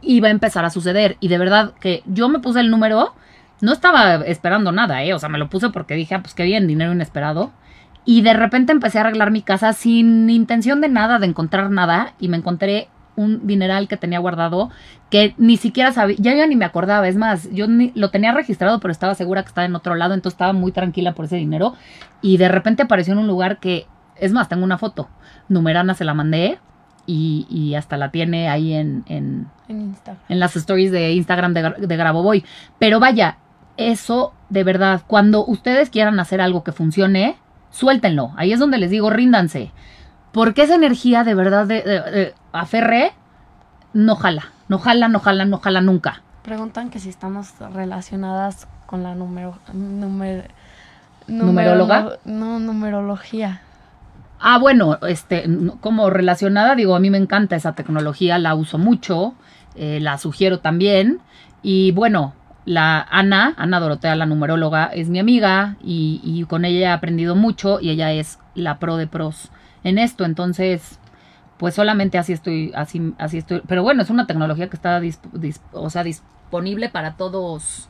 y 0.00 0.20
va 0.20 0.28
a 0.28 0.30
empezar 0.30 0.64
a 0.64 0.70
suceder. 0.70 1.16
Y 1.20 1.28
de 1.28 1.38
verdad 1.38 1.72
que 1.80 2.02
yo 2.06 2.28
me 2.28 2.38
puse 2.38 2.60
el 2.60 2.70
número, 2.70 3.14
no 3.64 3.72
estaba 3.72 4.16
esperando 4.16 4.72
nada, 4.72 5.02
¿eh? 5.02 5.14
O 5.14 5.18
sea, 5.18 5.30
me 5.30 5.38
lo 5.38 5.48
puse 5.48 5.70
porque 5.70 5.94
dije, 5.94 6.14
ah, 6.14 6.20
pues 6.20 6.34
qué 6.34 6.44
bien, 6.44 6.66
dinero 6.66 6.92
inesperado. 6.92 7.50
Y 8.04 8.20
de 8.20 8.34
repente 8.34 8.72
empecé 8.72 8.98
a 8.98 9.00
arreglar 9.00 9.30
mi 9.30 9.40
casa 9.40 9.72
sin 9.72 10.28
intención 10.28 10.82
de 10.82 10.90
nada, 10.90 11.18
de 11.18 11.26
encontrar 11.26 11.70
nada, 11.70 12.12
y 12.20 12.28
me 12.28 12.36
encontré 12.36 12.88
un 13.16 13.46
dineral 13.46 13.88
que 13.88 13.96
tenía 13.96 14.18
guardado 14.18 14.70
que 15.10 15.34
ni 15.38 15.56
siquiera 15.56 15.92
sabía, 15.92 16.16
ya 16.18 16.34
yo 16.34 16.46
ni 16.46 16.56
me 16.56 16.64
acordaba, 16.64 17.08
es 17.08 17.16
más, 17.16 17.48
yo 17.52 17.66
ni, 17.68 17.92
lo 17.94 18.10
tenía 18.10 18.32
registrado, 18.32 18.80
pero 18.80 18.92
estaba 18.92 19.14
segura 19.14 19.42
que 19.42 19.48
estaba 19.48 19.64
en 19.64 19.76
otro 19.76 19.94
lado, 19.94 20.12
entonces 20.12 20.34
estaba 20.34 20.52
muy 20.52 20.72
tranquila 20.72 21.14
por 21.14 21.26
ese 21.26 21.36
dinero 21.36 21.74
y 22.20 22.36
de 22.36 22.48
repente 22.48 22.82
apareció 22.82 23.12
en 23.12 23.20
un 23.20 23.28
lugar 23.28 23.60
que, 23.60 23.86
es 24.16 24.32
más, 24.32 24.48
tengo 24.48 24.64
una 24.64 24.78
foto, 24.78 25.08
Numerana 25.48 25.94
se 25.94 26.04
la 26.04 26.12
mandé 26.12 26.58
y, 27.06 27.46
y 27.48 27.76
hasta 27.76 27.96
la 27.96 28.10
tiene 28.10 28.48
ahí 28.48 28.74
en, 28.74 29.04
en, 29.06 29.46
En 29.68 29.80
Instagram. 29.80 30.24
en 30.28 30.40
las 30.40 30.56
stories 30.56 30.90
de 30.90 31.12
Instagram 31.12 31.54
de, 31.54 31.74
de 31.78 31.96
Graboboy. 31.96 32.44
Pero 32.78 32.98
vaya, 32.98 33.38
eso 33.76 34.32
de 34.50 34.64
verdad, 34.64 35.02
cuando 35.06 35.44
ustedes 35.44 35.90
quieran 35.90 36.20
hacer 36.20 36.40
algo 36.40 36.62
que 36.64 36.72
funcione, 36.72 37.36
suéltenlo. 37.70 38.32
Ahí 38.36 38.52
es 38.52 38.60
donde 38.60 38.78
les 38.78 38.90
digo, 38.90 39.10
ríndanse. 39.10 39.72
Porque 40.32 40.62
esa 40.62 40.74
energía 40.74 41.24
de 41.24 41.34
verdad 41.34 41.66
de, 41.66 41.82
de- 41.82 42.00
de 42.10 42.34
aferre, 42.52 43.12
no 43.92 44.16
jala. 44.16 44.44
No 44.68 44.78
jala, 44.78 45.08
no 45.08 45.20
jala, 45.20 45.44
no 45.44 45.58
jala 45.58 45.80
nunca. 45.80 46.22
Preguntan 46.42 46.90
que 46.90 46.98
si 46.98 47.08
estamos 47.08 47.52
relacionadas 47.72 48.66
con 48.86 49.02
la 49.02 49.14
número, 49.14 49.58
numer- 49.72 50.48
¿Numeróloga? 51.26 52.18
No, 52.24 52.58
numerología. 52.58 53.62
Ah, 54.40 54.58
bueno, 54.58 54.98
este, 55.08 55.44
como 55.80 56.10
relacionada, 56.10 56.74
digo, 56.74 56.94
a 56.94 57.00
mí 57.00 57.08
me 57.10 57.16
encanta 57.18 57.56
esa 57.56 57.72
tecnología, 57.74 58.38
la 58.38 58.54
uso 58.54 58.76
mucho, 58.78 59.34
eh, 59.74 60.00
la 60.02 60.18
sugiero 60.18 60.58
también. 60.60 61.20
Y 61.62 61.92
bueno, 61.92 62.34
la 62.64 63.02
Ana, 63.10 63.54
Ana 63.56 63.80
Dorotea, 63.80 64.16
la 64.16 64.26
numeróloga, 64.26 64.86
es 64.86 65.08
mi 65.08 65.18
amiga 65.18 65.76
y, 65.82 66.20
y 66.24 66.44
con 66.44 66.64
ella 66.64 66.78
he 66.78 66.92
aprendido 66.92 67.34
mucho 67.36 67.80
y 67.80 67.90
ella 67.90 68.12
es 68.12 68.38
la 68.54 68.78
pro 68.78 68.96
de 68.96 69.06
pros 69.06 69.50
en 69.82 69.98
esto. 69.98 70.24
Entonces, 70.24 70.98
pues 71.58 71.74
solamente 71.74 72.16
así 72.18 72.32
estoy, 72.32 72.72
así, 72.74 73.14
así 73.18 73.38
estoy. 73.38 73.62
Pero 73.66 73.82
bueno, 73.82 74.02
es 74.02 74.10
una 74.10 74.26
tecnología 74.26 74.68
que 74.70 74.76
está 74.76 75.00
o 75.72 75.90
sea, 75.90 76.02
disponible 76.04 76.88
para 76.88 77.16
todos 77.16 77.88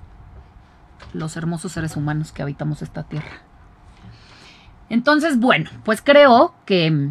los 1.13 1.37
hermosos 1.37 1.73
seres 1.73 1.97
humanos 1.97 2.33
que 2.33 2.43
habitamos 2.43 2.83
esta 2.83 3.05
tierra. 3.05 3.43
Entonces, 4.91 5.39
bueno, 5.39 5.71
pues 5.85 6.03
creo 6.03 6.55
que 6.67 7.11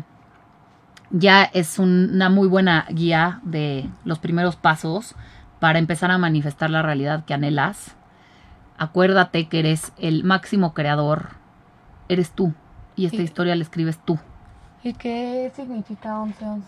ya 1.12 1.44
es 1.44 1.80
un- 1.80 2.12
una 2.14 2.30
muy 2.30 2.48
buena 2.48 2.86
guía 2.90 3.40
de 3.44 3.90
los 4.04 4.20
primeros 4.20 4.56
pasos 4.56 5.16
para 5.64 5.80
empezar 5.80 6.12
a 6.12 6.18
manifestar 6.18 6.70
la 6.70 6.82
realidad 6.82 7.24
que 7.24 7.34
anhelas. 7.34 7.96
Acuérdate 8.78 9.48
que 9.48 9.60
eres 9.60 9.94
el 9.98 10.26
máximo 10.26 10.74
creador, 10.74 11.38
eres 12.10 12.32
tú, 12.32 12.54
y 12.98 13.06
esta 13.06 13.22
historia 13.22 13.56
la 13.56 13.62
escribes 13.62 13.98
tú. 14.04 14.20
¿Y 14.84 14.92
qué 14.92 15.50
significa 15.56 16.22
1111? 16.22 16.68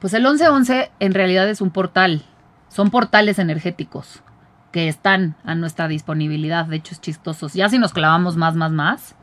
Pues 0.00 0.12
el 0.12 0.24
1111 0.24 0.90
en 0.98 1.14
realidad 1.14 1.48
es 1.48 1.60
un 1.60 1.70
portal, 1.70 2.24
son 2.68 2.90
portales 2.90 3.38
energéticos 3.38 4.24
que 4.72 4.88
están 4.88 5.36
a 5.44 5.54
nuestra 5.54 5.86
disponibilidad, 5.86 6.66
de 6.66 6.74
hecho 6.74 6.94
es 6.94 7.00
chistoso. 7.00 7.46
Ya 7.54 7.68
si 7.68 7.78
nos 7.78 7.92
clavamos 7.92 8.36
más, 8.36 8.56
más, 8.56 8.72
más, 8.72 9.14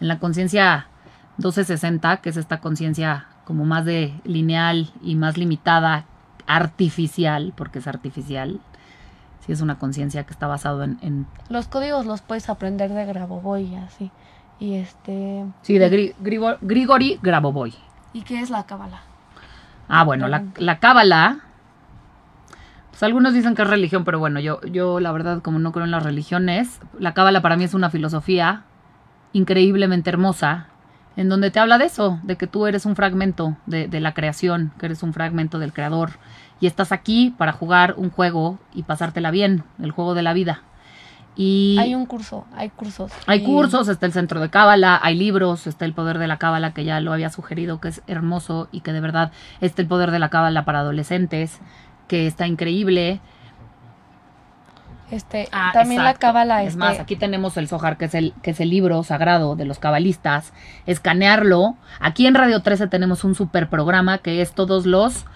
en 0.00 0.08
la 0.08 0.18
conciencia 0.18 0.86
1260, 1.36 2.22
que 2.22 2.30
es 2.30 2.38
esta 2.38 2.60
conciencia 2.60 3.26
como 3.44 3.66
más 3.66 3.84
de 3.84 4.18
lineal 4.24 4.90
y 5.02 5.16
más 5.16 5.36
limitada, 5.36 6.06
artificial, 6.46 7.52
porque 7.56 7.78
es 7.80 7.86
artificial, 7.86 8.60
sí 9.44 9.52
es 9.52 9.60
una 9.60 9.78
conciencia 9.78 10.24
que 10.24 10.32
está 10.32 10.46
basado 10.46 10.82
en, 10.84 10.98
en 11.02 11.26
Los 11.48 11.68
códigos 11.68 12.06
los 12.06 12.20
puedes 12.22 12.48
aprender 12.48 12.90
de 12.90 13.04
Grabovoi 13.06 13.74
así. 13.76 14.10
Y 14.58 14.74
este... 14.74 15.44
sí, 15.62 15.78
de 15.78 15.90
Gri- 15.90 16.14
Grigo- 16.22 16.56
Grigori 16.62 17.18
Grabovoi. 17.22 17.74
¿Y 18.12 18.22
qué 18.22 18.40
es 18.40 18.50
la 18.50 18.64
cábala? 18.64 19.02
Ah, 19.88 20.02
bueno, 20.04 20.28
la, 20.28 20.44
la 20.56 20.78
cábala. 20.78 21.40
Pues 22.90 23.02
algunos 23.02 23.34
dicen 23.34 23.54
que 23.54 23.60
es 23.62 23.68
religión, 23.68 24.04
pero 24.04 24.18
bueno, 24.18 24.40
yo, 24.40 24.60
yo 24.62 25.00
la 25.00 25.12
verdad, 25.12 25.42
como 25.42 25.58
no 25.58 25.72
creo 25.72 25.84
en 25.84 25.90
las 25.90 26.02
religiones, 26.02 26.80
la 26.98 27.12
cábala 27.12 27.42
para 27.42 27.56
mí 27.58 27.64
es 27.64 27.74
una 27.74 27.90
filosofía 27.90 28.62
increíblemente 29.34 30.08
hermosa, 30.08 30.68
en 31.16 31.28
donde 31.28 31.50
te 31.50 31.58
habla 31.58 31.78
de 31.78 31.86
eso, 31.86 32.20
de 32.22 32.36
que 32.36 32.46
tú 32.46 32.66
eres 32.66 32.84
un 32.86 32.94
fragmento 32.96 33.56
de, 33.66 33.88
de 33.88 34.00
la 34.00 34.12
creación, 34.14 34.72
que 34.78 34.86
eres 34.86 35.02
un 35.02 35.12
fragmento 35.12 35.58
del 35.58 35.72
creador, 35.72 36.12
y 36.60 36.66
estás 36.66 36.92
aquí 36.92 37.34
para 37.36 37.52
jugar 37.52 37.94
un 37.96 38.10
juego 38.10 38.58
y 38.74 38.82
pasártela 38.84 39.30
bien, 39.30 39.64
el 39.82 39.90
juego 39.90 40.14
de 40.14 40.22
la 40.22 40.32
vida. 40.32 40.62
Y 41.38 41.76
Hay 41.78 41.94
un 41.94 42.06
curso, 42.06 42.46
hay 42.56 42.70
cursos. 42.70 43.12
hay 43.26 43.40
Y- 43.40 43.44
cursos, 43.44 43.88
está 43.88 44.06
el 44.06 44.12
centro 44.12 44.40
de 44.40 44.48
cábala, 44.48 44.98
hay 45.02 45.16
libros, 45.16 45.66
está 45.66 45.84
el 45.84 45.92
poder 45.92 46.18
de 46.18 46.26
la 46.28 46.38
cábala 46.38 46.72
que 46.72 46.84
ya 46.84 46.98
lo 47.00 47.12
había 47.12 47.28
sugerido, 47.28 47.78
que 47.80 47.88
es 47.88 48.02
hermoso 48.06 48.68
y 48.72 48.80
que 48.80 48.92
de 48.94 49.00
verdad 49.02 49.32
está 49.60 49.82
el 49.82 49.88
poder 49.88 50.10
de 50.12 50.18
la 50.18 50.30
cábala 50.30 50.64
para 50.64 50.78
adolescentes, 50.80 51.60
que 52.08 52.26
está 52.26 52.46
increíble. 52.46 53.20
Este, 55.10 55.48
Ah, 55.52 55.70
también 55.72 56.02
la 56.02 56.14
cábala 56.14 56.62
Es 56.62 56.70
este, 56.70 56.78
más, 56.78 56.98
aquí 56.98 57.16
tenemos 57.16 57.56
el 57.56 57.68
Zohar, 57.68 57.96
que 57.96 58.06
es 58.06 58.14
el, 58.14 58.34
que 58.42 58.50
es 58.50 58.60
el 58.60 58.70
libro 58.70 59.02
sagrado 59.04 59.54
de 59.54 59.64
los 59.64 59.78
cabalistas. 59.78 60.52
Escanearlo. 60.86 61.76
Aquí 62.00 62.26
en 62.26 62.34
Radio 62.34 62.62
13 62.62 62.88
tenemos 62.88 63.22
un 63.24 63.34
super 63.34 63.68
programa 63.68 64.18
que 64.18 64.42
es 64.42 64.52
todos 64.52 64.84
los 64.86 65.26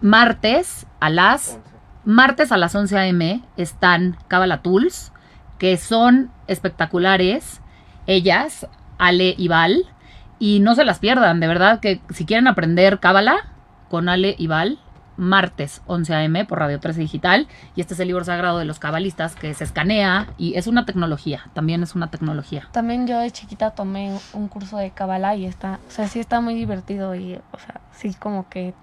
martes 0.00 0.86
a 1.00 1.08
las 1.08 1.58
martes 2.04 2.52
a 2.52 2.58
las 2.58 2.74
11 2.74 2.98
a.m. 2.98 3.42
están 3.56 4.18
Kabbalah 4.28 4.60
Tools, 4.62 5.12
que 5.58 5.76
son 5.76 6.30
espectaculares. 6.46 7.62
Ellas, 8.06 8.66
Ale 8.98 9.34
y 9.38 9.48
Val. 9.48 9.86
Y 10.38 10.60
no 10.60 10.74
se 10.74 10.84
las 10.84 10.98
pierdan, 10.98 11.40
de 11.40 11.46
verdad 11.46 11.80
que 11.80 12.00
si 12.10 12.26
quieren 12.26 12.48
aprender 12.48 13.00
Kabbalah 13.00 13.52
con 13.88 14.08
Ale 14.08 14.34
y 14.36 14.46
Val, 14.46 14.78
martes 15.16 15.82
11 15.86 16.14
a.m. 16.14 16.44
por 16.44 16.58
Radio 16.58 16.80
13 16.80 17.00
Digital. 17.00 17.46
Y 17.76 17.80
este 17.80 17.94
es 17.94 18.00
el 18.00 18.08
libro 18.08 18.24
sagrado 18.24 18.58
de 18.58 18.64
los 18.64 18.78
cabalistas 18.78 19.34
que 19.36 19.52
se 19.54 19.64
escanea 19.64 20.28
y 20.38 20.54
es 20.54 20.66
una 20.66 20.84
tecnología, 20.84 21.46
también 21.54 21.82
es 21.82 21.94
una 21.94 22.10
tecnología. 22.10 22.68
También 22.72 23.06
yo 23.06 23.18
de 23.18 23.30
chiquita 23.30 23.70
tomé 23.70 24.18
un 24.32 24.48
curso 24.48 24.76
de 24.76 24.90
cábala 24.90 25.34
y 25.36 25.46
está, 25.46 25.78
o 25.86 25.90
sea, 25.90 26.08
sí 26.08 26.20
está 26.20 26.40
muy 26.40 26.54
divertido 26.54 27.14
y, 27.14 27.34
o 27.52 27.58
sea, 27.58 27.80
sí 27.92 28.14
como 28.18 28.48
que 28.48 28.74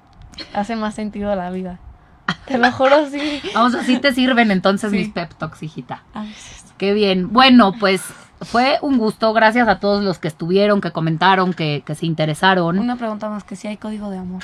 hace 0.54 0.76
más 0.76 0.96
sentido 0.96 1.36
la 1.36 1.50
vida. 1.52 1.80
Te 2.46 2.58
lo 2.58 2.72
juro, 2.72 3.08
sí. 3.10 3.42
Vamos, 3.54 3.76
así 3.76 3.98
te 4.00 4.14
sirven 4.14 4.52
entonces 4.52 4.90
Sí. 4.92 4.98
mis 4.98 5.10
pep 5.10 5.34
talks, 5.34 5.64
hijita. 5.64 6.04
A 6.14 6.24
veces. 6.24 6.74
Qué 6.78 6.94
bien. 6.94 7.32
Bueno, 7.34 7.74
pues 7.80 8.02
fue 8.42 8.80
un 8.82 8.98
gusto. 8.98 9.34
Gracias 9.34 9.68
a 9.68 9.80
todos 9.80 10.04
los 10.04 10.18
que 10.18 10.28
estuvieron, 10.30 10.82
que 10.82 10.92
comentaron, 10.92 11.54
que, 11.54 11.84
que 11.86 11.94
se 11.94 12.06
interesaron. 12.06 12.80
Una 12.80 12.96
pregunta 12.96 13.30
más, 13.30 13.44
que 13.44 13.56
si 13.56 13.68
hay 13.68 13.78
código 13.78 14.10
de 14.10 14.18
amor. 14.18 14.44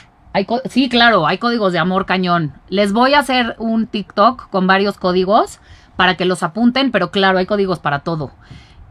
Sí, 0.66 0.88
claro, 0.90 1.26
hay 1.26 1.40
códigos 1.40 1.74
de 1.74 1.80
amor 1.80 2.06
cañón. 2.06 2.54
Les 2.70 2.94
voy 2.94 3.14
a 3.14 3.20
hacer 3.20 3.56
un 3.58 3.88
TikTok 3.88 4.50
con 4.50 4.68
varios 4.68 4.98
códigos 4.98 5.60
para 5.96 6.16
que 6.16 6.26
los 6.26 6.44
apunten, 6.44 6.92
pero 6.92 7.12
claro, 7.12 7.40
hay 7.40 7.46
códigos 7.46 7.80
para 7.80 8.00
todo. 8.00 8.32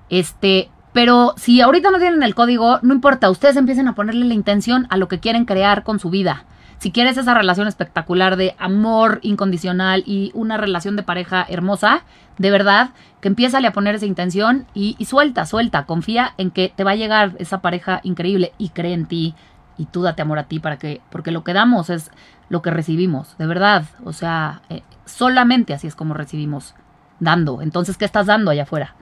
Este, 0.08 0.70
pero 0.92 1.34
si 1.36 1.60
ahorita 1.60 1.90
no 1.90 1.98
tienen 1.98 2.22
el 2.22 2.34
código, 2.34 2.80
no 2.82 2.94
importa, 2.94 3.30
ustedes 3.30 3.56
empiecen 3.56 3.86
a 3.86 3.94
ponerle 3.94 4.24
la 4.24 4.34
intención 4.34 4.86
a 4.90 4.96
lo 4.96 5.08
que 5.08 5.20
quieren 5.20 5.44
crear 5.44 5.84
con 5.84 6.00
su 6.00 6.10
vida. 6.10 6.44
Si 6.78 6.90
quieres 6.90 7.16
esa 7.16 7.32
relación 7.32 7.68
espectacular 7.68 8.36
de 8.36 8.54
amor 8.58 9.20
incondicional 9.22 10.02
y 10.04 10.30
una 10.34 10.56
relación 10.58 10.96
de 10.96 11.02
pareja 11.02 11.46
hermosa, 11.48 12.02
de 12.38 12.50
verdad, 12.50 12.90
que 13.20 13.28
empiézale 13.28 13.68
a 13.68 13.72
poner 13.72 13.94
esa 13.94 14.04
intención 14.04 14.66
y 14.74 14.96
suelta, 15.06 15.46
suelta, 15.46 15.86
confía 15.86 16.34
en 16.36 16.50
que 16.50 16.72
te 16.74 16.84
va 16.84 16.90
a 16.90 16.96
llegar 16.96 17.32
esa 17.38 17.62
pareja 17.62 18.00
increíble 18.02 18.52
y 18.58 18.70
cree 18.70 18.92
en 18.92 19.06
ti 19.06 19.34
y 19.78 19.86
tú 19.86 20.02
date 20.02 20.22
amor 20.22 20.38
a 20.38 20.44
ti 20.44 20.58
para 20.58 20.78
que, 20.78 21.00
porque 21.10 21.30
lo 21.30 21.44
que 21.44 21.52
damos 21.52 21.90
es 21.90 22.10
lo 22.48 22.62
que 22.62 22.70
recibimos, 22.70 23.36
de 23.38 23.46
verdad, 23.46 23.84
o 24.04 24.12
sea, 24.12 24.62
eh, 24.68 24.82
solamente 25.04 25.74
así 25.74 25.86
es 25.86 25.94
como 25.94 26.14
recibimos 26.14 26.74
dando. 27.20 27.62
Entonces, 27.62 27.96
¿qué 27.96 28.04
estás 28.04 28.26
dando 28.26 28.50
allá 28.50 28.64
afuera? 28.64 28.94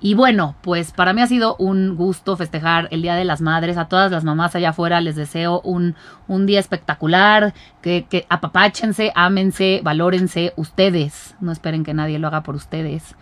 Y 0.00 0.14
bueno, 0.14 0.54
pues 0.62 0.92
para 0.92 1.12
mí 1.12 1.22
ha 1.22 1.26
sido 1.26 1.56
un 1.56 1.96
gusto 1.96 2.36
festejar 2.36 2.86
el 2.92 3.02
Día 3.02 3.16
de 3.16 3.24
las 3.24 3.40
Madres. 3.40 3.76
A 3.76 3.86
todas 3.88 4.12
las 4.12 4.22
mamás 4.22 4.54
allá 4.54 4.70
afuera 4.70 5.00
les 5.00 5.16
deseo 5.16 5.60
un, 5.62 5.96
un 6.28 6.46
día 6.46 6.60
espectacular, 6.60 7.52
que, 7.82 8.06
que 8.08 8.24
apapáchense, 8.28 9.10
ámense, 9.16 9.80
valórense 9.82 10.52
ustedes. 10.56 11.34
No 11.40 11.50
esperen 11.50 11.82
que 11.82 11.94
nadie 11.94 12.20
lo 12.20 12.28
haga 12.28 12.44
por 12.44 12.54
ustedes. 12.54 13.16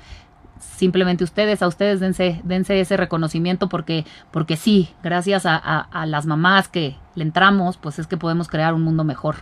Simplemente 0.59 1.24
ustedes, 1.24 1.62
a 1.62 1.66
ustedes 1.68 2.00
dense, 2.00 2.40
dense 2.44 2.80
ese 2.80 2.96
reconocimiento 2.96 3.68
porque, 3.68 4.04
porque 4.30 4.57
sí, 4.57 4.88
gracias 5.02 5.46
a, 5.46 5.57
a- 5.57 6.07
las 6.07 6.26
mamás 6.26 6.68
que 6.68 6.96
le 7.14 7.24
entramos, 7.24 7.76
pues 7.76 7.98
es 7.98 8.07
que 8.07 8.16
podemos 8.16 8.48
crear 8.48 8.74
un 8.74 8.82
mundo 8.82 9.04
mejor. 9.04 9.36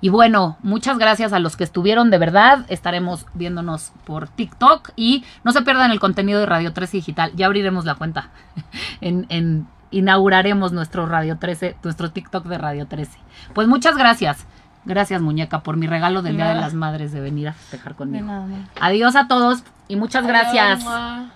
Y 0.00 0.10
bueno, 0.10 0.56
muchas 0.62 0.96
gracias 0.98 1.32
a 1.32 1.40
los 1.40 1.56
que 1.56 1.64
estuvieron 1.64 2.10
de 2.10 2.18
verdad. 2.18 2.64
Estaremos 2.68 3.26
viéndonos 3.34 3.92
por 4.04 4.28
TikTok 4.28 4.90
y 4.94 5.24
no 5.42 5.50
se 5.52 5.62
pierdan 5.62 5.90
el 5.90 5.98
contenido 6.00 6.38
de 6.40 6.46
Radio 6.46 6.72
13 6.72 6.98
Digital. 6.98 7.32
Ya 7.34 7.46
abriremos 7.46 7.84
la 7.84 7.96
cuenta. 7.96 8.30
en, 9.00 9.26
en- 9.28 9.66
inauguraremos 9.90 10.72
nuestro 10.72 11.06
Radio 11.06 11.38
13, 11.38 11.76
nuestro 11.82 12.10
TikTok 12.10 12.44
de 12.46 12.58
Radio 12.58 12.86
13. 12.86 13.18
Pues 13.54 13.66
muchas 13.68 13.96
gracias. 13.96 14.46
Gracias, 14.88 15.20
muñeca, 15.20 15.60
por 15.60 15.76
mi 15.76 15.86
regalo 15.86 16.22
del 16.22 16.36
Día 16.36 16.48
de 16.48 16.54
las 16.54 16.72
Madres 16.72 17.12
de 17.12 17.20
venir 17.20 17.48
a 17.48 17.52
festejar 17.52 17.94
conmigo. 17.94 18.26
nada. 18.26 18.46
Adiós 18.80 19.16
a 19.16 19.28
todos 19.28 19.62
y 19.86 19.96
muchas 19.96 20.26
gracias. 20.26 20.82
Adiós, 20.82 20.84
mua. 20.84 21.30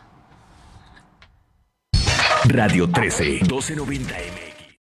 Radio 2.46 2.90
13, 2.90 3.40
1290M. 3.42 4.41